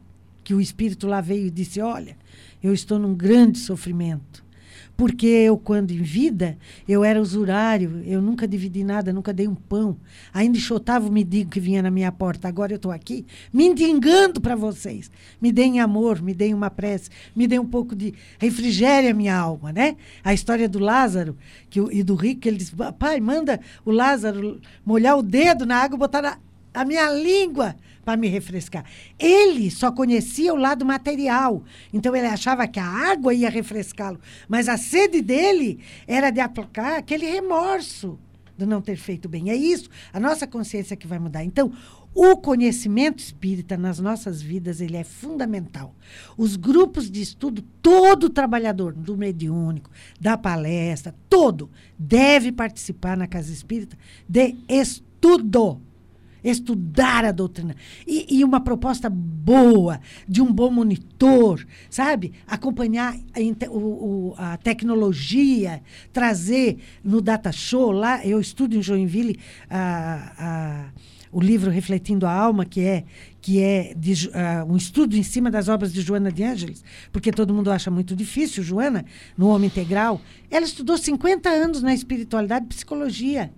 que 0.43 0.53
o 0.53 0.61
espírito 0.61 1.07
lá 1.07 1.19
veio 1.19 1.47
e 1.47 1.51
disse: 1.51 1.81
Olha, 1.81 2.15
eu 2.61 2.73
estou 2.73 2.99
num 2.99 3.15
grande 3.15 3.57
sofrimento. 3.57 4.43
Porque 4.95 5.25
eu, 5.25 5.57
quando 5.57 5.91
em 5.91 6.01
vida, 6.01 6.57
eu 6.87 7.03
era 7.03 7.19
usurário, 7.19 8.03
eu 8.05 8.21
nunca 8.21 8.47
dividi 8.47 8.83
nada, 8.83 9.11
nunca 9.11 9.33
dei 9.33 9.47
um 9.47 9.55
pão. 9.55 9.97
Ainda 10.31 10.57
enxotava 10.57 11.07
o 11.07 11.11
mendigo 11.11 11.49
que 11.49 11.59
vinha 11.59 11.81
na 11.81 11.89
minha 11.89 12.11
porta. 12.11 12.47
Agora 12.47 12.71
eu 12.71 12.75
estou 12.75 12.91
aqui 12.91 13.25
me 13.51 13.71
mendigando 13.71 14.41
para 14.41 14.55
vocês. 14.55 15.09
Me 15.41 15.51
deem 15.51 15.79
amor, 15.79 16.21
me 16.21 16.33
deem 16.33 16.53
uma 16.53 16.69
prece, 16.69 17.09
me 17.35 17.47
deem 17.47 17.59
um 17.59 17.65
pouco 17.65 17.95
de 17.95 18.13
refrigério 18.37 19.09
a 19.09 19.13
minha 19.13 19.35
alma, 19.35 19.71
né? 19.71 19.95
A 20.23 20.33
história 20.33 20.67
do 20.67 20.79
Lázaro 20.79 21.37
que, 21.69 21.79
e 21.79 22.03
do 22.03 22.15
rico, 22.15 22.41
que 22.41 22.49
ele 22.49 22.57
disse, 22.57 22.73
pai, 22.99 23.19
manda 23.19 23.59
o 23.85 23.91
Lázaro 23.91 24.59
molhar 24.85 25.17
o 25.17 25.23
dedo 25.23 25.65
na 25.65 25.77
água 25.77 25.95
e 25.95 25.99
botar 25.99 26.21
na, 26.21 26.37
a 26.73 26.85
minha 26.85 27.09
língua 27.11 27.75
para 28.03 28.17
me 28.17 28.27
refrescar. 28.27 28.85
Ele 29.17 29.69
só 29.69 29.91
conhecia 29.91 30.53
o 30.53 30.57
lado 30.57 30.85
material. 30.85 31.63
Então 31.93 32.15
ele 32.15 32.27
achava 32.27 32.67
que 32.67 32.79
a 32.79 32.85
água 32.85 33.33
ia 33.33 33.49
refrescá-lo. 33.49 34.19
Mas 34.47 34.67
a 34.67 34.77
sede 34.77 35.21
dele 35.21 35.79
era 36.07 36.29
de 36.29 36.39
aplacar 36.39 36.97
aquele 36.97 37.25
remorso 37.25 38.19
de 38.57 38.65
não 38.65 38.81
ter 38.81 38.95
feito 38.95 39.27
bem. 39.27 39.49
É 39.49 39.55
isso, 39.55 39.89
a 40.13 40.19
nossa 40.19 40.45
consciência 40.45 40.95
que 40.95 41.07
vai 41.07 41.19
mudar. 41.19 41.43
Então, 41.43 41.71
o 42.13 42.35
conhecimento 42.37 43.19
espírita 43.19 43.77
nas 43.77 43.99
nossas 43.99 44.41
vidas, 44.41 44.81
ele 44.81 44.97
é 44.97 45.03
fundamental. 45.03 45.95
Os 46.37 46.55
grupos 46.55 47.09
de 47.09 47.21
estudo, 47.21 47.63
todo 47.81 48.29
trabalhador 48.29 48.93
do 48.93 49.17
mediúnico, 49.17 49.89
da 50.19 50.37
palestra, 50.37 51.15
todo 51.29 51.69
deve 51.97 52.51
participar 52.51 53.15
na 53.15 53.27
casa 53.27 53.51
espírita 53.51 53.97
de 54.27 54.55
estudo 54.67 55.81
estudar 56.43 57.25
a 57.25 57.31
doutrina. 57.31 57.75
E, 58.07 58.37
e 58.39 58.43
uma 58.43 58.59
proposta 58.61 59.09
boa, 59.09 59.99
de 60.27 60.41
um 60.41 60.51
bom 60.51 60.69
monitor, 60.71 61.65
sabe? 61.89 62.33
Acompanhar 62.47 63.15
a, 63.33 63.69
o- 63.69 64.33
a 64.37 64.57
tecnologia, 64.57 65.81
trazer 66.13 66.77
no 67.03 67.21
Data 67.21 67.51
Show, 67.51 67.91
lá, 67.91 68.25
eu 68.25 68.39
estudo 68.39 68.75
em 68.75 68.81
Joinville 68.81 69.39
a- 69.69 70.33
a- 70.37 70.85
o 71.31 71.39
livro 71.39 71.71
Refletindo 71.71 72.25
a 72.25 72.31
Alma, 72.33 72.65
que 72.65 72.81
é, 72.81 73.05
que 73.41 73.61
é 73.61 73.93
de 73.95 74.29
um 74.67 74.75
estudo 74.75 75.15
em 75.15 75.23
cima 75.23 75.49
das 75.49 75.69
obras 75.69 75.93
de 75.93 76.01
Joana 76.01 76.29
de 76.29 76.43
Ângeles, 76.43 76.83
porque 77.11 77.31
todo 77.31 77.53
mundo 77.53 77.71
acha 77.71 77.89
muito 77.89 78.13
difícil, 78.15 78.61
Joana, 78.61 79.05
no 79.37 79.47
Homem 79.47 79.67
Integral. 79.67 80.19
Ela 80.49 80.65
estudou 80.65 80.97
50 80.97 81.49
anos 81.49 81.81
na 81.81 81.93
espiritualidade 81.93 82.65
e 82.65 82.67
psicologia. 82.69 83.53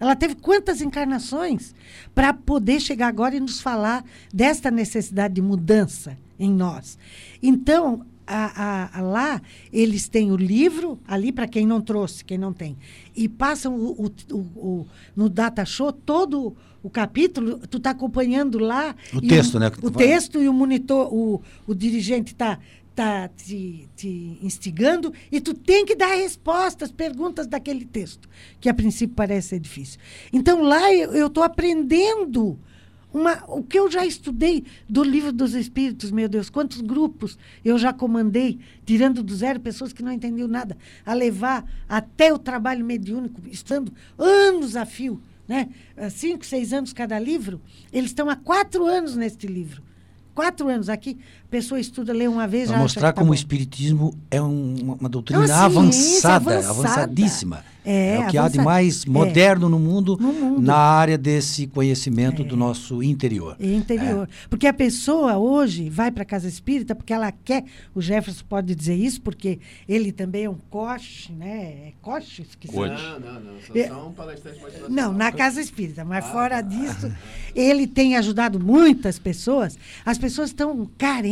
Ela 0.00 0.16
teve 0.16 0.34
quantas 0.34 0.80
encarnações 0.80 1.74
para 2.14 2.32
poder 2.32 2.80
chegar 2.80 3.08
agora 3.08 3.36
e 3.36 3.40
nos 3.40 3.60
falar 3.60 4.02
desta 4.32 4.70
necessidade 4.70 5.34
de 5.34 5.42
mudança 5.42 6.16
em 6.38 6.50
nós. 6.50 6.98
Então, 7.42 8.04
a- 8.26 8.88
a- 8.94 8.98
a 8.98 9.02
lá, 9.02 9.42
eles 9.72 10.08
têm 10.08 10.32
o 10.32 10.36
livro 10.36 10.98
ali 11.06 11.30
para 11.32 11.46
quem 11.46 11.66
não 11.66 11.80
trouxe, 11.80 12.24
quem 12.24 12.38
não 12.38 12.52
tem. 12.52 12.76
E 13.14 13.28
passam 13.28 13.76
o, 13.76 14.06
o- 14.32 14.36
o- 14.36 14.86
no 15.14 15.28
data 15.28 15.64
show 15.64 15.92
todo 15.92 16.56
o 16.82 16.88
capítulo, 16.88 17.58
tu 17.68 17.76
está 17.76 17.90
acompanhando 17.90 18.58
lá. 18.58 18.94
O 19.12 19.20
texto, 19.20 19.58
né, 19.58 19.66
O 19.68 19.90
fala. 19.90 19.92
texto 19.92 20.40
e 20.40 20.48
o 20.48 20.52
monitor, 20.54 21.12
o, 21.12 21.42
o 21.66 21.74
dirigente 21.74 22.32
está 22.32 22.58
tá 22.94 23.28
te, 23.28 23.88
te 23.96 24.38
instigando 24.42 25.12
e 25.30 25.40
tu 25.40 25.54
tem 25.54 25.84
que 25.84 25.94
dar 25.94 26.14
respostas, 26.14 26.90
perguntas 26.90 27.46
daquele 27.46 27.84
texto, 27.84 28.28
que 28.60 28.68
a 28.68 28.74
princípio 28.74 29.14
parece 29.14 29.48
ser 29.48 29.60
difícil. 29.60 29.98
Então 30.32 30.62
lá 30.62 30.92
eu 30.92 31.26
estou 31.26 31.42
aprendendo 31.42 32.58
uma, 33.12 33.44
o 33.48 33.62
que 33.62 33.78
eu 33.78 33.90
já 33.90 34.06
estudei 34.06 34.64
do 34.88 35.02
livro 35.02 35.32
dos 35.32 35.54
Espíritos, 35.54 36.10
meu 36.10 36.28
Deus, 36.28 36.48
quantos 36.48 36.80
grupos 36.80 37.36
eu 37.64 37.76
já 37.78 37.92
comandei, 37.92 38.60
tirando 38.84 39.22
do 39.22 39.34
zero 39.34 39.60
pessoas 39.60 39.92
que 39.92 40.02
não 40.02 40.12
entendiam 40.12 40.48
nada, 40.48 40.76
a 41.04 41.12
levar 41.12 41.64
até 41.88 42.32
o 42.32 42.38
trabalho 42.38 42.84
mediúnico, 42.84 43.40
estando 43.50 43.92
anos 44.16 44.76
a 44.76 44.86
fio, 44.86 45.20
né? 45.48 45.68
Ah, 45.96 46.08
cinco, 46.08 46.46
seis 46.46 46.72
anos 46.72 46.92
cada 46.92 47.18
livro, 47.18 47.60
eles 47.92 48.10
estão 48.10 48.30
há 48.30 48.36
quatro 48.36 48.86
anos 48.86 49.16
neste 49.16 49.46
livro. 49.46 49.82
Quatro 50.32 50.68
anos 50.68 50.88
aqui, 50.88 51.18
pessoa 51.50 51.80
estuda, 51.80 52.12
lê 52.12 52.28
uma 52.28 52.46
vez, 52.46 52.68
Para 52.68 52.76
já 52.76 52.82
mostrar 52.82 53.08
tá 53.08 53.12
como 53.14 53.26
bom. 53.26 53.32
o 53.32 53.34
Espiritismo 53.34 54.14
é 54.30 54.40
um- 54.40 54.76
uma, 54.82 54.94
uma 54.94 55.08
doutrina 55.08 55.44
É 55.44 55.46
uma 55.46 55.64
avançada, 55.64 56.58
avançada. 56.58 56.70
avançadíssima. 56.70 57.64
É, 57.82 58.18
o 58.18 58.26
que 58.28 58.36
há 58.36 58.42
de 58.42 58.58
avançada. 58.58 58.62
mais 58.62 59.06
É. 59.06 59.08
moderno 59.08 59.66
no 59.66 59.78
mundo, 59.78 60.18
No 60.20 60.30
mundo. 60.34 60.60
na 60.60 60.76
área 60.76 61.16
desse 61.16 61.66
conhecimento 61.66 62.44
do 62.44 62.54
nosso 62.54 63.02
interior. 63.02 63.56
É 63.58 63.72
interior. 63.72 64.28
Porque 64.50 64.66
a 64.66 64.72
pessoa 64.72 65.38
hoje 65.38 65.88
vai 65.88 66.10
para 66.10 66.22
a 66.22 66.26
casa 66.26 66.46
espírita 66.46 66.94
porque 66.94 67.10
ela 67.10 67.32
quer. 67.32 67.64
O 67.94 68.02
Jefferson 68.02 68.44
pode 68.46 68.74
dizer 68.74 68.94
isso, 68.96 69.22
porque 69.22 69.58
ele 69.88 70.12
também 70.12 70.44
é 70.44 70.50
um 70.50 70.58
coche, 70.68 71.32
né? 71.32 71.62
É 71.88 71.92
coche? 72.02 72.42
Esqueci. 72.42 72.76
Não, 72.76 72.86
não, 72.86 73.40
não. 73.40 73.52
Só, 73.66 73.74
É. 73.74 73.88
só 73.88 74.08
um 74.08 74.12
palestrante 74.12 74.60
motivacional. 74.60 74.90
Não, 74.90 75.12
na 75.14 75.32
casa 75.32 75.58
espírita, 75.62 76.04
mas 76.04 76.26
fora 76.26 76.60
disso, 76.60 77.10
ele 77.54 77.86
tem 77.86 78.14
ajudado 78.14 78.60
muitas 78.60 79.18
pessoas. 79.18 79.78
As 80.04 80.18
pessoas 80.18 80.50
estão 80.50 80.86
carentes, 80.98 81.30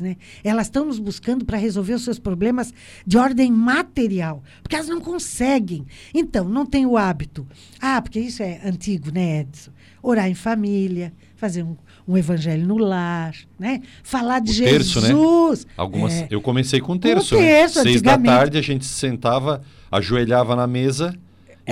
né? 0.00 0.16
Elas 0.44 0.66
estão 0.66 0.84
nos 0.84 0.98
buscando 0.98 1.44
para 1.44 1.56
resolver 1.58 1.94
os 1.94 2.02
seus 2.02 2.18
problemas 2.18 2.72
de 3.06 3.18
ordem 3.18 3.50
material, 3.50 4.42
porque 4.62 4.76
elas 4.76 4.88
não 4.88 5.00
conseguem. 5.00 5.86
Então, 6.14 6.48
não 6.48 6.64
tem 6.64 6.86
o 6.86 6.96
hábito. 6.96 7.46
Ah, 7.80 8.00
porque 8.00 8.20
isso 8.20 8.42
é 8.42 8.60
antigo, 8.64 9.10
né, 9.12 9.40
Edson? 9.40 9.70
Orar 10.02 10.28
em 10.28 10.34
família, 10.34 11.12
fazer 11.36 11.62
um, 11.62 11.76
um 12.08 12.16
evangelho 12.16 12.66
no 12.66 12.78
lar, 12.78 13.34
né? 13.58 13.82
Falar 14.02 14.40
de 14.40 14.50
O 14.50 14.54
Jesus. 14.54 14.70
terço, 14.70 15.00
né? 15.00 15.74
Algumas, 15.76 16.12
É. 16.14 16.28
Eu 16.30 16.40
comecei 16.40 16.80
com 16.80 16.96
terço, 16.96 17.36
terço, 17.36 17.78
né? 17.78 17.84
Seis 17.84 18.02
da 18.02 18.16
tarde 18.16 18.56
a 18.56 18.62
gente 18.62 18.84
sentava, 18.84 19.60
ajoelhava 19.90 20.56
na 20.56 20.66
mesa 20.66 21.14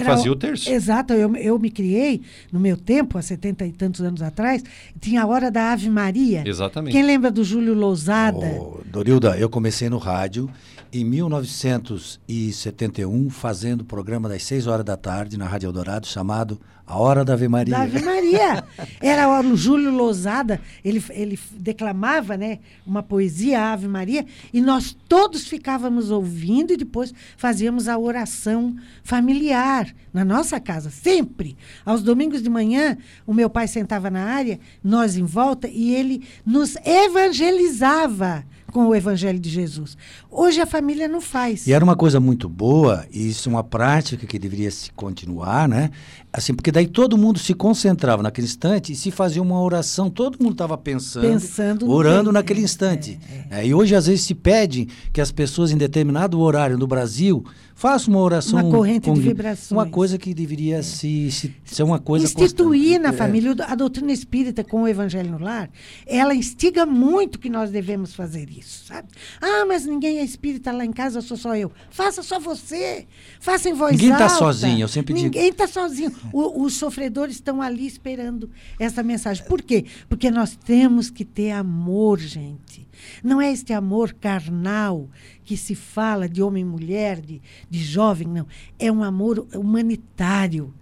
Era 0.01 0.17
fazia 0.17 0.33
o 0.33 0.37
terço. 0.37 0.71
Exato, 0.71 1.13
eu, 1.13 1.35
eu 1.37 1.59
me 1.59 1.71
criei, 1.71 2.23
no 2.53 2.59
meu 2.59 2.77
tempo, 2.77 3.19
há 3.19 3.23
setenta 3.23 3.65
e 3.67 3.73
tantos 3.73 4.01
anos 4.01 4.23
atrás, 4.23 4.63
tinha 5.01 5.23
a 5.23 5.27
hora 5.27 5.51
da 5.51 5.73
Ave 5.73 5.89
Maria. 5.89 6.43
Exatamente. 6.47 6.93
Quem 6.93 7.03
lembra 7.03 7.31
do 7.31 7.45
Júlio 7.45 7.75
Lousada? 7.75 8.47
Ô, 8.59 8.81
Dorilda, 8.99 9.39
eu 9.39 9.49
comecei 9.49 9.89
no 9.89 9.97
rádio 9.97 10.51
em 10.93 11.05
1971, 11.05 13.31
fazendo 13.31 13.83
o 13.83 13.85
programa 13.85 14.29
das 14.29 14.43
6 14.43 14.67
horas 14.67 14.85
da 14.85 14.97
tarde 14.97 15.39
na 15.39 15.47
Rádio 15.47 15.69
Eldorado, 15.69 16.05
chamado 16.05 16.61
A 16.85 16.99
Hora 16.99 17.25
da 17.25 17.35
Ave 17.35 17.47
Maria. 17.47 17.77
Da 17.77 17.83
Ave 17.83 18.03
Maria. 18.03 18.65
Era 19.01 19.41
o 19.41 19.57
Júlio 19.57 19.93
Lousada, 19.93 20.61
ele, 20.85 21.01
ele 21.11 21.39
declamava 21.53 22.37
né, 22.37 22.59
uma 22.85 23.01
poesia, 23.01 23.73
Ave 23.73 23.87
Maria, 23.87 24.27
e 24.53 24.61
nós 24.61 24.97
todos 25.09 25.47
ficávamos 25.47 26.11
ouvindo 26.11 26.73
e 26.73 26.77
depois 26.77 27.15
fazíamos 27.37 27.87
a 27.87 27.97
oração 27.97 28.75
familiar 29.05 29.95
na 30.13 30.25
nossa 30.25 30.59
casa, 30.59 30.91
sempre. 30.91 31.57
Aos 31.87 32.03
domingos 32.03 32.43
de 32.43 32.51
manhã, 32.51 32.99
o 33.25 33.33
meu 33.33 33.49
pai 33.49 33.69
sentava 33.69 34.11
na 34.11 34.25
área, 34.25 34.59
nós 34.83 35.17
em 35.17 35.23
volta, 35.23 35.69
e 35.69 35.95
ele 35.95 36.25
nos 36.45 36.75
evangelizava 36.85 38.45
com 38.73 38.87
o 38.87 38.95
Evangelho 38.95 39.39
de 39.39 39.51
Jesus. 39.51 39.97
Hoje 40.31 40.61
a 40.61 40.67
família 40.67 41.09
não 41.09 41.21
faz. 41.21 41.67
E 41.67 41.73
era 41.73 41.83
uma 41.83 41.97
coisa 41.97 42.21
muito 42.21 42.49
boa, 42.49 43.07
e 43.11 43.29
isso 43.31 43.49
é 43.49 43.53
uma 43.53 43.65
prática 43.65 44.27
que 44.27 44.39
deveria 44.39 44.71
se 44.71 44.91
continuar, 44.93 45.67
né? 45.69 45.91
Assim, 46.31 46.53
porque 46.53 46.71
daí 46.71 46.87
todo 46.87 47.17
mundo 47.17 47.39
se 47.39 47.55
concentrava 47.55 48.23
naquele 48.23 48.47
instante 48.47 48.93
e 48.93 48.97
se 48.97 49.11
fazia 49.11 49.41
uma 49.41 49.61
oração, 49.61 50.11
todo 50.11 50.39
mundo 50.41 50.53
estava 50.53 50.77
pensando, 50.77 51.27
Pensando 51.27 51.91
orando 51.91 52.31
naquele 52.31 52.61
é, 52.61 52.65
instante. 52.65 53.19
É, 53.51 53.67
e 53.67 53.73
hoje, 53.75 53.95
às 53.95 54.07
vezes, 54.07 54.27
se 54.27 54.35
pede 54.35 54.87
que 55.13 55.21
as 55.21 55.33
pessoas, 55.33 55.71
em 55.71 55.77
determinado 55.79 56.39
horário 56.39 56.77
no 56.77 56.87
Brasil, 56.87 57.43
façam 57.75 58.13
uma 58.13 58.21
oração. 58.23 58.61
Uma 58.61 58.71
corrente 58.71 59.05
de 59.05 59.11
com- 59.11 59.15
vibrações. 59.17 59.71
Uma 59.71 59.87
coisa 59.87 60.19
que 60.19 60.35
deveria 60.35 60.83
se, 60.83 61.31
se- 61.31 61.55
ser 61.65 61.83
uma 61.83 61.99
coisa 61.99 62.27
instituir 62.27 62.99
constante. 62.99 62.99
na 63.03 63.09
É. 63.09 63.13
família. 63.13 63.57
A 63.67 63.75
doutrina 63.75 64.13
espírita 64.13 64.63
com 64.63 64.83
o 64.83 64.89
evangelho 64.89 65.31
no 65.31 65.39
lar, 65.39 65.71
ela 66.07 66.35
instiga 66.35 66.85
muito 66.85 67.39
que 67.39 67.49
nós 67.49 67.71
devemos 67.71 68.15
fazer 68.15 68.51
isso. 68.51 68.59
isso, 68.59 68.87
sabe? 68.87 69.07
Ah, 69.41 69.65
mas 69.67 69.87
ninguém 69.87 70.18
é 70.19 70.25
espírita 70.25 70.73
lá 70.73 70.85
em 70.85 70.93
casa, 70.93 71.21
sou 71.21 71.37
só 71.37 71.57
eu. 71.57 71.71
Faça 71.91 72.23
só 72.23 72.39
você. 72.39 73.07
Faça 73.41 73.69
em 73.69 73.73
voz 73.75 73.93
Ninguém 73.93 74.11
tá 74.11 74.25
alta. 74.25 74.37
sozinho, 74.37 74.81
eu 74.81 74.89
sempre 74.89 75.15
digo. 75.15 75.25
Ninguém 75.27 75.49
está 75.51 75.67
sozinho. 75.67 76.13
O- 76.33 76.63
os 76.65 76.75
sofredores 76.75 77.37
estão 77.37 77.63
ali 77.63 77.87
esperando 77.87 78.51
essa 78.79 79.03
mensagem. 79.03 79.45
Por 79.47 79.63
quê? 79.63 79.85
Porque 80.09 80.31
nós 80.31 80.57
temos 80.57 81.11
que 81.11 81.25
ter 81.25 81.53
amor, 81.53 82.19
gente. 82.19 82.87
Não 83.23 83.41
é 83.41 83.51
este 83.53 83.73
amor 83.73 84.13
carnal 84.13 85.09
que 85.45 85.57
se 85.57 85.75
fala 85.75 86.29
de 86.29 86.43
homem 86.43 86.63
e 86.63 86.67
mulher, 86.67 87.21
de, 87.21 87.41
de 87.71 87.79
jovem, 87.83 88.27
não. 88.29 88.47
É 88.79 88.91
um 88.91 89.03
amor 89.03 89.47
humanitário 89.55 90.75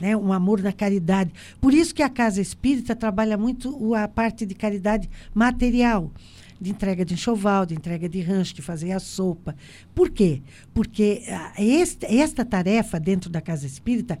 né? 0.00 0.16
um 0.16 0.32
amor 0.32 0.62
na 0.62 0.72
caridade. 0.72 1.32
Por 1.60 1.72
isso 1.72 1.94
que 1.94 2.02
a 2.02 2.08
Casa 2.08 2.40
Espírita 2.40 2.94
trabalha 2.94 3.36
muito 3.36 3.94
a 3.94 4.06
parte 4.06 4.44
de 4.44 4.54
caridade 4.54 5.08
material, 5.34 6.10
de 6.60 6.70
entrega 6.70 7.04
de 7.04 7.14
enxoval, 7.14 7.66
de 7.66 7.74
entrega 7.74 8.08
de 8.08 8.20
rancho, 8.22 8.54
de 8.54 8.62
fazer 8.62 8.92
a 8.92 9.00
sopa. 9.00 9.54
Por 9.94 10.10
quê? 10.10 10.42
Porque 10.72 11.22
ah, 11.28 11.52
esta 11.58 12.44
tarefa 12.44 12.98
dentro 12.98 13.30
da 13.30 13.40
Casa 13.40 13.66
Espírita 13.66 14.18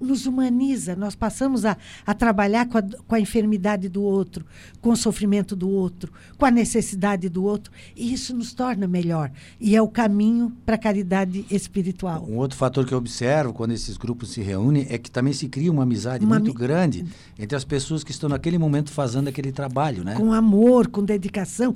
nos 0.00 0.26
humaniza, 0.26 0.94
nós 0.94 1.14
passamos 1.14 1.64
a, 1.64 1.76
a 2.06 2.14
trabalhar 2.14 2.66
com 2.68 2.78
a, 2.78 2.82
com 2.82 3.14
a 3.14 3.20
enfermidade 3.20 3.88
do 3.88 4.02
outro, 4.02 4.44
com 4.80 4.90
o 4.90 4.96
sofrimento 4.96 5.56
do 5.56 5.68
outro, 5.68 6.12
com 6.36 6.46
a 6.46 6.50
necessidade 6.50 7.28
do 7.28 7.42
outro, 7.44 7.72
e 7.96 8.12
isso 8.12 8.34
nos 8.34 8.52
torna 8.52 8.86
melhor. 8.86 9.30
E 9.60 9.74
é 9.74 9.82
o 9.82 9.88
caminho 9.88 10.52
para 10.64 10.76
a 10.76 10.78
caridade 10.78 11.44
espiritual. 11.50 12.24
Um 12.28 12.36
outro 12.36 12.56
fator 12.56 12.86
que 12.86 12.92
eu 12.94 12.98
observo 12.98 13.52
quando 13.52 13.72
esses 13.72 13.96
grupos 13.96 14.30
se 14.30 14.40
reúnem 14.40 14.86
é 14.88 14.98
que 14.98 15.10
também 15.10 15.32
se 15.32 15.48
cria 15.48 15.70
uma 15.72 15.82
amizade 15.82 16.24
Uma 16.24 16.36
muito 16.38 16.50
ami- 16.50 16.58
grande 16.58 17.04
entre 17.38 17.56
as 17.56 17.64
pessoas 17.64 18.04
que 18.04 18.10
estão 18.10 18.28
naquele 18.28 18.58
momento 18.58 18.90
fazendo 18.92 19.28
aquele 19.28 19.50
trabalho, 19.52 20.04
né? 20.04 20.14
com 20.14 20.32
amor, 20.32 20.88
com 20.88 21.02
dedicação, 21.04 21.74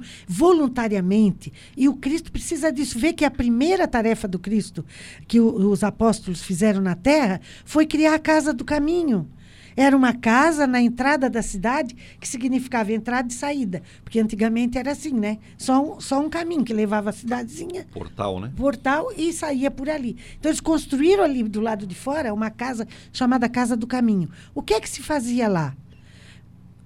voluntariamente. 0.56 1.52
E 1.76 1.88
o 1.88 1.94
Cristo 1.94 2.30
precisa 2.30 2.70
disso. 2.72 2.98
Vê 2.98 3.12
que 3.12 3.24
a 3.24 3.30
primeira 3.30 3.88
tarefa 3.88 4.28
do 4.28 4.38
Cristo 4.38 4.84
que 5.26 5.40
o- 5.40 5.70
os 5.70 5.82
apóstolos 5.82 6.42
fizeram 6.42 6.80
na 6.80 6.94
terra 6.94 7.40
foi 7.64 7.86
criar 7.86 8.11
a 8.14 8.18
casa 8.18 8.52
do 8.52 8.64
caminho. 8.64 9.28
Era 9.76 9.96
uma 9.96 10.12
casa 10.12 10.66
na 10.66 10.80
entrada 10.80 11.30
da 11.30 11.42
cidade, 11.42 11.96
que 12.20 12.28
significava 12.28 12.92
entrada 12.92 13.28
e 13.28 13.34
saída. 13.34 13.82
Porque 14.04 14.20
antigamente 14.20 14.78
era 14.78 14.92
assim, 14.92 15.12
né? 15.12 15.38
Só 15.56 15.96
um, 15.96 16.00
só 16.00 16.20
um 16.20 16.28
caminho 16.28 16.64
que 16.64 16.74
levava 16.74 17.10
a 17.10 17.12
cidadezinha 17.12 17.86
Portal, 17.92 18.40
né? 18.40 18.52
portal 18.56 19.08
e 19.16 19.32
saía 19.32 19.70
por 19.70 19.88
ali. 19.88 20.16
Então 20.38 20.50
eles 20.50 20.60
construíram 20.60 21.24
ali 21.24 21.42
do 21.42 21.60
lado 21.60 21.86
de 21.86 21.94
fora 21.94 22.34
uma 22.34 22.50
casa 22.50 22.86
chamada 23.12 23.48
Casa 23.48 23.76
do 23.76 23.86
Caminho. 23.86 24.28
O 24.54 24.62
que 24.62 24.74
é 24.74 24.80
que 24.80 24.88
se 24.88 25.02
fazia 25.02 25.48
lá? 25.48 25.74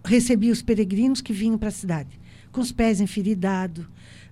Recebia 0.04 0.52
os 0.52 0.62
peregrinos 0.62 1.20
que 1.20 1.32
vinham 1.32 1.58
para 1.58 1.68
a 1.68 1.72
cidade, 1.72 2.20
com 2.52 2.60
os 2.60 2.70
pés 2.70 3.00
enferidados, 3.00 3.84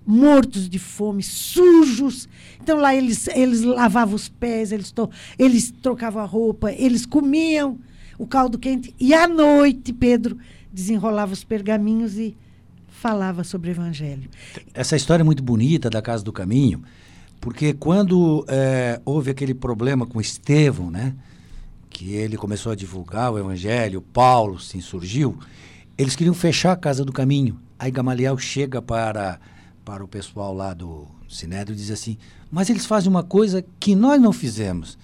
mortos 0.07 0.69
de 0.69 0.79
fome, 0.79 1.23
sujos. 1.23 2.29
Então 2.63 2.79
lá 2.79 2.95
eles, 2.95 3.27
eles 3.29 3.63
lavavam 3.63 4.15
os 4.15 4.29
pés, 4.29 4.73
eles, 4.73 4.91
to, 4.93 5.11
eles 5.39 5.71
trocavam 5.71 6.23
a 6.23 6.27
roupa, 6.27 6.73
eles 6.73 7.07
comiam 7.07 7.79
o 8.19 8.27
caldo 8.27 8.59
quente. 8.59 8.95
E 8.99 9.15
à 9.15 9.27
noite, 9.27 9.93
Pedro 9.93 10.39
desenrolava 10.73 11.33
os 11.33 11.45
pergaminhos 11.45 12.19
e 12.19 12.37
falava 12.89 13.45
sobre 13.45 13.71
o 13.71 13.73
Evangelho. 13.73 14.31
Essa 14.73 14.97
história 14.97 15.23
é 15.23 15.25
muito 15.25 15.43
bonita 15.43 15.91
da 15.91 16.01
Casa 16.01 16.25
do 16.25 16.33
Caminho, 16.33 16.83
porque 17.41 17.75
quando 17.75 18.45
eh, 18.49 19.01
houve 19.05 19.31
aquele 19.31 19.55
problema 19.55 20.07
com 20.07 20.21
Estevão, 20.21 20.91
né? 20.91 21.15
Que 21.91 22.15
ele 22.15 22.37
começou 22.37 22.73
a 22.73 22.75
divulgar 22.75 23.31
o 23.31 23.39
Evangelho, 23.39 24.01
Paulo 24.01 24.59
se 24.59 24.79
insurgiu, 24.79 25.39
eles 25.97 26.17
queriam 26.17 26.35
fechar 26.35 26.73
a 26.73 26.77
Casa 26.77 27.05
do 27.05 27.13
Caminho. 27.13 27.61
Aí 27.79 27.91
Gamaliel 27.91 28.39
chega 28.39 28.81
para, 28.81 29.39
para 29.85 30.03
o 30.03 30.09
pessoal 30.09 30.55
lá 30.55 30.73
do 30.73 31.07
Sinédrio 31.29 31.77
diz 31.77 31.91
assim, 31.91 32.17
mas 32.51 32.71
eles 32.71 32.87
fazem 32.87 33.11
uma 33.11 33.23
coisa 33.23 33.65
que 33.79 33.95
nós 33.95 34.21
não 34.21 34.33
fizemos. 34.33 34.97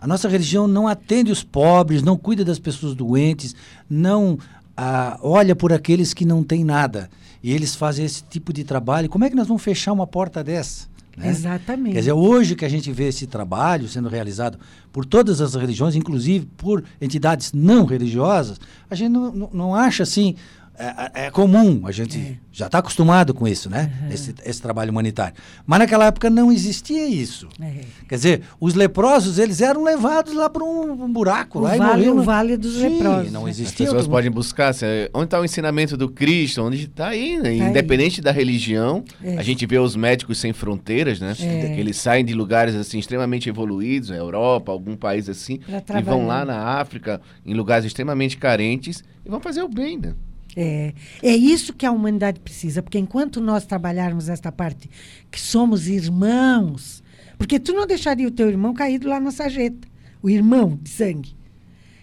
A 0.00 0.06
nossa 0.06 0.28
religião 0.28 0.66
não 0.66 0.88
atende 0.88 1.30
os 1.30 1.42
pobres, 1.42 2.02
não 2.02 2.16
cuida 2.16 2.44
das 2.44 2.58
pessoas 2.58 2.94
doentes, 2.94 3.54
não 3.90 4.38
ah, 4.76 5.18
olha 5.20 5.54
por 5.54 5.72
aqueles 5.72 6.14
que 6.14 6.24
não 6.24 6.42
têm 6.42 6.64
nada. 6.64 7.10
E 7.42 7.52
eles 7.52 7.74
fazem 7.74 8.04
esse 8.04 8.22
tipo 8.22 8.52
de 8.52 8.64
trabalho. 8.64 9.08
Como 9.08 9.24
é 9.24 9.30
que 9.30 9.36
nós 9.36 9.48
vamos 9.48 9.62
fechar 9.62 9.92
uma 9.92 10.06
porta 10.06 10.42
dessa? 10.42 10.88
né? 11.18 11.28
Exatamente. 11.28 11.92
Quer 11.94 11.98
dizer, 11.98 12.12
hoje 12.12 12.54
que 12.54 12.64
a 12.64 12.68
gente 12.68 12.90
vê 12.92 13.08
esse 13.08 13.26
trabalho 13.26 13.88
sendo 13.88 14.08
realizado 14.08 14.58
por 14.92 15.04
todas 15.04 15.40
as 15.40 15.54
religiões, 15.54 15.96
inclusive 15.96 16.46
por 16.56 16.84
entidades 17.00 17.52
não 17.52 17.84
religiosas, 17.84 18.60
a 18.88 18.94
gente 18.94 19.10
não, 19.10 19.32
não, 19.32 19.50
não 19.52 19.74
acha 19.74 20.04
assim. 20.04 20.36
É, 20.80 21.26
é 21.26 21.30
comum, 21.30 21.82
a 21.86 21.90
gente 21.92 22.38
já 22.52 22.66
está 22.66 22.78
acostumado 22.78 23.34
com 23.34 23.48
isso, 23.48 23.68
né? 23.68 23.90
Esse, 24.12 24.32
esse 24.44 24.62
trabalho 24.62 24.90
humanitário. 24.92 25.34
Mas 25.66 25.80
naquela 25.80 26.06
época 26.06 26.30
não 26.30 26.52
existia 26.52 27.04
isso. 27.08 27.48
É. 27.60 27.80
Quer 28.08 28.14
dizer, 28.14 28.42
os 28.60 28.74
leprosos, 28.74 29.38
eles 29.38 29.60
eram 29.60 29.82
levados 29.82 30.32
lá 30.34 30.48
para 30.48 30.62
um, 30.62 31.04
um 31.04 31.12
buraco. 31.12 31.58
O 31.58 31.62
lá 31.62 31.74
e 31.74 31.78
vale- 31.78 31.92
morriam 31.92 32.12
o 32.12 32.16
no- 32.18 32.22
vale 32.22 32.56
dos 32.56 32.74
Sim, 32.74 32.88
leprosos. 32.90 33.32
Não 33.32 33.42
As 33.46 33.50
As 33.50 33.58
existia. 33.58 33.86
pessoas 33.86 34.02
outro- 34.04 34.10
podem 34.10 34.30
buscar 34.30 34.72
se- 34.72 35.10
onde 35.12 35.24
está 35.24 35.40
o 35.40 35.44
ensinamento 35.44 35.96
do 35.96 36.08
Cristo, 36.08 36.62
onde 36.62 36.84
está 36.84 37.08
aí, 37.08 37.38
né? 37.38 37.48
aí. 37.48 37.58
independente 37.60 38.20
da 38.20 38.30
religião. 38.30 39.02
É. 39.22 39.36
A 39.36 39.42
gente 39.42 39.66
vê 39.66 39.78
os 39.78 39.96
médicos 39.96 40.38
sem 40.38 40.52
fronteiras, 40.52 41.18
né? 41.20 41.34
É. 41.40 41.74
Que 41.74 41.80
eles 41.80 41.96
saem 41.96 42.24
de 42.24 42.34
lugares 42.34 42.74
assim 42.76 42.98
extremamente 42.98 43.48
evoluídos, 43.48 44.10
a 44.12 44.16
Europa, 44.16 44.70
algum 44.70 44.96
país 44.96 45.28
assim, 45.28 45.58
e 45.98 46.02
vão 46.02 46.26
lá 46.26 46.44
na 46.44 46.56
África, 46.78 47.20
em 47.44 47.54
lugares 47.54 47.84
extremamente 47.84 48.36
carentes, 48.36 49.02
e 49.24 49.28
vão 49.28 49.40
fazer 49.40 49.62
o 49.62 49.68
bem, 49.68 49.98
né? 49.98 50.14
É, 50.60 50.92
é 51.22 51.36
isso 51.36 51.72
que 51.72 51.86
a 51.86 51.92
humanidade 51.92 52.40
precisa, 52.40 52.82
porque 52.82 52.98
enquanto 52.98 53.40
nós 53.40 53.64
trabalharmos 53.64 54.28
esta 54.28 54.50
parte, 54.50 54.90
que 55.30 55.40
somos 55.40 55.86
irmãos, 55.86 57.00
porque 57.38 57.60
tu 57.60 57.72
não 57.72 57.86
deixaria 57.86 58.26
o 58.26 58.30
teu 58.32 58.48
irmão 58.48 58.74
caído 58.74 59.06
lá 59.08 59.20
na 59.20 59.30
sarjeta, 59.30 59.86
o 60.20 60.28
irmão 60.28 60.76
de 60.82 60.90
sangue. 60.90 61.36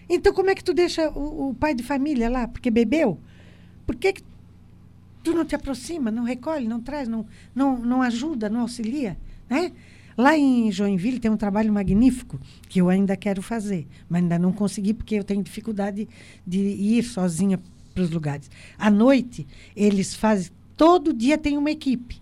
Então 0.08 0.32
como 0.32 0.48
é 0.48 0.54
que 0.54 0.64
tu 0.64 0.72
deixa 0.72 1.10
o, 1.10 1.50
o 1.50 1.54
pai 1.54 1.74
de 1.74 1.82
família 1.82 2.30
lá, 2.30 2.48
porque 2.48 2.70
bebeu? 2.70 3.20
Por 3.86 3.94
que, 3.94 4.14
que 4.14 4.22
tu 5.22 5.34
não 5.34 5.44
te 5.44 5.54
aproxima, 5.54 6.10
não 6.10 6.24
recolhe, 6.24 6.66
não 6.66 6.80
traz, 6.80 7.06
não, 7.06 7.26
não, 7.54 7.78
não 7.78 8.00
ajuda, 8.00 8.48
não 8.48 8.60
auxilia, 8.60 9.18
né? 9.50 9.70
Lá 10.16 10.34
em 10.34 10.72
Joinville 10.72 11.20
tem 11.20 11.30
um 11.30 11.36
trabalho 11.36 11.70
magnífico 11.70 12.40
que 12.70 12.80
eu 12.80 12.88
ainda 12.88 13.18
quero 13.18 13.42
fazer, 13.42 13.86
mas 14.08 14.22
ainda 14.22 14.38
não 14.38 14.50
consegui 14.50 14.94
porque 14.94 15.14
eu 15.14 15.22
tenho 15.22 15.42
dificuldade 15.42 16.08
de 16.46 16.58
ir 16.58 17.02
sozinha 17.02 17.60
para 17.96 18.04
os 18.04 18.10
lugares. 18.10 18.50
À 18.78 18.90
noite, 18.90 19.46
eles 19.74 20.14
fazem, 20.14 20.52
todo 20.76 21.14
dia 21.14 21.38
tem 21.38 21.56
uma 21.56 21.70
equipe 21.70 22.20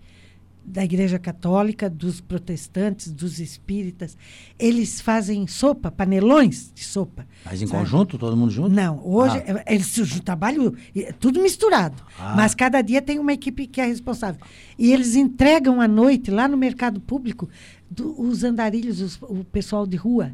da 0.67 0.83
Igreja 0.83 1.19
Católica, 1.19 1.87
dos 1.87 2.19
protestantes, 2.21 3.11
dos 3.11 3.39
espíritas. 3.39 4.17
Eles 4.57 4.99
fazem 4.99 5.45
sopa, 5.45 5.91
panelões 5.91 6.71
de 6.73 6.83
sopa. 6.83 7.27
Mas 7.45 7.61
em 7.61 7.67
sabe? 7.67 7.81
conjunto, 7.83 8.17
todo 8.17 8.35
mundo 8.35 8.51
junto? 8.51 8.69
Não, 8.69 8.99
hoje 9.05 9.37
Ah. 9.45 9.63
é- 9.67 9.75
eles 9.75 9.85
se- 9.87 10.21
trabalham 10.21 10.73
é 10.95 11.11
tudo 11.11 11.39
misturado. 11.41 12.01
Ah. 12.17 12.33
Mas 12.35 12.55
cada 12.55 12.81
dia 12.81 12.99
tem 13.01 13.19
uma 13.19 13.33
equipe 13.33 13.67
que 13.67 13.79
é 13.79 13.85
responsável. 13.85 14.41
E 14.79 14.91
eles 14.91 15.15
entregam 15.15 15.79
à 15.81 15.87
noite, 15.87 16.31
lá 16.31 16.47
no 16.47 16.57
mercado 16.57 16.99
público, 16.99 17.47
do- 17.91 18.19
os 18.19 18.43
andarilhos, 18.43 19.01
os- 19.01 19.19
o 19.21 19.43
pessoal 19.43 19.85
de 19.85 19.97
rua. 19.97 20.31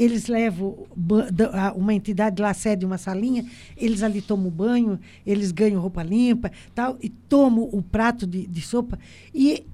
Eles 0.00 0.28
levam 0.28 0.86
uma 1.76 1.92
entidade 1.92 2.40
lá, 2.40 2.54
cede 2.54 2.86
uma 2.86 2.96
salinha, 2.96 3.44
eles 3.76 4.02
ali 4.02 4.22
tomam 4.22 4.50
banho, 4.50 4.98
eles 5.26 5.52
ganham 5.52 5.78
roupa 5.80 6.02
limpa 6.02 6.50
tal, 6.74 6.96
e 7.02 7.10
tomam 7.10 7.68
o 7.70 7.82
prato 7.82 8.26
de, 8.26 8.46
de 8.46 8.62
sopa. 8.62 8.98
E 9.34 9.66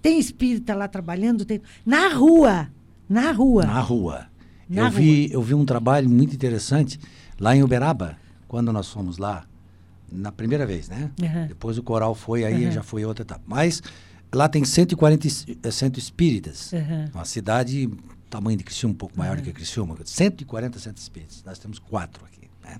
tem 0.00 0.20
espírita 0.20 0.72
lá 0.74 0.86
trabalhando, 0.86 1.44
tem, 1.44 1.60
na 1.84 2.08
rua. 2.14 2.68
Na 3.08 3.32
rua. 3.32 3.64
Na 3.66 3.80
rua. 3.80 4.26
Na 4.68 4.82
eu, 4.86 4.90
vi, 4.90 5.32
eu 5.32 5.42
vi 5.42 5.54
um 5.54 5.64
trabalho 5.64 6.08
muito 6.08 6.32
interessante 6.34 6.98
lá 7.40 7.56
em 7.56 7.62
Uberaba, 7.64 8.16
quando 8.46 8.72
nós 8.72 8.88
fomos 8.88 9.18
lá, 9.18 9.44
na 10.10 10.30
primeira 10.30 10.64
vez, 10.64 10.88
né? 10.88 11.10
Aham. 11.20 11.46
Depois 11.48 11.76
o 11.76 11.82
coral 11.82 12.14
foi, 12.14 12.44
aí 12.44 12.62
Aham. 12.66 12.70
já 12.70 12.82
foi 12.84 13.04
outra 13.04 13.22
etapa. 13.24 13.42
Mas 13.46 13.82
lá 14.32 14.48
tem 14.48 14.64
140 14.64 15.26
es- 15.26 15.44
eh, 15.62 15.70
centro 15.72 15.98
espíritas. 15.98 16.72
Aham. 16.72 17.10
Uma 17.14 17.24
cidade, 17.24 17.90
tamanho 18.32 18.56
de 18.56 18.64
Criciúma, 18.64 18.94
um 18.94 18.96
pouco 18.96 19.16
maior 19.18 19.36
do 19.36 19.42
que 19.42 19.52
Criciúma. 19.52 19.94
140 20.04 20.78
centros 20.78 21.02
espíritas. 21.04 21.42
Nós 21.44 21.58
temos 21.58 21.78
quatro 21.78 22.24
aqui, 22.24 22.48
né? 22.64 22.78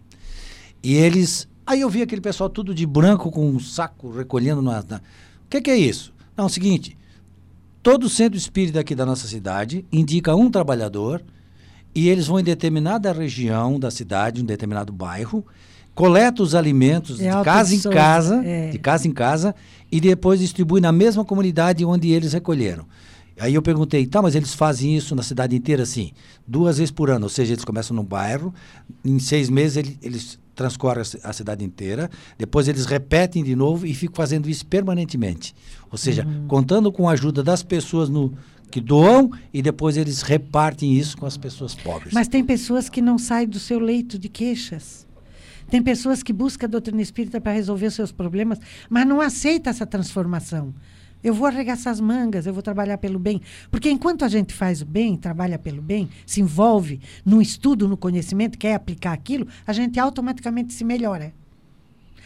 E 0.82 0.94
eles... 0.94 1.46
Aí 1.66 1.80
eu 1.82 1.88
vi 1.90 2.03
aquele 2.03 2.20
pessoal 2.20 2.48
tudo 2.50 2.74
de 2.74 2.86
branco 2.86 3.30
com 3.30 3.48
um 3.48 3.61
saco 3.61 4.11
recolhendo 4.11 4.62
na... 4.62 4.82
na- 4.82 4.96
O 4.96 5.48
que, 5.50 5.61
que 5.61 5.70
é 5.70 5.76
isso? 5.76 6.12
Não, 6.36 6.44
é 6.44 6.46
o 6.46 6.50
seguinte... 6.50 6.96
Todo 7.82 8.09
centro 8.09 8.38
espírita 8.38 8.78
aqui 8.78 8.94
da 8.94 9.05
nossa 9.05 9.26
cidade 9.26 9.84
indica 9.90 10.36
um 10.36 10.48
trabalhador 10.48 11.20
e 11.92 12.09
eles 12.09 12.28
vão 12.28 12.38
em 12.38 12.44
determinada 12.44 13.12
região 13.12 13.76
da 13.78 13.90
cidade, 13.90 14.40
um 14.40 14.44
determinado 14.44 14.92
bairro, 14.92 15.44
coleta 15.92 16.44
os 16.44 16.55
alimentos 16.55 17.20
É 17.20 17.36
de 17.36 17.44
casa 17.44 17.74
em 17.74 17.80
casa, 17.80 18.36
é. 18.46 18.70
de 18.70 18.78
casa 18.78 19.09
em 19.09 19.11
casa 19.11 19.53
e 19.90 20.00
depois 20.00 20.38
distribui 20.38 20.80
na 20.80 20.92
mesma 20.92 21.24
comunidade 21.24 21.84
onde 21.84 22.09
eles 22.12 22.32
recolheram. 22.32 22.86
Aí 23.41 23.55
eu 23.55 23.62
perguntei, 23.62 24.07
tá, 24.07 24.20
mas 24.22 24.35
eles 24.35 24.55
fazem 24.55 24.97
isso 24.97 25.14
na 25.14 25.22
cidade 25.22 25.57
inteira 25.57 25.83
assim, 25.83 26.12
duas 26.47 26.78
vezes 26.78 26.91
por 26.91 27.11
ano, 27.11 27.24
ou 27.24 27.28
seja, 27.30 27.53
eles 27.55 27.64
começam 27.64 27.95
no 27.97 28.03
bairro, 28.03 28.53
em 29.05 29.18
seis 29.18 29.49
meses 29.49 29.76
ele- 29.78 29.99
eles 30.03 30.39
transcorre 30.55 31.01
a 31.01 31.05
ci- 31.05 31.18
a 31.24 31.33
cidade 31.33 31.64
inteira, 31.64 32.11
depois 32.39 32.68
eles 32.68 32.85
repetem 32.85 33.43
de 33.43 33.57
novo 33.57 33.87
e 33.87 33.95
ficam 33.95 34.14
fazendo 34.16 34.49
isso 34.51 34.66
permanentemente. 34.66 35.55
Ou 35.91 35.97
seja, 35.99 36.26
contando 36.47 36.93
com 36.93 37.09
a 37.09 37.12
ajuda 37.12 37.43
das 37.43 37.62
pessoas 37.62 38.09
no, 38.11 38.35
que 38.70 38.80
doam 38.80 39.30
e 39.53 39.62
depois 39.62 39.97
eles 39.97 40.20
repartem 40.22 40.93
isso 40.95 41.16
com 41.16 41.24
as 41.26 41.37
pessoas 41.39 41.74
pobres. 41.74 42.12
Mas 42.12 42.28
tem 42.28 42.45
pessoas 42.45 42.89
que 42.91 43.01
não 43.01 43.18
saem 43.18 43.49
do 43.49 43.59
seu 43.59 43.78
leito 43.78 44.18
de 44.18 44.28
queixas. 44.28 45.07
Tem 45.70 45.83
pessoas 45.83 46.22
que 46.22 46.35
buscam 46.35 46.66
a 46.66 46.68
doutrina 46.68 47.01
espírita 47.01 47.41
para 47.41 47.53
resolver 47.53 47.87
os 47.87 47.95
seus 47.95 48.12
problemas, 48.12 48.59
mas 48.91 49.07
não 49.07 49.22
aceita 49.22 49.70
essa 49.70 49.87
transformação. 49.87 50.74
Eu 51.23 51.35
vou 51.35 51.47
arregaçar 51.47 51.93
as 51.93 52.01
mangas, 52.01 52.47
eu 52.47 52.53
vou 52.53 52.62
trabalhar 52.62 52.99
pelo 52.99 53.18
bem. 53.18 53.41
Porque 53.70 53.91
enquanto 53.91 54.25
a 54.25 54.29
gente 54.29 54.53
faz 54.53 54.83
o 54.83 54.87
bem, 54.87 55.16
trabalha 55.16 55.59
pelo 55.59 55.81
bem, 55.81 56.09
se 56.27 56.41
envolve 56.41 57.01
no 57.25 57.41
estudo, 57.41 57.87
no 57.87 57.97
conhecimento, 57.97 58.59
quer 58.59 58.75
aplicar 58.75 59.12
aquilo, 59.12 59.47
a 59.66 59.73
gente 59.73 60.01
automaticamente 60.01 60.73
se 60.73 60.85
melhora. 60.85 61.33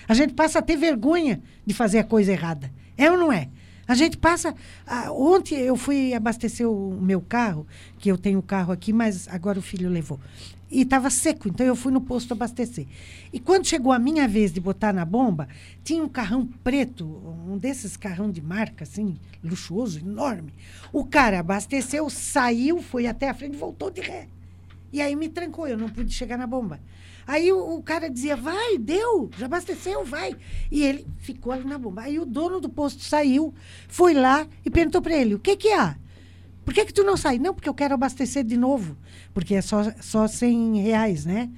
A 0.09 0.15
gente 0.15 0.35
passa 0.35 0.61
a 0.61 0.63
ter 0.63 0.77
vergonha 0.77 1.43
de 1.65 1.75
fazer 1.75 1.99
a 1.99 2.05
coisa 2.05 2.33
errada. 2.33 2.73
É 2.97 3.11
ou 3.11 3.17
não 3.17 3.33
é? 3.33 3.49
A 3.89 3.95
gente 3.95 4.17
passa. 4.17 4.55
ah, 4.87 5.13
ontem 5.13 5.57
eu 5.57 5.77
fui 5.77 6.13
abastecer 6.13 6.69
o 6.69 6.99
meu 7.01 7.21
carro, 7.21 7.67
que 7.99 8.11
eu 8.11 8.19
tenho 8.19 8.39
o 8.39 8.43
carro 8.43 8.73
aqui, 8.73 8.93
mas 8.93 9.29
agora 9.29 9.59
o 9.59 9.63
filho 9.63 9.89
levou. 9.89 10.19
E 10.71 10.83
estava 10.83 11.11
seco, 11.11 11.49
então 11.49 11.64
eu 11.64 11.77
fui 11.77 11.93
no 11.93 12.01
posto 12.01 12.33
abastecer. 12.33 12.87
E 13.33 13.39
quando 13.39 13.67
chegou 13.67 13.93
a 13.93 13.99
minha 13.99 14.27
vez 14.27 14.53
de 14.53 14.61
botar 14.61 14.93
na 14.93 15.05
bomba, 15.05 15.49
tinha 15.85 16.03
um 16.03 16.09
carrão 16.09 16.45
preto, 16.64 17.05
um 17.47 17.57
desses 17.57 17.97
carrão 17.97 18.31
de 18.31 18.43
marca, 18.43 18.83
assim, 18.83 19.17
luxuoso, 19.45 20.01
enorme. 20.01 20.53
O 20.93 21.05
cara 21.05 21.39
abasteceu, 21.39 22.11
saiu, 22.11 22.83
foi 22.83 23.07
até 23.07 23.29
a 23.29 23.35
frente 23.35 23.57
voltou 23.57 23.91
de 23.91 24.01
ré. 24.01 24.29
E 24.93 25.01
aí 25.01 25.14
me 25.14 25.29
trancou, 25.29 25.69
eu 25.69 25.79
não 25.79 25.89
pude 25.89 26.12
chegar 26.12 26.37
na 26.37 26.47
bomba. 26.47 26.81
Aí 27.27 27.53
o, 27.53 27.77
o 27.77 27.83
cara 27.83 28.09
dizia, 28.09 28.37
vai, 28.37 28.79
deu, 28.79 29.31
já 29.37 29.47
abasteceu, 29.47 30.05
vai. 30.05 30.37
E 30.71 30.83
ele 30.83 31.07
ficou 31.19 31.53
ali 31.53 31.64
na 31.64 31.79
bomba. 31.79 32.03
Aí 32.03 32.19
o 32.19 32.27
dono 32.27 32.61
do 32.61 32.69
posto 32.69 33.03
saiu, 33.05 33.55
foi 33.89 34.14
lá 34.14 34.47
e 34.64 34.71
perguntou 34.71 35.01
para 35.03 35.14
ele, 35.14 35.35
o 35.35 35.39
que 35.39 35.57
que 35.57 35.73
há? 35.73 35.97
Por 36.67 36.75
que 36.75 36.85
que 36.85 36.93
tu 36.93 37.03
não 37.05 37.17
sai? 37.17 37.39
Não, 37.39 37.55
porque 37.55 37.69
eu 37.69 37.73
quero 37.75 37.95
abastecer 37.95 38.45
de 38.45 38.57
novo. 38.57 38.97
Porque 39.33 39.55
é 39.55 39.62
só, 39.62 39.85
só 40.01 40.27
100 40.29 40.83
reais, 40.83 41.25
né? 41.25 41.49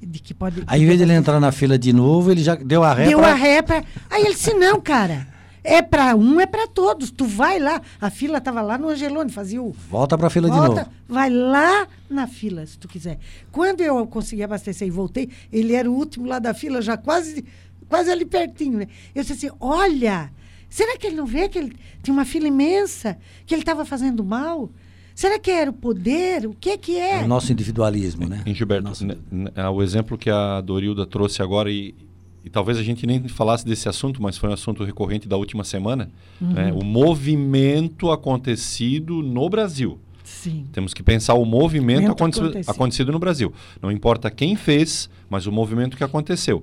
De 0.00 0.18
que 0.20 0.32
pode, 0.32 0.62
Aí, 0.66 0.82
em 0.82 0.86
vez 0.86 0.98
de 0.98 1.04
ele 1.04 1.12
entrar 1.14 1.40
na 1.40 1.50
fila 1.50 1.78
de 1.78 1.92
novo, 1.92 2.30
ele 2.30 2.42
já 2.42 2.54
deu 2.54 2.84
a 2.84 2.94
ré 2.94 3.08
Deu 3.08 3.18
pra- 3.18 3.32
a 3.32 3.34
ré 3.34 3.60
pra... 3.62 3.82
Aí 4.10 4.22
ele 4.22 4.34
disse, 4.34 4.54
não, 4.54 4.80
cara. 4.80 5.26
É 5.64 5.82
para 5.82 6.14
um, 6.16 6.40
é 6.40 6.46
para 6.46 6.66
todos. 6.66 7.10
Tu 7.10 7.24
vai 7.26 7.58
lá. 7.58 7.82
A 8.00 8.08
fila 8.10 8.38
estava 8.38 8.62
lá 8.62 8.78
no 8.78 8.88
Angelone, 8.88 9.30
fazia 9.30 9.62
o... 9.62 9.72
Volta 9.90 10.16
pra 10.16 10.30
fila 10.30 10.48
de 10.48 10.56
Volta, 10.56 10.74
novo. 10.84 10.90
vai 11.08 11.28
lá 11.28 11.86
na 12.08 12.26
fila, 12.26 12.64
se 12.64 12.78
tu 12.78 12.86
quiser. 12.88 13.18
Quando 13.52 13.80
eu 13.82 14.06
consegui 14.06 14.42
abastecer 14.42 14.86
e 14.88 14.90
voltei, 14.90 15.28
ele 15.52 15.74
era 15.74 15.90
o 15.90 15.94
último 15.94 16.26
lá 16.26 16.38
da 16.38 16.54
fila, 16.54 16.80
já 16.80 16.96
quase, 16.96 17.44
quase 17.88 18.10
ali 18.10 18.24
pertinho, 18.24 18.78
né? 18.78 18.86
Eu 19.14 19.22
disse 19.22 19.34
assim, 19.46 19.54
olha, 19.60 20.30
será 20.70 20.96
que 20.96 21.06
ele 21.08 21.16
não 21.16 21.26
vê 21.26 21.48
que 21.48 21.58
ele 21.58 21.76
tinha 22.02 22.14
uma 22.14 22.24
fila 22.24 22.48
imensa, 22.48 23.18
que 23.44 23.54
ele 23.54 23.60
estava 23.62 23.84
fazendo 23.84 24.24
mal? 24.24 24.70
Será 25.14 25.38
que 25.38 25.50
era 25.50 25.68
o 25.70 25.74
poder? 25.74 26.46
O 26.46 26.54
que 26.58 26.78
que 26.78 26.96
é? 26.96 27.20
É 27.20 27.24
o 27.24 27.28
nosso 27.28 27.52
individualismo, 27.52 28.26
né? 28.26 28.42
Em 28.46 28.54
Gilberto, 28.54 28.84
Nosso- 28.84 29.04
né, 29.04 29.16
né, 29.30 29.68
o 29.68 29.82
exemplo 29.82 30.16
que 30.16 30.30
a 30.30 30.62
Dorilda 30.62 31.04
trouxe 31.04 31.42
agora, 31.42 31.70
e, 31.70 31.94
e 32.42 32.48
talvez 32.48 32.78
a 32.78 32.82
gente 32.82 33.06
nem 33.06 33.28
falasse 33.28 33.66
desse 33.66 33.86
assunto, 33.86 34.22
mas 34.22 34.38
foi 34.38 34.48
um 34.48 34.52
assunto 34.54 34.82
recorrente 34.82 35.28
da 35.28 35.36
última 35.36 35.62
semana, 35.62 36.10
né, 36.40 36.72
o 36.72 36.82
movimento 36.82 38.10
acontecido 38.10 39.22
no 39.22 39.48
Brasil. 39.50 39.98
Sim. 40.24 40.64
Temos 40.72 40.94
que 40.94 41.02
pensar 41.02 41.34
o 41.34 41.44
movimento 41.44 41.96
Movimento 42.02 42.12
acontecido, 42.12 42.44
acontecido. 42.46 42.70
acontecido 42.70 43.12
no 43.12 43.18
Brasil. 43.18 43.52
Não 43.82 43.90
importa 43.90 44.30
quem 44.30 44.54
fez, 44.56 45.10
mas 45.28 45.46
o 45.46 45.52
movimento 45.52 45.96
que 45.96 46.04
aconteceu. 46.04 46.62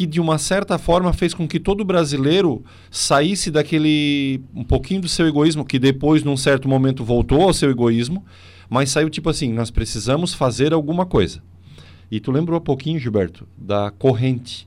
Que 0.00 0.06
de 0.06 0.18
uma 0.18 0.38
certa 0.38 0.78
forma 0.78 1.12
fez 1.12 1.34
com 1.34 1.46
que 1.46 1.60
todo 1.60 1.84
brasileiro 1.84 2.64
saísse 2.90 3.50
daquele 3.50 4.40
um 4.54 4.64
pouquinho 4.64 5.02
do 5.02 5.08
seu 5.10 5.26
egoísmo, 5.26 5.62
que 5.62 5.78
depois, 5.78 6.24
num 6.24 6.38
certo 6.38 6.66
momento, 6.66 7.04
voltou 7.04 7.42
ao 7.42 7.52
seu 7.52 7.70
egoísmo, 7.70 8.24
mas 8.70 8.88
saiu 8.88 9.10
tipo 9.10 9.28
assim: 9.28 9.52
nós 9.52 9.70
precisamos 9.70 10.32
fazer 10.32 10.72
alguma 10.72 11.04
coisa. 11.04 11.42
E 12.10 12.18
tu 12.18 12.32
lembrou 12.32 12.58
um 12.58 12.62
pouquinho, 12.62 12.98
Gilberto, 12.98 13.46
da 13.58 13.90
corrente. 13.90 14.66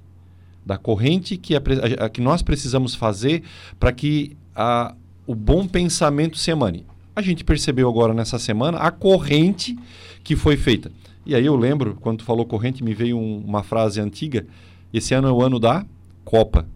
Da 0.63 0.77
corrente 0.77 1.35
que, 1.35 1.55
a- 1.55 1.61
a- 2.05 2.09
que 2.09 2.21
nós 2.21 2.43
precisamos 2.43 2.93
fazer 2.93 3.41
para 3.79 3.91
que 3.91 4.37
a, 4.55 4.93
o 5.25 5.33
bom 5.33 5.65
pensamento 5.67 6.37
se 6.37 6.51
emane. 6.51 6.85
A 7.15 7.23
gente 7.23 7.43
percebeu 7.43 7.89
agora 7.89 8.13
nessa 8.13 8.37
semana 8.37 8.77
a 8.77 8.91
corrente 8.91 9.75
que 10.23 10.35
foi 10.35 10.57
feita. 10.57 10.91
E 11.25 11.33
aí 11.33 11.47
eu 11.47 11.55
lembro, 11.55 11.97
quando 11.99 12.19
tu 12.19 12.23
falou 12.23 12.45
corrente, 12.45 12.83
me 12.83 12.93
veio 12.93 13.17
um- 13.17 13.39
uma 13.43 13.63
frase 13.63 13.99
antiga. 13.99 14.45
Esse 14.93 15.13
ano 15.13 15.27
é 15.27 15.31
o 15.31 15.41
ano 15.41 15.59
da 15.59 15.85
Copa. 16.23 16.67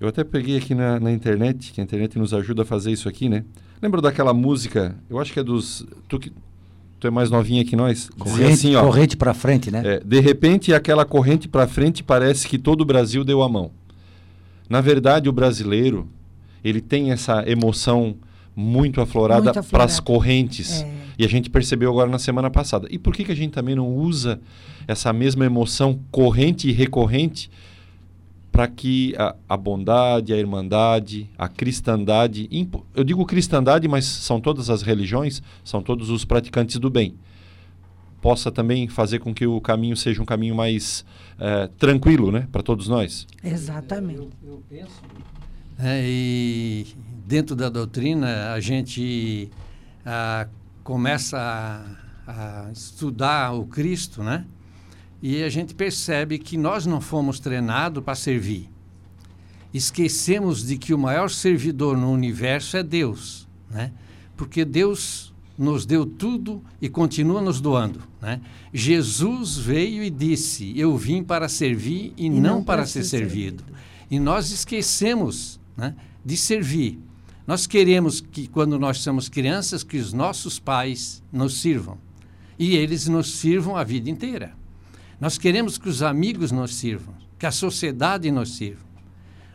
Eu 0.00 0.08
até 0.08 0.24
peguei 0.24 0.58
aqui 0.58 0.74
na, 0.74 1.00
na 1.00 1.12
internet, 1.12 1.72
que 1.72 1.80
a 1.80 1.84
internet 1.84 2.18
nos 2.18 2.34
ajuda 2.34 2.62
a 2.62 2.64
fazer 2.64 2.92
isso 2.92 3.08
aqui, 3.08 3.28
né? 3.28 3.44
Lembra 3.80 4.02
daquela 4.02 4.34
música, 4.34 4.94
eu 5.08 5.18
acho 5.18 5.32
que 5.32 5.40
é 5.40 5.42
dos... 5.42 5.86
Tu, 6.08 6.18
que, 6.18 6.32
tu 6.98 7.06
é 7.06 7.10
mais 7.10 7.30
novinha 7.30 7.64
que 7.64 7.76
nós? 7.76 8.10
Corrente, 8.18 8.52
assim, 8.52 8.74
ó, 8.74 8.82
corrente 8.82 9.16
pra 9.16 9.32
frente, 9.32 9.70
né? 9.70 9.82
é, 9.84 10.00
de 10.00 10.20
repente, 10.20 10.74
aquela 10.74 11.04
corrente 11.04 11.48
para 11.48 11.66
frente 11.66 12.02
parece 12.02 12.46
que 12.48 12.58
todo 12.58 12.80
o 12.82 12.84
Brasil 12.84 13.24
deu 13.24 13.42
a 13.42 13.48
mão. 13.48 13.70
Na 14.68 14.80
verdade, 14.80 15.28
o 15.28 15.32
brasileiro, 15.32 16.08
ele 16.64 16.80
tem 16.80 17.12
essa 17.12 17.48
emoção 17.48 18.16
muito 18.54 19.00
aflorada 19.00 19.44
Muito 19.44 19.52
para 19.52 19.60
aflorada. 19.60 19.92
as 19.92 20.00
correntes. 20.00 20.82
É. 20.82 20.95
E 21.18 21.24
a 21.24 21.28
gente 21.28 21.48
percebeu 21.48 21.90
agora 21.90 22.10
na 22.10 22.18
semana 22.18 22.50
passada. 22.50 22.86
E 22.90 22.98
por 22.98 23.14
que, 23.14 23.24
que 23.24 23.32
a 23.32 23.36
gente 23.36 23.52
também 23.52 23.74
não 23.74 23.88
usa 23.94 24.40
essa 24.86 25.12
mesma 25.12 25.44
emoção 25.44 25.98
corrente 26.10 26.68
e 26.68 26.72
recorrente 26.72 27.50
para 28.52 28.68
que 28.68 29.14
a, 29.18 29.34
a 29.48 29.56
bondade, 29.56 30.32
a 30.32 30.36
irmandade, 30.36 31.28
a 31.36 31.46
cristandade, 31.48 32.48
impo- 32.50 32.86
eu 32.94 33.04
digo 33.04 33.24
cristandade, 33.26 33.86
mas 33.86 34.04
são 34.06 34.40
todas 34.40 34.70
as 34.70 34.80
religiões, 34.82 35.42
são 35.62 35.82
todos 35.82 36.08
os 36.08 36.24
praticantes 36.24 36.78
do 36.78 36.88
bem, 36.88 37.14
possa 38.22 38.50
também 38.50 38.88
fazer 38.88 39.18
com 39.18 39.34
que 39.34 39.46
o 39.46 39.60
caminho 39.60 39.94
seja 39.96 40.22
um 40.22 40.24
caminho 40.24 40.54
mais 40.54 41.04
eh, 41.38 41.68
tranquilo, 41.78 42.32
né, 42.32 42.48
para 42.50 42.62
todos 42.62 42.88
nós. 42.88 43.26
Exatamente. 43.44 44.28
É, 45.78 46.02
e 46.06 46.86
dentro 47.26 47.54
da 47.54 47.68
doutrina, 47.68 48.52
a 48.54 48.60
gente 48.60 49.50
ah, 50.04 50.46
começa 50.86 51.36
a, 52.28 52.66
a 52.68 52.70
estudar 52.70 53.52
o 53.52 53.66
Cristo, 53.66 54.22
né? 54.22 54.44
E 55.20 55.42
a 55.42 55.48
gente 55.48 55.74
percebe 55.74 56.38
que 56.38 56.56
nós 56.56 56.86
não 56.86 57.00
fomos 57.00 57.40
treinados 57.40 58.04
para 58.04 58.14
servir. 58.14 58.70
Esquecemos 59.74 60.64
de 60.64 60.78
que 60.78 60.94
o 60.94 60.98
maior 60.98 61.28
servidor 61.28 61.96
no 61.96 62.12
universo 62.12 62.76
é 62.76 62.84
Deus, 62.84 63.48
né? 63.68 63.90
Porque 64.36 64.64
Deus 64.64 65.34
nos 65.58 65.84
deu 65.84 66.06
tudo 66.06 66.62
e 66.80 66.88
continua 66.88 67.42
nos 67.42 67.60
doando, 67.60 68.00
né? 68.22 68.40
Jesus 68.72 69.58
veio 69.58 70.04
e 70.04 70.10
disse: 70.10 70.72
"Eu 70.78 70.96
vim 70.96 71.20
para 71.20 71.48
servir 71.48 72.14
e, 72.16 72.30
não, 72.30 72.62
para 72.62 72.86
ser 72.86 73.02
servido". 73.02 73.64
E 74.08 74.20
nós 74.20 74.52
esquecemos 74.52 75.58
né, 75.76 75.96
de 76.24 76.36
servir. 76.36 77.00
Nós 77.46 77.66
queremos 77.66 78.20
que, 78.20 78.48
quando 78.48 78.78
nós 78.78 78.98
somos 78.98 79.28
crianças, 79.28 79.84
que 79.84 79.98
os 79.98 80.12
nossos 80.12 80.58
pais 80.58 81.22
nos 81.32 81.60
sirvam. 81.60 81.98
E 82.58 82.74
eles 82.74 83.06
nos 83.06 83.36
sirvam 83.36 83.76
a 83.76 83.84
vida 83.84 84.10
inteira. 84.10 84.54
Nós 85.20 85.38
queremos 85.38 85.78
que 85.78 85.88
os 85.88 86.02
amigos 86.02 86.50
nos 86.50 86.74
sirvam, 86.74 87.14
que 87.38 87.46
a 87.46 87.52
sociedade 87.52 88.30
nos 88.30 88.56
sirva. 88.56 88.84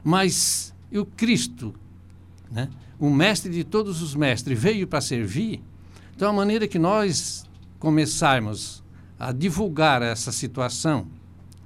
Mas 0.04 0.74
o 0.92 1.06
Cristo, 1.06 1.76
né, 2.50 2.70
o 3.00 3.10
mestre 3.10 3.52
de 3.52 3.64
todos 3.64 4.02
os 4.02 4.16
mestres, 4.16 4.58
veio 4.58 4.88
para 4.88 5.02
servir. 5.02 5.62
Então, 6.16 6.30
a 6.30 6.34
maneira 6.34 6.68
que 6.68 6.80
nós 6.80 7.46
começarmos 7.78 8.84
a 9.20 9.32
divulgar 9.32 10.02
essa 10.02 10.32
situação 10.32 11.08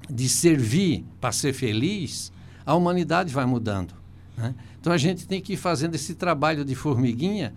de 0.10 0.28
servir 0.28 1.06
para 1.20 1.32
ser 1.32 1.54
feliz, 1.54 2.32
a 2.66 2.74
humanidade 2.74 3.34
vai 3.34 3.46
mudando. 3.46 3.94
né? 4.38 4.54
Então 4.86 4.94
a 4.94 5.00
gente 5.00 5.26
tem 5.26 5.42
que 5.42 5.54
ir 5.54 5.58
fazendo 5.58 5.96
esse 5.96 6.14
trabalho 6.14 6.64
de 6.64 6.76
formiguinha 6.76 7.56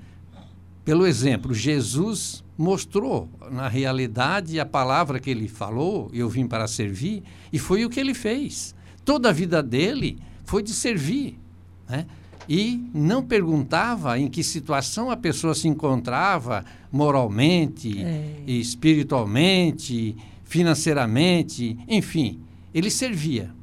pelo 0.83 1.07
exemplo. 1.07 1.53
Jesus 1.53 2.43
mostrou 2.57 3.29
na 3.53 3.68
realidade 3.68 4.59
a 4.59 4.64
palavra 4.64 5.20
que 5.20 5.29
ele 5.29 5.47
falou, 5.47 6.09
eu 6.14 6.26
vim 6.26 6.47
para 6.47 6.66
servir, 6.66 7.22
e 7.53 7.59
foi 7.59 7.85
o 7.85 7.91
que 7.91 8.01
ele 8.01 8.14
fez. 8.14 8.74
Toda 9.05 9.29
a 9.29 9.33
vida 9.33 9.62
dele 9.62 10.18
foi 10.47 10.62
de 10.62 10.72
servir. 10.72 11.39
Né? 11.87 12.07
E 12.49 12.83
não 12.95 13.22
perguntava 13.22 14.18
em 14.18 14.29
que 14.29 14.43
situação 14.43 15.11
a 15.11 15.16
pessoa 15.16 15.55
se 15.55 15.68
encontrava 15.68 16.64
moralmente, 16.91 18.03
É. 18.03 18.43
espiritualmente, 18.47 20.16
financeiramente, 20.45 21.76
enfim, 21.87 22.41
ele 22.72 22.91
servia. 22.91 23.55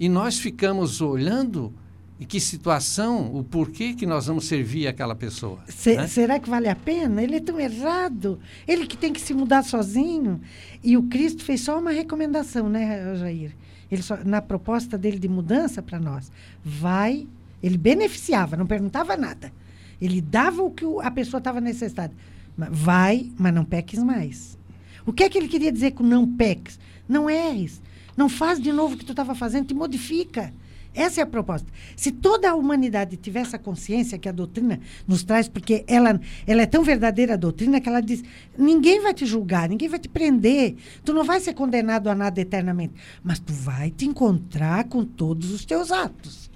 E 0.00 0.08
nós 0.08 0.36
ficamos 0.36 1.00
olhando 1.00 1.72
em 2.20 2.24
que 2.24 2.38
situação, 2.38 3.34
o 3.34 3.42
porquê 3.42 3.92
que 3.92 4.06
nós 4.06 4.26
vamos 4.26 4.46
servir 4.46 4.86
aquela 4.86 5.14
pessoa. 5.14 5.58
Se- 5.68 5.96
né? 5.96 6.06
Será 6.06 6.38
que 6.38 6.48
vale 6.48 6.68
a 6.68 6.76
pena? 6.76 7.22
Ele 7.22 7.36
é 7.36 7.40
tão 7.40 7.58
errado. 7.58 8.38
Ele 8.68 8.86
que 8.86 8.96
tem 8.96 9.12
que 9.12 9.20
se 9.20 9.34
mudar 9.34 9.64
sozinho. 9.64 10.40
E 10.82 10.96
o 10.96 11.02
Cristo 11.04 11.42
fez 11.44 11.60
só 11.62 11.78
uma 11.78 11.90
recomendação, 11.90 12.68
né, 12.68 13.16
Jair? 13.16 13.56
Ele 13.90 14.02
só, 14.02 14.16
na 14.24 14.40
proposta 14.40 14.96
dele 14.96 15.18
de 15.18 15.28
mudança 15.28 15.82
para 15.82 15.98
nós, 15.98 16.30
vai. 16.64 17.26
Ele 17.62 17.76
beneficiava, 17.76 18.56
não 18.56 18.66
perguntava 18.66 19.16
nada. 19.16 19.52
Ele 20.00 20.20
dava 20.20 20.62
o 20.62 20.70
que 20.70 20.84
a 21.02 21.10
pessoa 21.10 21.38
estava 21.38 21.60
necessitada. 21.60 22.12
Vai, 22.56 23.30
mas 23.38 23.52
não 23.54 23.64
peques 23.64 23.98
mais. 24.02 24.56
O 25.04 25.12
que 25.12 25.24
é 25.24 25.28
que 25.28 25.36
ele 25.36 25.48
queria 25.48 25.72
dizer 25.72 25.92
com 25.92 26.02
não 26.04 26.26
peques? 26.30 26.78
Não 27.08 27.28
erres. 27.28 27.82
Não 28.16 28.28
faz 28.28 28.60
de 28.60 28.70
novo 28.72 28.94
o 28.94 28.98
que 28.98 29.04
tu 29.04 29.12
estava 29.12 29.34
fazendo, 29.34 29.66
te 29.66 29.74
modifica. 29.74 30.52
Essa 30.94 31.20
é 31.20 31.24
a 31.24 31.26
proposta. 31.26 31.66
Se 31.96 32.12
toda 32.12 32.50
a 32.50 32.54
humanidade 32.54 33.16
tivesse 33.16 33.56
a 33.56 33.58
consciência 33.58 34.18
que 34.18 34.28
a 34.28 34.32
doutrina 34.32 34.78
nos 35.06 35.24
traz, 35.24 35.48
porque 35.48 35.84
ela, 35.88 36.20
ela 36.46 36.62
é 36.62 36.66
tão 36.66 36.84
verdadeira 36.84 37.34
a 37.34 37.36
doutrina 37.36 37.80
que 37.80 37.88
ela 37.88 38.00
diz: 38.00 38.22
ninguém 38.56 39.00
vai 39.00 39.12
te 39.12 39.26
julgar, 39.26 39.68
ninguém 39.68 39.88
vai 39.88 39.98
te 39.98 40.08
prender, 40.08 40.76
tu 41.04 41.12
não 41.12 41.24
vai 41.24 41.40
ser 41.40 41.54
condenado 41.54 42.08
a 42.08 42.14
nada 42.14 42.40
eternamente, 42.40 42.94
mas 43.22 43.40
tu 43.40 43.52
vai 43.52 43.90
te 43.90 44.06
encontrar 44.06 44.84
com 44.84 45.04
todos 45.04 45.50
os 45.50 45.64
teus 45.64 45.90
atos. 45.90 46.50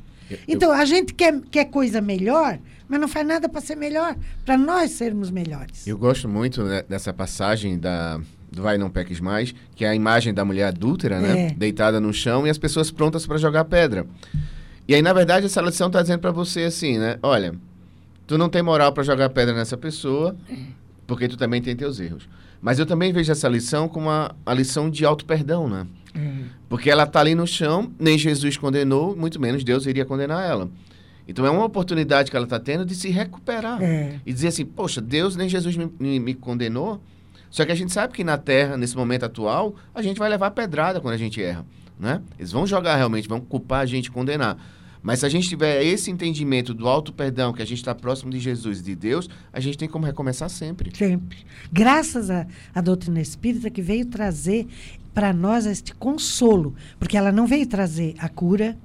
Então, 0.47 0.71
a 0.71 0.85
gente 0.85 1.15
quer, 1.15 1.41
quer 1.51 1.65
coisa 1.67 2.01
melhor, 2.01 2.59
mas 2.87 3.01
não 3.01 3.09
faz 3.09 3.27
nada 3.27 3.49
para 3.49 3.61
ser 3.61 3.77
melhor, 3.77 4.17
para 4.45 4.59
nós 4.59 4.91
sermos 4.93 5.31
melhores. 5.31 5.87
Eu 5.87 5.97
gosto 5.97 6.29
muito 6.29 6.63
né, 6.63 6.83
dessa 6.83 7.13
passagem 7.13 7.79
da 7.79 8.21
Vai 8.51 8.79
Não 8.79 8.89
Peques 8.91 9.21
Mais, 9.21 9.55
que 9.75 9.85
é 9.85 9.89
a 9.89 9.95
imagem 9.95 10.33
da 10.35 10.45
mulher 10.45 10.65
adúltera, 10.69 11.21
né? 11.21 11.47
É. 11.47 11.51
Deitada 11.51 12.01
no 12.01 12.13
chão 12.13 12.47
e 12.47 12.51
as 12.51 12.59
pessoas 12.59 12.91
prontas 12.91 13.27
para 13.27 13.37
jogar 13.39 13.65
pedra. 13.67 14.07
E 14.87 14.95
aí, 14.95 15.03
na 15.03 15.13
verdade, 15.13 15.47
essa 15.47 15.61
lição 15.61 15.91
tá 15.91 16.01
dizendo 16.01 16.21
para 16.21 16.31
você 16.31 16.63
assim, 16.63 16.99
né? 16.99 17.19
Olha, 17.23 17.55
tu 18.27 18.39
não 18.39 18.49
tem 18.49 18.63
moral 18.63 18.93
para 18.93 19.03
jogar 19.03 19.29
pedra 19.31 19.55
nessa 19.55 19.77
pessoa, 19.77 20.35
porque 21.07 21.29
tu 21.29 21.37
também 21.37 21.61
tem 21.61 21.77
teus 21.77 22.01
erros. 22.01 22.29
Mas 22.61 22.79
eu 22.79 22.87
também 22.87 23.13
vejo 23.13 23.31
essa 23.31 23.49
lição 23.49 23.87
como 23.89 24.07
uma, 24.07 24.35
a 24.45 24.53
lição 24.55 24.91
de 24.91 25.05
auto-perdão, 25.05 25.69
né? 25.69 25.87
Porque 26.69 26.91
ela 26.91 27.07
tá 27.07 27.21
ali 27.21 27.35
no 27.35 27.47
chão, 27.47 27.93
nem 27.99 28.19
Jesus 28.19 28.57
condenou, 28.57 29.15
muito 29.15 29.41
menos 29.41 29.63
Deus 29.63 29.87
iria 29.87 30.05
condenar 30.05 30.43
ela. 30.49 30.69
Então 31.29 31.45
é 31.47 31.51
uma 31.51 31.65
oportunidade 31.65 32.31
que 32.31 32.37
ela 32.37 32.47
está 32.47 32.59
tendo 32.59 32.85
de 32.87 32.95
se 32.95 33.11
recuperar. 33.11 33.81
É. 33.83 34.19
E 34.25 34.33
dizer 34.33 34.49
assim, 34.49 34.65
poxa, 34.65 35.01
Deus 35.01 35.37
nem 35.37 35.49
Jesus 35.49 35.77
me, 35.77 35.89
me- 36.01 36.19
me 36.19 36.35
condenou. 36.35 37.01
Só 37.51 37.65
que 37.65 37.73
a 37.73 37.75
gente 37.75 37.93
sabe 37.93 38.13
que 38.13 38.25
na 38.25 38.37
Terra, 38.37 38.77
nesse 38.77 38.97
momento 38.97 39.25
atual, 39.25 39.75
a 39.95 40.03
gente 40.03 40.19
vai 40.19 40.29
levar 40.29 40.51
pedrada 40.51 41.01
quando 41.01 41.15
a 41.15 41.19
gente 41.19 41.43
erra. 41.43 41.65
Né? 41.99 42.21
Eles 42.39 42.53
vão 42.53 42.67
jogar 42.67 42.97
realmente, 42.97 43.29
vão 43.29 43.41
culpar 43.41 43.81
a 43.81 43.87
gente, 43.87 44.11
condenar. 44.11 44.57
Mas 45.03 45.21
se 45.21 45.27
a 45.27 45.29
gente 45.29 45.49
tiver 45.49 45.83
esse 45.85 46.11
entendimento 46.11 46.75
do 46.75 46.89
alto 46.89 47.13
perdão, 47.13 47.53
que 47.53 47.63
a 47.63 47.65
gente 47.65 47.79
está 47.79 47.95
próximo 47.95 48.31
de 48.31 48.39
Jesus 48.39 48.81
e 48.81 48.83
de 48.83 48.97
Deus, 48.97 49.29
a 49.53 49.61
gente 49.61 49.79
tem 49.79 49.89
como 49.89 50.05
recomeçar 50.05 50.51
sempre. 50.51 50.95
Sempre. 50.95 51.39
Graças 51.73 52.31
à, 52.31 52.47
doutrina 52.83 53.21
espírita 53.21 53.71
que 53.71 53.81
veio 53.81 54.07
trazer 54.07 54.67
para 55.15 55.33
nós 55.33 55.67
este 55.67 55.95
consolo, 55.95 56.75
porque 56.99 57.17
ela 57.17 57.33
não 57.33 57.47
veio 57.47 57.67
trazer 57.67 58.15
a 58.19 58.29
cura, 58.29 58.77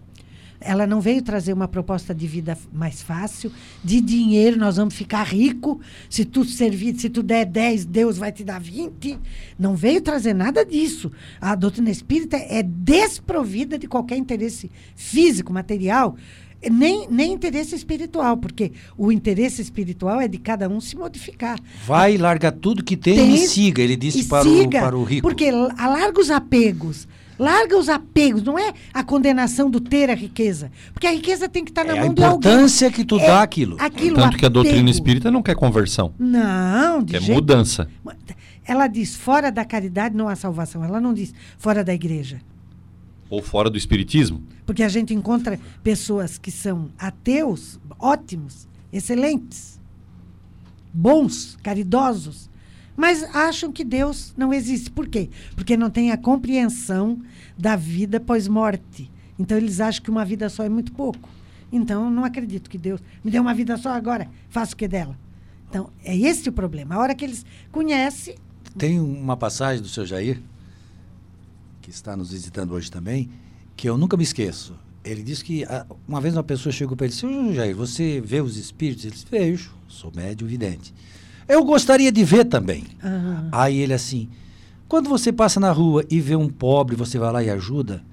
ela 0.65 0.87
não 0.87 0.99
veio 1.01 1.21
trazer 1.21 1.53
uma 1.53 1.67
proposta 1.67 2.13
de 2.13 2.25
vida 2.27 2.57
mais 2.71 3.01
fácil, 3.01 3.51
de 3.83 3.99
dinheiro, 4.01 4.57
nós 4.57 4.77
vamos 4.77 4.93
ficar 4.93 5.23
rico, 5.23 5.79
se 6.09 6.25
tu 6.25 6.43
servir, 6.45 6.95
se 6.99 7.09
tu 7.09 7.21
der 7.21 7.45
10, 7.45 7.85
Deus 7.85 8.17
vai 8.17 8.31
te 8.31 8.43
dar 8.43 8.59
20. 8.59 9.17
Não 9.59 9.75
veio 9.75 10.01
trazer 10.01 10.33
nada 10.33 10.65
disso. 10.65 11.11
A 11.39 11.55
doutrina 11.55 11.89
espírita 11.91 12.37
é 12.37 12.63
desprovida 12.63 13.77
de 13.77 13.87
qualquer 13.87 14.17
interesse 14.17 14.69
físico, 14.95 15.51
material, 15.53 16.15
nem, 16.71 17.07
nem 17.09 17.33
interesse 17.33 17.75
espiritual, 17.75 18.37
porque 18.37 18.71
o 18.97 19.11
interesse 19.11 19.61
espiritual 19.61 20.21
é 20.21 20.27
de 20.29 20.37
cada 20.37 20.69
um 20.69 20.79
se 20.79 20.95
modificar. 20.95 21.59
Vai, 21.85 22.17
larga 22.17 22.51
tudo 22.51 22.83
que 22.83 22.95
tem, 22.95 23.15
Tem- 23.15 23.35
e 23.35 23.37
siga. 23.39 23.81
Ele 23.81 23.95
disse 23.97 24.23
para, 24.25 24.43
siga, 24.43 24.77
o, 24.79 24.81
para 24.81 24.97
o 24.97 25.03
rico. 25.03 25.27
Porque 25.27 25.51
la- 25.51 25.73
larga 25.77 26.21
os 26.21 26.29
apegos. 26.31 27.07
Larga 27.43 27.77
os 27.77 27.89
apegos, 27.89 28.41
não 28.41 28.57
é 28.57 28.73
a 28.93 29.03
condenação 29.03 29.69
do 29.69 29.81
ter 29.81 30.09
a 30.09 30.15
riqueza. 30.15 30.71
Porque 30.93 31.05
a 31.05 31.11
riqueza 31.11 31.49
tem 31.49 31.63
que 31.65 31.71
estar 31.71 31.83
na 31.83 31.93
É 31.95 31.99
a 31.99 32.05
mão 32.05 32.13
de 32.13 32.23
alguém. 32.23 32.51
importância 32.51 32.89
que 32.89 33.03
tu 33.03 33.19
É 33.19 33.27
dá 33.27 33.43
aquilo. 33.43 33.75
Aquilo, 33.79 34.15
Tanto 34.15 34.37
que 34.37 34.45
a 34.45 34.49
doutrina 34.49 34.89
espírita 34.89 35.29
não 35.29 35.43
quer 35.43 35.55
conversão, 35.55 36.13
Não, 36.17 37.03
de 37.03 37.11
quer 37.13 37.21
jeito 37.21 37.35
mudança. 37.35 37.89
Ela 38.65 38.87
diz 38.87 39.13
fora 39.15 39.51
da 39.51 39.65
caridade 39.65 40.15
não 40.15 40.29
há 40.29 40.35
salvação. 40.37 40.83
Ela 40.85 41.01
não 41.01 41.13
diz 41.13 41.33
fora 41.57 41.83
da 41.83 41.93
igreja. 41.93 42.39
Ou 43.29 43.41
fora 43.41 43.69
do 43.69 43.77
espiritismo. 43.77 44.41
Porque 44.65 44.83
a 44.83 44.87
gente 44.87 45.13
encontra 45.13 45.59
pessoas 45.83 46.37
que 46.37 46.49
são 46.51 46.89
ateus, 46.97 47.77
ótimos, 47.99 48.67
excelentes, 48.91 49.77
bons, 50.93 51.57
caridosos, 51.61 52.49
mas 52.95 53.23
acham 53.35 53.71
que 53.71 53.83
Deus 53.83 54.33
não 54.37 54.53
existe. 54.53 54.91
Por 54.91 55.07
quê? 55.07 55.29
Porque 55.55 55.75
não 55.75 55.89
tem 55.89 56.11
a 56.11 56.17
compreensão 56.17 57.19
da 57.57 57.75
vida 57.75 58.19
pós-morte. 58.19 59.11
Então 59.37 59.57
eles 59.57 59.79
acham 59.79 60.03
que 60.03 60.11
uma 60.11 60.23
vida 60.23 60.49
só 60.49 60.63
é 60.63 60.69
muito 60.69 60.91
pouco. 60.91 61.27
Então 61.71 62.09
não 62.09 62.23
acredito 62.23 62.69
que 62.69 62.77
Deus 62.77 63.01
me 63.23 63.31
deu 63.31 63.41
uma 63.41 63.53
vida 63.53 63.77
só 63.77 63.89
agora, 63.89 64.29
faço 64.49 64.73
o 64.73 64.77
que 64.77 64.87
dela. 64.87 65.17
Então 65.69 65.89
é 66.03 66.15
esse 66.15 66.47
o 66.49 66.51
problema. 66.53 66.95
A 66.95 66.99
hora 66.99 67.15
que 67.15 67.25
eles 67.25 67.45
conhecem, 67.71 68.35
Tem 68.77 68.99
uma 68.99 69.37
passagem 69.37 69.81
do 69.81 69.87
seu 69.87 70.05
Jair, 70.05 70.41
que 71.81 71.89
está 71.89 72.15
nos 72.15 72.31
visitando 72.31 72.73
hoje 72.73 72.89
também, 72.89 73.29
que 73.75 73.87
eu 73.89 73.97
nunca 73.97 74.15
me 74.17 74.23
esqueço. 74.23 74.75
Ele 75.03 75.21
disse 75.21 75.43
que 75.43 75.63
ah, 75.65 75.85
uma 76.07 76.21
vez 76.21 76.35
uma 76.35 76.43
pessoa 76.43 76.71
chegou 76.71 76.95
para 76.95 77.05
ele 77.05 77.13
e 77.13 77.15
disse: 77.15 77.25
"Ô, 77.25 77.53
Jair, 77.53 77.75
você 77.75 78.21
vê 78.21 78.39
os 78.41 78.55
espíritos? 78.55 79.03
Ele 79.03 79.13
disse: 79.13 79.25
Vejo, 79.29 79.73
sou 79.87 80.11
médio 80.15 80.47
vidente. 80.47 80.93
Eu 81.47 81.63
gostaria 81.63 82.11
de 82.11 82.23
ver 82.23 82.45
também. 82.45 82.85
ah, 83.03 83.43
Aí 83.51 83.77
ele 83.79 83.93
assim: 83.93 84.29
Quando 84.87 85.09
você 85.09 85.31
passa 85.31 85.59
na 85.59 85.71
rua 85.71 86.05
e 86.09 86.19
vê 86.19 86.35
um 86.35 86.49
pobre, 86.49 86.95
você 86.95 87.17
vai 87.17 87.31
lá 87.31 87.43
e 87.43 87.49
ajuda? 87.49 88.03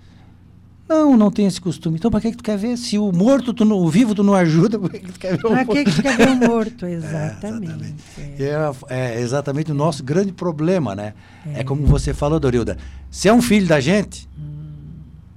Não, 0.88 1.16
não 1.16 1.30
tem 1.30 1.46
esse 1.46 1.60
costume. 1.60 1.96
Então, 1.98 2.10
para 2.10 2.20
que, 2.20 2.32
que 2.32 2.36
tu 2.38 2.42
quer 2.42 2.58
ver? 2.58 2.76
Se 2.76 2.98
o 2.98 3.12
morto, 3.12 3.54
tu 3.54 3.64
não, 3.64 3.76
o 3.78 3.88
vivo, 3.88 4.12
tu 4.12 4.24
não 4.24 4.34
ajuda, 4.34 4.76
por 4.76 4.90
que, 4.90 4.98
que 4.98 5.12
tu 5.12 5.20
quer 5.20 5.36
ver 5.36 5.46
o 5.46 5.50
para 5.50 5.64
morto? 5.64 5.72
que 5.72 5.84
que 5.84 6.02
quer 6.02 6.16
ver 6.16 6.28
o 6.28 6.34
morto? 6.36 6.84
Exatamente. 6.90 7.94
é. 8.18 8.44
É, 8.88 9.14
é 9.14 9.20
exatamente 9.20 9.70
o 9.70 9.74
nosso 9.74 10.02
grande 10.02 10.32
problema, 10.32 10.96
né? 10.96 11.14
É, 11.54 11.62
como 11.62 11.86
você 11.86 12.12
falou, 12.12 12.40
Dorilda. 12.40 12.76
Se 13.08 13.28
é 13.28 13.32
um 13.32 13.40
filho 13.40 13.68
da 13.68 13.78
gente, 13.78 14.28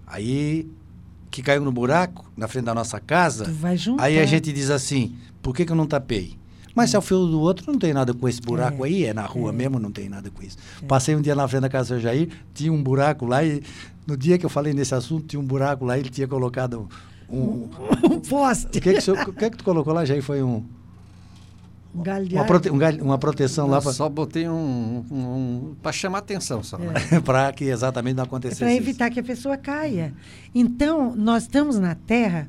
aí 0.07 0.67
que 1.29 1.43
caiu 1.43 1.63
no 1.63 1.71
buraco, 1.71 2.31
na 2.35 2.47
frente 2.47 2.65
da 2.65 2.73
nossa 2.73 2.99
casa, 2.99 3.45
Tu 3.45 3.51
aí 3.99 4.19
a 4.19 4.25
gente 4.25 4.51
diz 4.51 4.69
assim, 4.69 5.15
por 5.41 5.55
que, 5.55 5.65
que 5.65 5.71
eu 5.71 5.75
não 5.75 5.85
tapei? 5.87 6.35
Mas 6.75 6.89
se 6.89 6.95
é 6.95 6.99
o 6.99 7.01
filho 7.01 7.25
do 7.27 7.39
outro, 7.39 7.71
não 7.71 7.77
tem 7.79 7.93
nada 7.93 8.13
com 8.13 8.27
esse 8.27 8.41
buraco 8.41 8.83
É, 8.85 8.87
aí, 8.89 9.05
é 9.05 9.13
na 9.13 9.25
rua 9.25 9.51
mesmo, 9.53 9.77
não 9.79 9.91
tem 9.91 10.09
nada 10.09 10.29
com 10.31 10.41
isso. 10.41 10.57
Passei 10.87 11.15
um 11.15 11.21
dia 11.21 11.35
na 11.35 11.47
frente 11.47 11.61
da 11.61 11.69
casa 11.69 11.95
do 11.95 12.01
Jair, 12.01 12.29
tinha 12.53 12.71
um 12.73 12.81
buraco 12.81 13.25
lá 13.25 13.43
e 13.43 13.61
no 14.07 14.17
dia 14.17 14.37
que 14.37 14.45
eu 14.45 14.49
falei 14.49 14.73
nesse 14.73 14.93
assunto, 14.95 15.25
tinha 15.27 15.39
um 15.39 15.45
buraco 15.45 15.85
lá 15.85 15.97
ele 15.97 16.09
tinha 16.09 16.27
colocado 16.27 16.87
um... 17.29 17.69
Um 18.11 18.19
poste. 18.27 18.65
O 18.67 18.69
que 18.69 18.81
que, 18.81 18.97
o 18.97 19.01
senhor- 19.01 19.29
o 19.29 19.33
que 19.33 19.49
que 19.49 19.57
tu 19.57 19.63
colocou 19.63 19.93
lá, 19.93 20.03
Jair? 20.05 20.21
Foi 20.21 20.41
um, 20.43 20.55
Um 20.57 20.63
uma, 21.93 22.45
prote- 22.45 22.69
um 22.71 22.77
gal- 22.77 22.95
uma 23.01 23.17
proteção 23.17 23.67
lá 23.67 23.77
Eu 23.77 23.81
para 23.83 23.93
só 23.93 24.09
botei 24.09 24.47
um, 24.49 25.05
um, 25.11 25.75
para 25.81 25.91
chamar 25.91 26.19
atenção 26.19 26.63
só. 26.63 26.77
né? 26.79 26.93
para 27.23 27.51
que 27.53 27.65
exatamente 27.65 28.15
não 28.15 28.23
acontecesse 28.23 28.59
para 28.59 28.71
isso. 28.73 28.81
evitar 28.81 29.09
que 29.09 29.19
a 29.19 29.23
pessoa 29.23 29.57
caia. 29.57 30.13
Então, 30.55 31.15
nós 31.15 31.43
estamos 31.43 31.77
na 31.77 31.93
Terra 31.95 32.47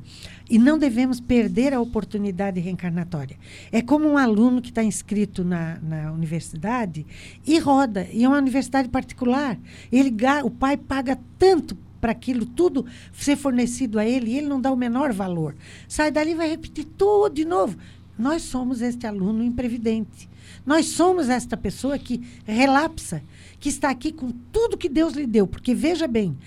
e 0.49 0.57
não 0.57 0.77
devemos 0.77 1.19
perder 1.19 1.73
a 1.73 1.79
oportunidade 1.81 2.59
reencarnatória. 2.59 3.37
É 3.71 3.81
como 3.81 4.07
um 4.07 4.17
aluno 4.17 4.61
que 4.61 4.69
está 4.69 4.83
inscrito 4.83 5.43
na, 5.43 5.77
na 5.81 6.11
universidade 6.11 7.05
e 7.45 7.59
roda, 7.59 8.07
e 8.11 8.23
é 8.23 8.27
uma 8.27 8.37
universidade 8.37 8.89
particular. 8.89 9.57
Ele, 9.91 10.13
o 10.43 10.49
pai 10.49 10.77
paga 10.77 11.17
tanto 11.37 11.75
para 11.99 12.11
aquilo 12.11 12.45
tudo 12.45 12.85
ser 13.13 13.35
fornecido 13.35 13.97
a 13.97 14.05
ele 14.05 14.29
e 14.31 14.37
ele 14.37 14.47
não 14.47 14.61
dá 14.61 14.71
o 14.71 14.75
menor 14.75 15.11
valor. 15.11 15.55
Sai 15.87 16.11
dali 16.11 16.31
e 16.31 16.35
vai 16.35 16.47
repetir 16.47 16.85
tudo 16.95 17.33
de 17.33 17.43
novo. 17.45 17.75
Nós 18.17 18.43
somos 18.43 18.81
este 18.81 19.05
aluno 19.05 19.43
imprevidente. 19.43 20.29
Nós 20.65 20.87
somos 20.87 21.29
esta 21.29 21.57
pessoa 21.57 21.97
que 21.97 22.21
relapsa, 22.45 23.21
que 23.59 23.69
está 23.69 23.89
aqui 23.89 24.11
com 24.11 24.31
tudo 24.51 24.77
que 24.77 24.89
Deus 24.89 25.13
lhe 25.13 25.27
deu. 25.27 25.45
Porque, 25.45 25.73
veja 25.75 26.07
bem, 26.07 26.37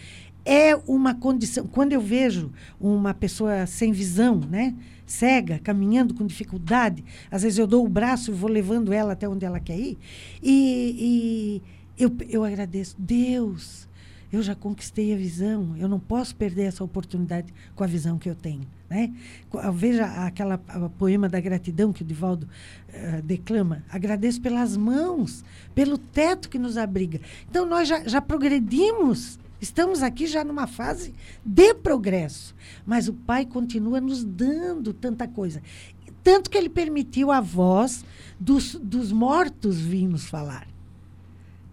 é 0.45 0.75
uma 0.87 1.15
condição. 1.15 1.67
Quando 1.67 1.93
eu 1.93 2.01
vejo 2.01 2.51
uma 2.81 3.13
pessoa 3.13 3.67
sem 3.67 3.93
visão, 3.93 4.41
né? 4.41 4.75
cega, 5.09 5.59
caminhando 5.59 6.15
com 6.15 6.27
dificuldade, 6.27 7.03
às 7.31 7.43
vezes 7.43 7.59
eu 7.59 7.67
dou 7.67 7.85
o 7.85 7.89
braço 7.89 8.31
e 8.31 8.35
vou 8.35 8.51
levando 8.51 8.93
ela 8.93 9.15
até 9.15 9.29
onde 9.29 9.45
ela 9.45 9.59
quer 9.59 9.79
ir, 9.79 9.99
e, 10.43 11.63
e 11.99 12.03
eu, 12.03 12.15
eu 12.29 12.45
agradeço. 12.45 12.95
Deus, 12.99 13.88
eu 14.33 14.43
já 14.43 14.55
conquistei 14.55 15.13
a 15.15 15.17
visão, 15.17 15.75
eu 15.77 15.89
não 15.89 15.99
posso 15.99 16.35
perder 16.37 16.65
essa 16.65 16.85
oportunidade 16.85 17.53
com 17.75 17.83
a 17.85 17.87
visão 17.87 18.19
que 18.19 18.29
eu 18.29 18.35
tenho. 18.35 18.63
Né? 18.91 19.13
Co- 19.51 19.73
Veja 19.73 20.05
aquela 20.27 20.59
poema 20.99 21.29
da 21.29 21.41
gratidão 21.41 21.93
que 21.93 22.03
o 22.03 22.07
Divaldo 22.07 22.49
eh, 22.93 23.23
declama. 23.23 23.83
Agradeço 23.91 24.41
pelas 24.41 24.77
mãos, 24.77 25.45
pelo 25.75 25.99
teto 25.99 26.49
que 26.49 26.59
nos 26.59 26.77
abriga. 26.77 27.21
Então, 27.51 27.67
nós 27.67 27.89
já, 27.89 28.07
já 28.07 28.21
progredimos 28.21 29.39
Estamos 29.61 30.05
aqui 30.05 30.25
já 30.29 30.45
numa 30.45 30.69
fase 30.69 31.13
de 31.45 31.75
progresso. 31.75 32.55
Mas 32.87 33.09
o 33.09 33.13
Pai 33.13 33.45
continua 33.45 34.01
nos 34.01 34.23
dando 34.23 34.93
tanta 34.93 35.27
coisa. 35.27 35.61
Tanto 36.23 36.49
que 36.49 36.57
ele 36.57 36.69
permitiu 36.69 37.33
a 37.33 37.41
voz 37.41 38.05
dos, 38.39 38.77
dos 38.77 39.11
mortos 39.11 39.81
vir 39.81 40.07
nos 40.07 40.27
falar. 40.27 40.69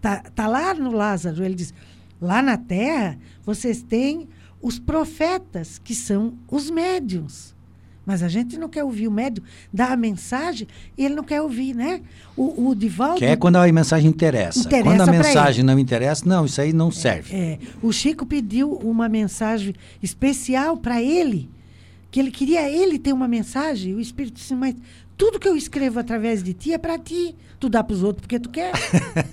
Tá, 0.01 0.17
tá 0.33 0.47
lá 0.47 0.73
no 0.73 0.91
Lázaro, 0.91 1.43
ele 1.43 1.53
diz: 1.53 1.75
lá 2.21 2.41
na 2.41 2.57
terra 2.57 3.17
vocês 3.45 3.81
têm 3.81 4.27
os 4.61 4.79
profetas, 4.79 5.79
que 5.83 5.93
são 5.93 6.33
os 6.49 6.69
médiums. 6.69 7.55
Mas 8.05 8.21
a 8.21 8.27
gente 8.27 8.57
não 8.57 8.69
quer 8.69 8.83
ouvir 8.83 9.07
o 9.07 9.11
médium 9.11 9.43
dar 9.73 9.91
a 9.91 9.97
mensagem 9.97 10.67
e 10.97 11.03
ele 11.03 11.15
não 11.15 11.23
quer 11.23 11.41
ouvir, 11.41 11.75
né? 11.75 12.01
O, 12.37 12.69
o 12.69 12.75
Divaldo. 12.75 13.17
Que 13.17 13.25
é 13.25 13.35
quando 13.35 13.55
a 13.55 13.71
mensagem 13.71 14.09
interessa. 14.09 14.59
Interessa 14.59 14.83
quando 14.83 15.01
a 15.01 15.07
mensagem 15.07 15.63
não 15.63 15.79
interessa, 15.79 16.23
não, 16.27 16.45
isso 16.45 16.61
aí 16.61 16.71
não 16.71 16.91
serve. 16.91 17.35
É, 17.35 17.59
o 17.81 17.91
Chico 17.91 18.25
pediu 18.25 18.73
uma 18.73 19.09
mensagem 19.09 19.73
especial 20.03 20.77
para 20.77 21.01
ele, 21.01 21.49
que 22.11 22.19
ele 22.19 22.29
queria 22.29 22.69
ele 22.69 22.99
ter 22.99 23.11
uma 23.11 23.27
mensagem. 23.27 23.95
O 23.95 23.99
Espírito 23.99 24.35
disse, 24.35 24.53
mas 24.53 24.75
tudo 25.17 25.39
que 25.39 25.47
eu 25.47 25.55
escrevo 25.55 25.99
através 25.99 26.43
de 26.43 26.53
ti 26.53 26.73
é 26.73 26.77
para 26.77 26.97
ti. 26.97 27.35
Tu 27.59 27.69
dá 27.69 27.83
para 27.83 27.93
os 27.93 28.03
outros 28.03 28.21
porque 28.21 28.39
tu 28.39 28.49
quer. 28.49 28.73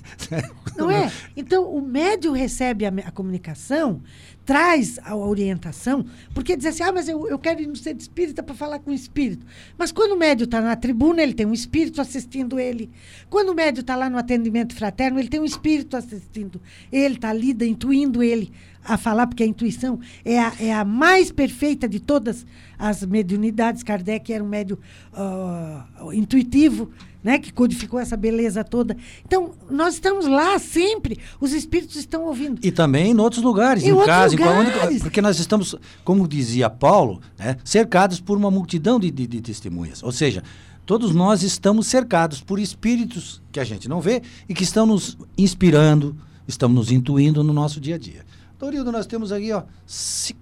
não 0.76 0.90
é? 0.90 1.10
Então, 1.36 1.64
o 1.74 1.80
médium 1.80 2.32
recebe 2.32 2.86
a, 2.86 2.88
a 2.88 3.10
comunicação, 3.10 4.00
traz 4.44 4.98
a 5.02 5.16
orientação, 5.16 6.06
porque 6.32 6.56
diz 6.56 6.66
assim, 6.66 6.84
ah, 6.84 6.92
mas 6.92 7.08
eu, 7.08 7.28
eu 7.28 7.38
quero 7.38 7.60
ir 7.60 7.66
no 7.66 7.76
centro 7.76 8.00
espírita 8.00 8.42
para 8.42 8.54
falar 8.54 8.78
com 8.78 8.90
o 8.90 8.94
espírito. 8.94 9.44
Mas 9.76 9.90
quando 9.90 10.12
o 10.12 10.16
médium 10.16 10.44
está 10.44 10.60
na 10.60 10.76
tribuna, 10.76 11.22
ele 11.22 11.34
tem 11.34 11.46
um 11.46 11.52
espírito 11.52 12.00
assistindo 12.00 12.60
ele. 12.60 12.90
Quando 13.28 13.50
o 13.50 13.54
médium 13.54 13.80
está 13.80 13.96
lá 13.96 14.08
no 14.08 14.18
atendimento 14.18 14.74
fraterno, 14.74 15.18
ele 15.18 15.28
tem 15.28 15.40
um 15.40 15.44
espírito 15.44 15.96
assistindo 15.96 16.60
ele, 16.92 17.16
está 17.16 17.30
ali, 17.30 17.56
intuindo 17.62 18.22
ele 18.22 18.52
a 18.84 18.96
falar, 18.96 19.26
porque 19.26 19.42
a 19.42 19.46
intuição 19.46 19.98
é 20.24 20.38
a, 20.40 20.52
é 20.58 20.72
a 20.72 20.84
mais 20.84 21.30
perfeita 21.30 21.88
de 21.88 22.00
todas 22.00 22.44
as 22.78 23.04
mediunidades. 23.04 23.82
Kardec 23.82 24.32
era 24.32 24.42
um 24.42 24.48
médium 24.48 24.76
ah, 25.14 25.84
intuitivo, 26.12 26.90
né, 27.22 27.38
que 27.38 27.52
codificou 27.52 28.00
essa 28.00 28.16
beleza 28.16 28.64
toda. 28.64 28.96
Então, 29.24 29.52
nós 29.70 29.94
estamos 29.94 30.26
lá 30.26 30.58
sempre, 30.58 31.18
os 31.40 31.52
espíritos 31.52 31.94
estão 31.96 32.24
ouvindo. 32.24 32.58
E 32.64 32.72
também 32.72 33.12
em 33.12 33.18
outros 33.20 33.42
lugares, 33.42 33.84
Em 33.84 33.88
em, 33.88 33.92
outros 33.92 34.08
casa, 34.08 34.34
em 34.34 34.38
lugares. 34.38 35.02
porque 35.02 35.22
nós 35.22 35.38
estamos, 35.38 35.76
como 36.04 36.26
dizia 36.26 36.68
Paulo, 36.68 37.20
né, 37.38 37.56
cercados 37.64 38.20
por 38.20 38.36
uma 38.36 38.50
multidão 38.50 38.98
de, 38.98 39.10
de- 39.10 39.26
de 39.28 39.40
testemunhas. 39.40 40.02
Ou 40.02 40.10
seja, 40.10 40.42
todos 40.84 41.14
nós 41.14 41.44
estamos 41.44 41.86
cercados 41.86 42.40
por 42.40 42.58
espíritos 42.58 43.40
que 43.52 43.60
a 43.60 43.64
gente 43.64 43.88
não 43.88 44.00
vê 44.00 44.20
e 44.48 44.54
que 44.54 44.64
estão 44.64 44.84
nos 44.84 45.16
inspirando, 45.38 46.16
estão 46.48 46.68
nos 46.68 46.90
intuindo 46.90 47.44
no 47.44 47.52
nosso 47.52 47.80
dia 47.80 47.94
a 47.94 47.98
dia. 47.98 48.24
Dorildo, 48.62 48.92
nós 48.92 49.06
temos 49.06 49.32
aqui, 49.32 49.50
ó. 49.52 49.64
ci- 49.84 50.36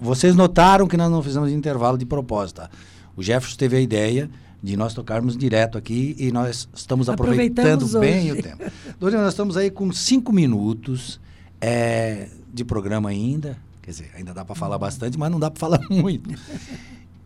Vocês 0.00 0.34
notaram 0.34 0.86
que 0.88 0.96
nós 0.96 1.10
não 1.10 1.22
fizemos 1.22 1.50
intervalo 1.52 1.98
de 1.98 2.06
propósito. 2.06 2.56
tá? 2.62 2.70
O 3.14 3.22
Jefferson 3.22 3.58
teve 3.58 3.76
a 3.76 3.80
ideia 3.80 4.30
de 4.62 4.78
nós 4.78 4.94
tocarmos 4.94 5.36
direto 5.36 5.76
aqui 5.76 6.16
e 6.18 6.32
nós 6.32 6.66
estamos 6.74 7.10
aproveitando 7.10 7.86
bem 8.00 8.32
hoje. 8.32 8.40
o 8.40 8.42
tempo. 8.42 8.64
Dorildo, 8.98 9.24
nós 9.24 9.34
estamos 9.34 9.58
aí 9.58 9.70
com 9.70 9.92
cinco 9.92 10.32
minutos 10.32 11.20
é, 11.60 12.28
de 12.50 12.64
programa 12.64 13.10
ainda. 13.10 13.58
Quer 13.82 13.90
dizer, 13.90 14.10
ainda 14.16 14.32
dá 14.32 14.42
para 14.42 14.54
falar 14.54 14.78
bastante, 14.78 15.18
mas 15.18 15.30
não 15.30 15.38
dá 15.38 15.50
para 15.50 15.60
falar 15.60 15.80
muito. 15.90 16.30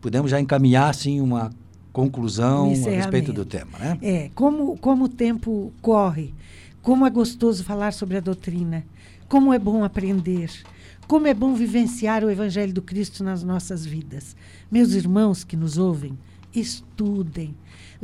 Podemos 0.00 0.32
já 0.32 0.40
encaminhar, 0.40 0.90
assim, 0.90 1.20
uma 1.20 1.50
conclusão 1.92 2.72
a 2.72 2.90
respeito 2.90 3.32
do 3.32 3.44
tema, 3.44 3.78
né? 3.78 3.98
É, 4.02 4.30
como, 4.34 4.76
como 4.78 5.04
o 5.04 5.08
tempo 5.08 5.72
corre, 5.80 6.34
como 6.82 7.06
é 7.06 7.10
gostoso 7.10 7.62
falar 7.62 7.92
sobre 7.92 8.16
a 8.16 8.20
doutrina, 8.20 8.84
como 9.28 9.52
é 9.52 9.58
bom 9.58 9.84
aprender, 9.84 10.50
como 11.06 11.26
é 11.26 11.34
bom 11.34 11.54
vivenciar 11.54 12.24
o 12.24 12.30
Evangelho 12.30 12.72
do 12.72 12.82
Cristo 12.82 13.22
nas 13.22 13.42
nossas 13.42 13.84
vidas. 13.84 14.36
Meus 14.70 14.92
irmãos 14.92 15.44
que 15.44 15.56
nos 15.56 15.78
ouvem, 15.78 16.18
estudem, 16.54 17.54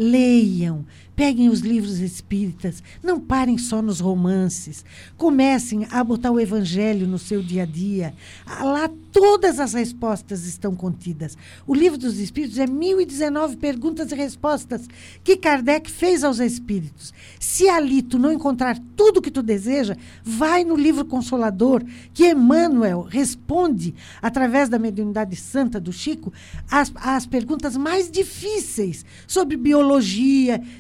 leiam, 0.01 0.87
peguem 1.15 1.51
os 1.51 1.61
livros 1.61 1.99
espíritas, 1.99 2.83
não 3.03 3.21
parem 3.21 3.59
só 3.59 3.83
nos 3.83 4.01
romances, 4.01 4.83
comecem 5.19 5.87
a 5.91 6.03
botar 6.03 6.31
o 6.31 6.41
Evangelho 6.41 7.07
no 7.07 7.19
seu 7.19 7.43
dia 7.43 7.65
a 7.65 7.67
dia. 7.67 8.15
Lá 8.63 8.91
todas 9.13 9.61
as 9.61 9.75
respostas 9.75 10.47
estão 10.47 10.75
contidas. 10.75 11.37
O 11.67 11.75
livro 11.75 11.99
dos 11.99 12.19
Espíritos 12.19 12.57
é 12.59 12.67
1019 12.67 13.59
perguntas 13.59 14.11
e 14.11 14.15
respostas 14.15 14.89
que 15.23 15.37
Kardec 15.37 15.91
fez 15.91 16.25
aos 16.25 16.39
Espíritos. 16.39 17.13
Se 17.39 17.69
ali 17.69 18.01
tu 18.01 18.19
não 18.19 18.33
encontrar 18.33 18.79
tudo 18.97 19.19
o 19.19 19.23
que 19.23 19.31
tu 19.31 19.43
deseja, 19.43 19.99
vai 20.25 20.65
no 20.65 20.75
livro 20.75 21.05
Consolador, 21.05 21.85
que 22.15 22.31
Emmanuel 22.31 23.03
responde, 23.03 23.95
através 24.23 24.71
da 24.71 24.79
mediunidade 24.79 25.37
santa 25.37 25.79
do 25.79 25.93
Chico, 25.93 26.33
as, 26.71 26.91
as 26.97 27.27
perguntas 27.27 27.77
mais 27.77 28.11
difíceis 28.11 29.05
sobre 29.27 29.59
biologia, 29.59 29.90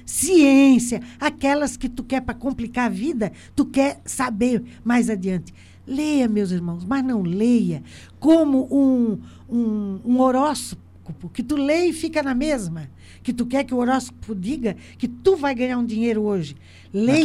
ciência, 0.04 1.00
aquelas 1.18 1.76
que 1.76 1.88
tu 1.88 2.04
quer 2.04 2.20
para 2.20 2.34
complicar 2.34 2.86
a 2.86 2.88
vida, 2.88 3.32
tu 3.56 3.64
quer 3.64 4.00
saber 4.04 4.62
mais 4.84 5.08
adiante. 5.08 5.52
Leia, 5.86 6.28
meus 6.28 6.50
irmãos, 6.50 6.84
mas 6.84 7.02
não 7.02 7.22
leia 7.22 7.82
como 8.18 8.68
um, 8.70 9.18
um, 9.48 10.00
um 10.04 10.20
horóscopo, 10.20 11.28
que 11.32 11.42
tu 11.42 11.56
lê 11.56 11.86
e 11.86 11.92
fica 11.92 12.22
na 12.22 12.34
mesma. 12.34 12.88
Que 13.22 13.32
tu 13.32 13.44
quer 13.44 13.64
que 13.64 13.74
o 13.74 13.78
horóscopo 13.78 14.34
diga 14.34 14.76
que 14.96 15.08
tu 15.08 15.36
vai 15.36 15.54
ganhar 15.54 15.78
um 15.78 15.84
dinheiro 15.84 16.22
hoje. 16.22 16.56
Leia 16.92 17.22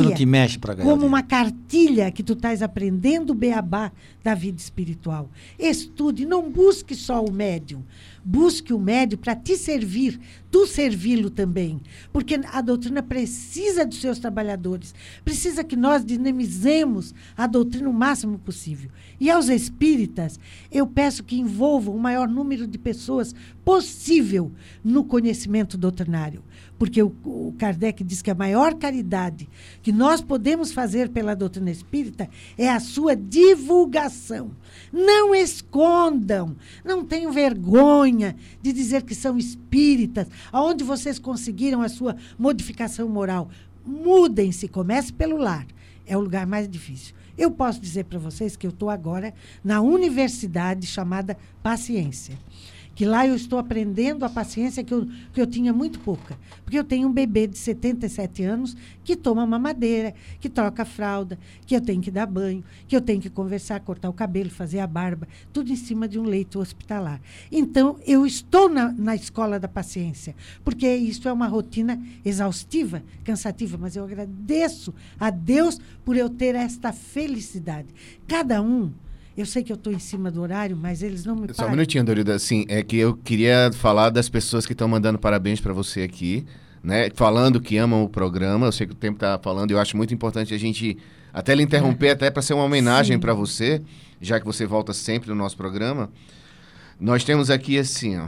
como 0.83 1.05
uma 1.05 1.21
cartilha 1.21 2.11
que 2.11 2.23
tu 2.23 2.33
estás 2.33 2.61
aprendendo 2.61 3.31
o 3.31 3.35
beabá 3.35 3.91
da 4.25 4.33
vida 4.33 4.59
espiritual. 4.59 5.29
Estude, 5.59 6.25
não 6.25 6.49
busque 6.49 6.95
só 6.95 7.23
o 7.23 7.31
médium. 7.31 7.83
Busque 8.23 8.73
o 8.73 8.79
médium 8.79 9.19
para 9.19 9.35
te 9.35 9.55
servir, 9.55 10.19
tu 10.49 10.65
servi-lo 10.65 11.29
também. 11.29 11.79
Porque 12.11 12.41
a 12.51 12.59
doutrina 12.59 13.03
precisa 13.03 13.85
dos 13.85 14.01
seus 14.01 14.17
trabalhadores. 14.17 14.95
Precisa 15.23 15.63
que 15.63 15.75
nós 15.75 16.03
dinamizemos 16.03 17.13
a 17.37 17.45
doutrina 17.45 17.87
o 17.87 17.93
máximo 17.93 18.39
possível. 18.39 18.89
E 19.19 19.29
aos 19.29 19.47
espíritas, 19.47 20.39
eu 20.71 20.87
peço 20.87 21.23
que 21.23 21.37
envolvam 21.37 21.95
o 21.95 21.99
maior 21.99 22.27
número 22.27 22.65
de 22.65 22.79
pessoas 22.79 23.35
possível 23.63 24.51
no 24.83 25.03
conhecimento 25.03 25.77
doutrinário. 25.77 26.43
Porque 26.79 27.01
o, 27.01 27.15
o 27.23 27.53
Kardec 27.57 28.03
diz 28.03 28.21
que 28.21 28.31
a 28.31 28.35
maior 28.35 28.73
caridade 28.73 29.47
que 29.83 29.91
nós 29.91 30.19
podemos 30.19 30.71
fazer 30.71 31.09
pela 31.09 31.35
doutrina 31.35 31.69
espírita 31.69 32.27
é 32.57 32.69
a 32.69 32.79
sua 32.79 33.15
divulgação. 33.15 34.14
Não 34.91 35.35
escondam, 35.35 36.55
não 36.83 37.03
tenham 37.03 37.31
vergonha 37.31 38.35
de 38.61 38.71
dizer 38.71 39.03
que 39.03 39.13
são 39.13 39.37
espíritas, 39.37 40.27
aonde 40.51 40.83
vocês 40.83 41.19
conseguiram 41.19 41.81
a 41.81 41.89
sua 41.89 42.15
modificação 42.37 43.07
moral. 43.09 43.49
Mudem-se, 43.85 44.67
comece 44.67 45.13
pelo 45.13 45.37
lar. 45.37 45.67
É 46.05 46.15
o 46.17 46.21
lugar 46.21 46.45
mais 46.45 46.67
difícil. 46.67 47.15
Eu 47.37 47.51
posso 47.51 47.81
dizer 47.81 48.05
para 48.05 48.17
vocês 48.17 48.55
que 48.55 48.65
eu 48.65 48.71
estou 48.71 48.89
agora 48.89 49.33
na 49.63 49.81
universidade 49.81 50.87
chamada 50.87 51.37
Paciência 51.61 52.37
que 52.95 53.05
lá 53.05 53.27
eu 53.27 53.35
estou 53.35 53.59
aprendendo 53.59 54.23
a 54.23 54.29
paciência 54.29 54.83
que 54.83 54.93
eu, 54.93 55.05
que 55.33 55.41
eu 55.41 55.45
tinha 55.45 55.73
muito 55.73 55.99
pouca. 55.99 56.37
Porque 56.63 56.79
eu 56.79 56.83
tenho 56.83 57.09
um 57.09 57.11
bebê 57.11 57.45
de 57.45 57.57
77 57.57 58.43
anos 58.43 58.75
que 59.03 59.15
toma 59.15 59.45
mamadeira, 59.45 60.15
que 60.39 60.49
troca 60.49 60.85
fralda, 60.85 61.37
que 61.65 61.75
eu 61.75 61.81
tenho 61.81 62.01
que 62.01 62.09
dar 62.09 62.25
banho, 62.25 62.63
que 62.87 62.95
eu 62.95 63.01
tenho 63.01 63.21
que 63.21 63.29
conversar, 63.29 63.81
cortar 63.81 64.09
o 64.09 64.13
cabelo, 64.13 64.49
fazer 64.49 64.79
a 64.79 64.87
barba, 64.87 65.27
tudo 65.51 65.71
em 65.71 65.75
cima 65.75 66.07
de 66.07 66.17
um 66.17 66.23
leito 66.23 66.59
hospitalar. 66.59 67.19
Então, 67.51 67.99
eu 68.07 68.25
estou 68.25 68.69
na, 68.69 68.91
na 68.93 69.13
escola 69.13 69.59
da 69.59 69.67
paciência, 69.67 70.33
porque 70.63 70.87
isso 70.95 71.27
é 71.27 71.33
uma 71.33 71.47
rotina 71.47 72.01
exaustiva, 72.23 73.03
cansativa, 73.23 73.77
mas 73.77 73.95
eu 73.95 74.05
agradeço 74.05 74.93
a 75.19 75.29
Deus 75.29 75.79
por 76.05 76.15
eu 76.15 76.29
ter 76.29 76.55
esta 76.55 76.93
felicidade. 76.93 77.87
Cada 78.25 78.61
um. 78.61 78.91
Eu 79.37 79.45
sei 79.45 79.63
que 79.63 79.71
eu 79.71 79.75
estou 79.75 79.91
em 79.91 79.99
cima 79.99 80.31
do 80.31 80.41
horário, 80.41 80.77
mas 80.77 81.03
eles 81.03 81.25
não 81.25 81.35
me 81.35 81.53
Só 81.53 81.67
um 81.67 81.71
minutinho, 81.71 82.05
Dorida. 82.05 82.35
Assim, 82.35 82.65
é 82.69 82.81
que 82.81 82.95
eu 82.95 83.17
queria 83.17 83.69
falar 83.73 84.09
das 84.09 84.29
pessoas 84.29 84.65
que 84.65 84.71
estão 84.71 84.87
mandando 84.87 85.19
parabéns 85.19 85.59
para 85.59 85.73
você 85.73 86.03
aqui, 86.03 86.45
né? 86.81 87.09
Falando 87.13 87.59
que 87.59 87.75
amam 87.75 88.01
o 88.01 88.07
programa. 88.07 88.67
Eu 88.67 88.71
sei 88.71 88.87
que 88.87 88.93
o 88.93 88.95
tempo 88.95 89.19
tá 89.19 89.37
falando, 89.43 89.71
eu 89.71 89.79
acho 89.79 89.97
muito 89.97 90.13
importante 90.13 90.53
a 90.53 90.57
gente 90.57 90.97
até 91.33 91.53
lhe 91.53 91.61
interromper, 91.61 92.11
até 92.11 92.31
para 92.31 92.41
ser 92.41 92.53
uma 92.53 92.63
homenagem 92.63 93.19
para 93.19 93.33
você, 93.33 93.81
já 94.21 94.39
que 94.39 94.45
você 94.45 94.65
volta 94.65 94.93
sempre 94.93 95.27
no 95.27 95.35
nosso 95.35 95.57
programa. 95.57 96.09
Nós 96.97 97.25
temos 97.25 97.49
aqui 97.49 97.77
assim, 97.77 98.17
ó. 98.17 98.27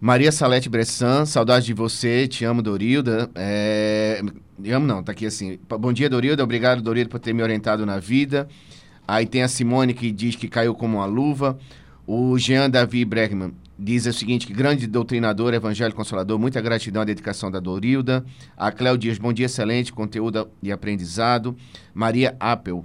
Maria 0.00 0.32
Salete 0.32 0.68
Bressan, 0.68 1.24
saudade 1.26 1.66
de 1.66 1.74
você, 1.74 2.26
te 2.26 2.44
amo, 2.44 2.60
Dorilda. 2.60 3.30
É... 3.36 4.20
Me 4.58 4.72
amo 4.72 4.84
não, 4.84 5.00
tá 5.00 5.12
aqui 5.12 5.26
assim. 5.26 5.60
Bom 5.78 5.92
dia, 5.92 6.10
Dorilda, 6.10 6.42
obrigado, 6.42 6.82
Dorilda, 6.82 7.08
por 7.08 7.20
ter 7.20 7.32
me 7.32 7.42
orientado 7.42 7.86
na 7.86 8.00
vida. 8.00 8.48
Aí 9.08 9.24
tem 9.24 9.42
a 9.42 9.48
Simone 9.48 9.94
que 9.94 10.12
diz 10.12 10.36
que 10.36 10.46
caiu 10.46 10.74
como 10.74 10.98
uma 10.98 11.06
luva. 11.06 11.58
O 12.06 12.36
Jean 12.38 12.68
Davi 12.68 13.06
Bregman 13.06 13.54
diz 13.78 14.04
o 14.04 14.12
seguinte, 14.12 14.46
que 14.46 14.52
grande 14.52 14.86
doutrinador, 14.86 15.54
evangélico 15.54 15.96
consolador, 15.96 16.38
muita 16.38 16.60
gratidão 16.60 17.00
à 17.00 17.04
dedicação 17.06 17.50
da 17.50 17.58
Dorilda. 17.58 18.22
A 18.54 18.70
Cléo 18.70 18.98
Dias, 18.98 19.16
bom 19.16 19.32
dia, 19.32 19.46
excelente 19.46 19.94
conteúdo 19.94 20.48
e 20.62 20.70
aprendizado. 20.70 21.56
Maria 21.94 22.36
Appel, 22.38 22.84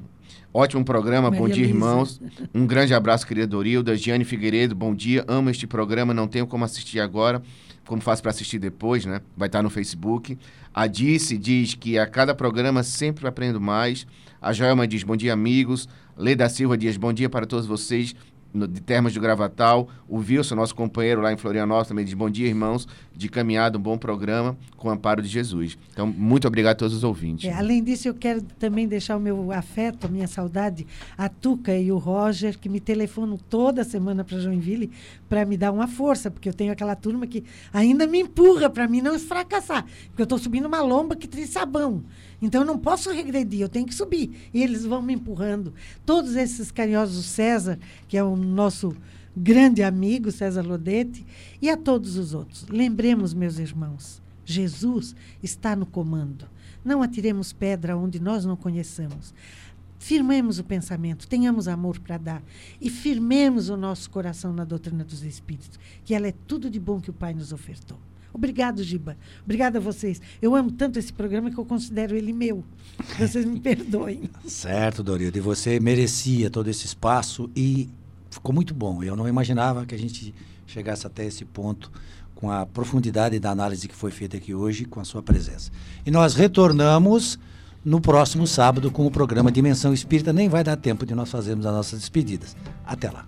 Ótimo 0.53 0.86
programa, 0.86 1.32
bom 1.32 1.41
Maria 1.41 1.55
dia, 1.55 1.63
Luísa. 1.63 1.76
irmãos. 1.76 2.21
Um 2.53 2.67
grande 2.67 2.93
abraço, 2.93 3.26
querida 3.26 3.47
Dorilda. 3.47 3.97
Giane 3.97 4.24
Figueiredo, 4.24 4.76
bom 4.76 4.93
dia. 4.93 5.26
Amo 5.28 5.49
este 5.49 5.65
programa, 5.65 6.13
não 6.13 6.28
tenho 6.28 6.45
como 6.45 6.63
assistir 6.63 6.99
agora. 6.99 7.41
Como 7.86 8.02
faço 8.02 8.22
para 8.22 8.32
assistir 8.32 8.60
depois, 8.60 9.06
né? 9.06 9.22
Vai 9.36 9.48
estar 9.48 9.62
no 9.62 9.70
Facebook. 9.70 10.38
A 10.74 10.88
Dice 10.88 11.38
diz 11.38 11.76
que 11.76 11.98
a 11.98 12.08
cada 12.08 12.34
programa 12.34 12.82
sempre 12.84 13.28
aprendo 13.28 13.60
mais. 13.60 14.08
A 14.42 14.54
Joelma 14.54 14.88
diz, 14.88 15.04
bom 15.04 15.16
dia, 15.16 15.34
amigos. 15.34 15.88
Leda 16.18 16.48
Silva 16.48 16.78
diz, 16.78 16.96
bom 16.98 17.12
dia 17.12 17.30
para 17.30 17.46
todos 17.46 17.66
vocês. 17.66 18.16
No- 18.54 18.68
de 18.68 18.82
Termas 18.82 19.12
de 19.14 19.20
Gravatal. 19.20 19.88
O 20.08 20.18
Wilson, 20.18 20.56
nosso 20.56 20.76
companheiro 20.76 21.22
lá 21.22 21.34
em 21.34 21.38
Florianópolis, 21.38 21.88
também 21.88 22.06
diz, 22.06 22.14
bom 22.14 22.30
dia, 22.30 22.47
irmãos. 22.47 22.88
De 23.16 23.30
caminhada, 23.30 23.78
um 23.78 23.82
bom 23.82 23.97
programa 23.97 24.58
com 24.76 24.88
o 24.88 24.91
amparo 24.91 25.22
de 25.22 25.28
Jesus. 25.28 25.78
Então, 25.91 26.08
muito 26.08 26.47
obrigado 26.47 26.72
a 26.74 26.76
todos 26.76 26.95
os 26.95 27.04
ouvintes. 27.04 27.47
É, 27.49 27.54
além 27.54 27.84
disso, 27.84 28.08
eu 28.08 28.14
quero 28.16 28.41
também 28.41 28.88
deixar 28.88 29.16
o 29.18 29.20
meu 29.20 29.51
afeto, 29.51 30.06
a 30.08 30.10
minha 30.10 30.28
saudade, 30.28 30.86
a 31.18 31.30
Tuca 31.30 31.78
e 31.78 31.91
o 31.91 31.97
Roger, 31.97 32.58
que 32.58 32.68
me 32.68 32.80
telefonam 32.80 33.38
toda 33.38 33.84
semana 33.84 34.24
para 34.24 34.39
Joinville 34.39 34.89
para 35.30 35.45
me 35.45 35.56
dar 35.58 35.72
uma 35.72 35.88
força, 35.88 36.30
porque 36.32 36.49
eu 36.49 36.54
tenho 36.54 36.72
aquela 36.72 36.95
turma 36.95 37.28
que 37.28 37.43
ainda 37.72 38.08
me 38.08 38.20
empurra 38.20 38.70
para 38.70 38.88
mim 38.88 39.01
não 39.01 39.18
fracassar, 39.20 39.86
porque 40.08 40.22
eu 40.22 40.26
estou 40.26 40.38
subindo 40.39 40.66
uma 40.66 40.82
lomba 40.82 41.16
que 41.16 41.28
tem 41.28 41.45
sabão. 41.45 42.04
Então 42.42 42.62
eu 42.62 42.68
não 42.68 42.78
posso 42.78 43.12
regredir, 43.12 43.62
eu 43.62 43.70
tenho 43.70 43.86
que 43.86 43.96
subir. 43.96 44.50
E 44.54 44.62
eles 44.62 44.86
vão 44.86 45.02
me 45.02 45.14
empurrando. 45.14 45.74
Todos 46.06 46.36
esses 46.36 46.72
carinhosos, 46.72 47.26
César, 47.26 47.80
que 48.08 48.18
é 48.18 48.24
o 48.24 48.36
nosso 48.36 48.96
grande 49.36 49.82
amigo, 49.82 50.32
César 50.32 50.62
Lodete, 50.62 51.26
e 51.62 51.70
a 51.70 51.78
todos 51.78 52.18
os 52.18 52.34
outros. 52.34 52.68
Lembremos, 52.70 53.34
meus 53.34 53.58
irmãos, 53.58 54.22
Jesus 54.46 55.16
está 55.42 55.76
no 55.76 55.86
comando. 55.86 56.48
Não 56.84 57.02
atiremos 57.02 57.54
pedra 57.54 57.98
onde 57.98 58.20
nós 58.20 58.46
não 58.46 58.56
conheçamos. 58.56 59.34
Firmemos 59.98 60.60
o 60.60 60.66
pensamento, 60.66 61.28
tenhamos 61.28 61.66
amor 61.66 61.98
para 61.98 62.18
dar 62.18 62.44
e 62.82 62.90
firmemos 62.90 63.70
o 63.70 63.78
nosso 63.78 64.10
coração 64.10 64.52
na 64.52 64.66
doutrina 64.66 65.02
dos 65.02 65.24
Espíritos, 65.24 65.80
que 66.04 66.14
ela 66.14 66.28
é 66.28 66.34
tudo 66.46 66.70
de 66.70 66.78
bom 66.78 67.00
que 67.00 67.10
o 67.10 67.14
Pai 67.14 67.34
nos 67.34 67.54
ofertou. 67.54 67.98
Obrigado, 68.34 68.84
Giba. 68.84 69.16
Obrigada 69.44 69.78
a 69.78 69.82
vocês. 69.82 70.20
Eu 70.42 70.56
amo 70.56 70.72
tanto 70.72 70.98
esse 70.98 71.14
programa 71.14 71.52
que 71.52 71.58
eu 71.58 71.66
considero 71.66 72.16
ele 72.16 72.34
meu. 72.34 72.64
Vocês 73.20 73.46
me 73.46 73.60
perdoem. 73.62 74.30
Certo, 74.48 75.04
Dorildo. 75.04 75.38
E 75.38 75.42
você 75.42 75.80
merecia 75.80 76.50
todo 76.50 76.68
esse 76.68 76.86
espaço 76.86 77.50
e 77.56 77.90
ficou 78.32 78.54
muito 78.54 78.74
bom. 78.74 79.04
Eu 79.04 79.16
não 79.16 79.28
imaginava 79.28 79.86
que 79.86 79.94
a 79.94 80.00
gente 80.00 80.34
chegasse 80.66 81.06
até 81.06 81.26
esse 81.26 81.46
ponto 81.46 81.92
com 82.34 82.52
a 82.52 82.66
profundidade 82.66 83.40
da 83.40 83.52
análise 83.52 83.88
que 83.88 83.96
foi 83.96 84.12
feita 84.12 84.36
aqui 84.36 84.54
hoje, 84.54 84.86
com 84.86 85.00
a 85.00 85.06
sua 85.06 85.22
presença. 85.22 85.72
E 86.06 86.12
nós 86.12 86.34
retornamos 86.34 87.40
no 87.86 88.02
próximo 88.02 88.48
sábado 88.48 88.90
com 88.90 89.06
o 89.06 89.12
programa 89.12 89.52
Dimensão 89.52 89.94
Espírita. 89.94 90.34
Nem 90.34 90.50
vai 90.50 90.64
dar 90.64 90.76
tempo 90.76 91.06
de 91.06 91.14
nós 91.14 91.30
fazermos 91.30 91.66
as 91.66 91.74
nossas 91.74 92.00
despedidas. 92.00 92.56
Até 92.86 93.10
lá. 93.12 93.28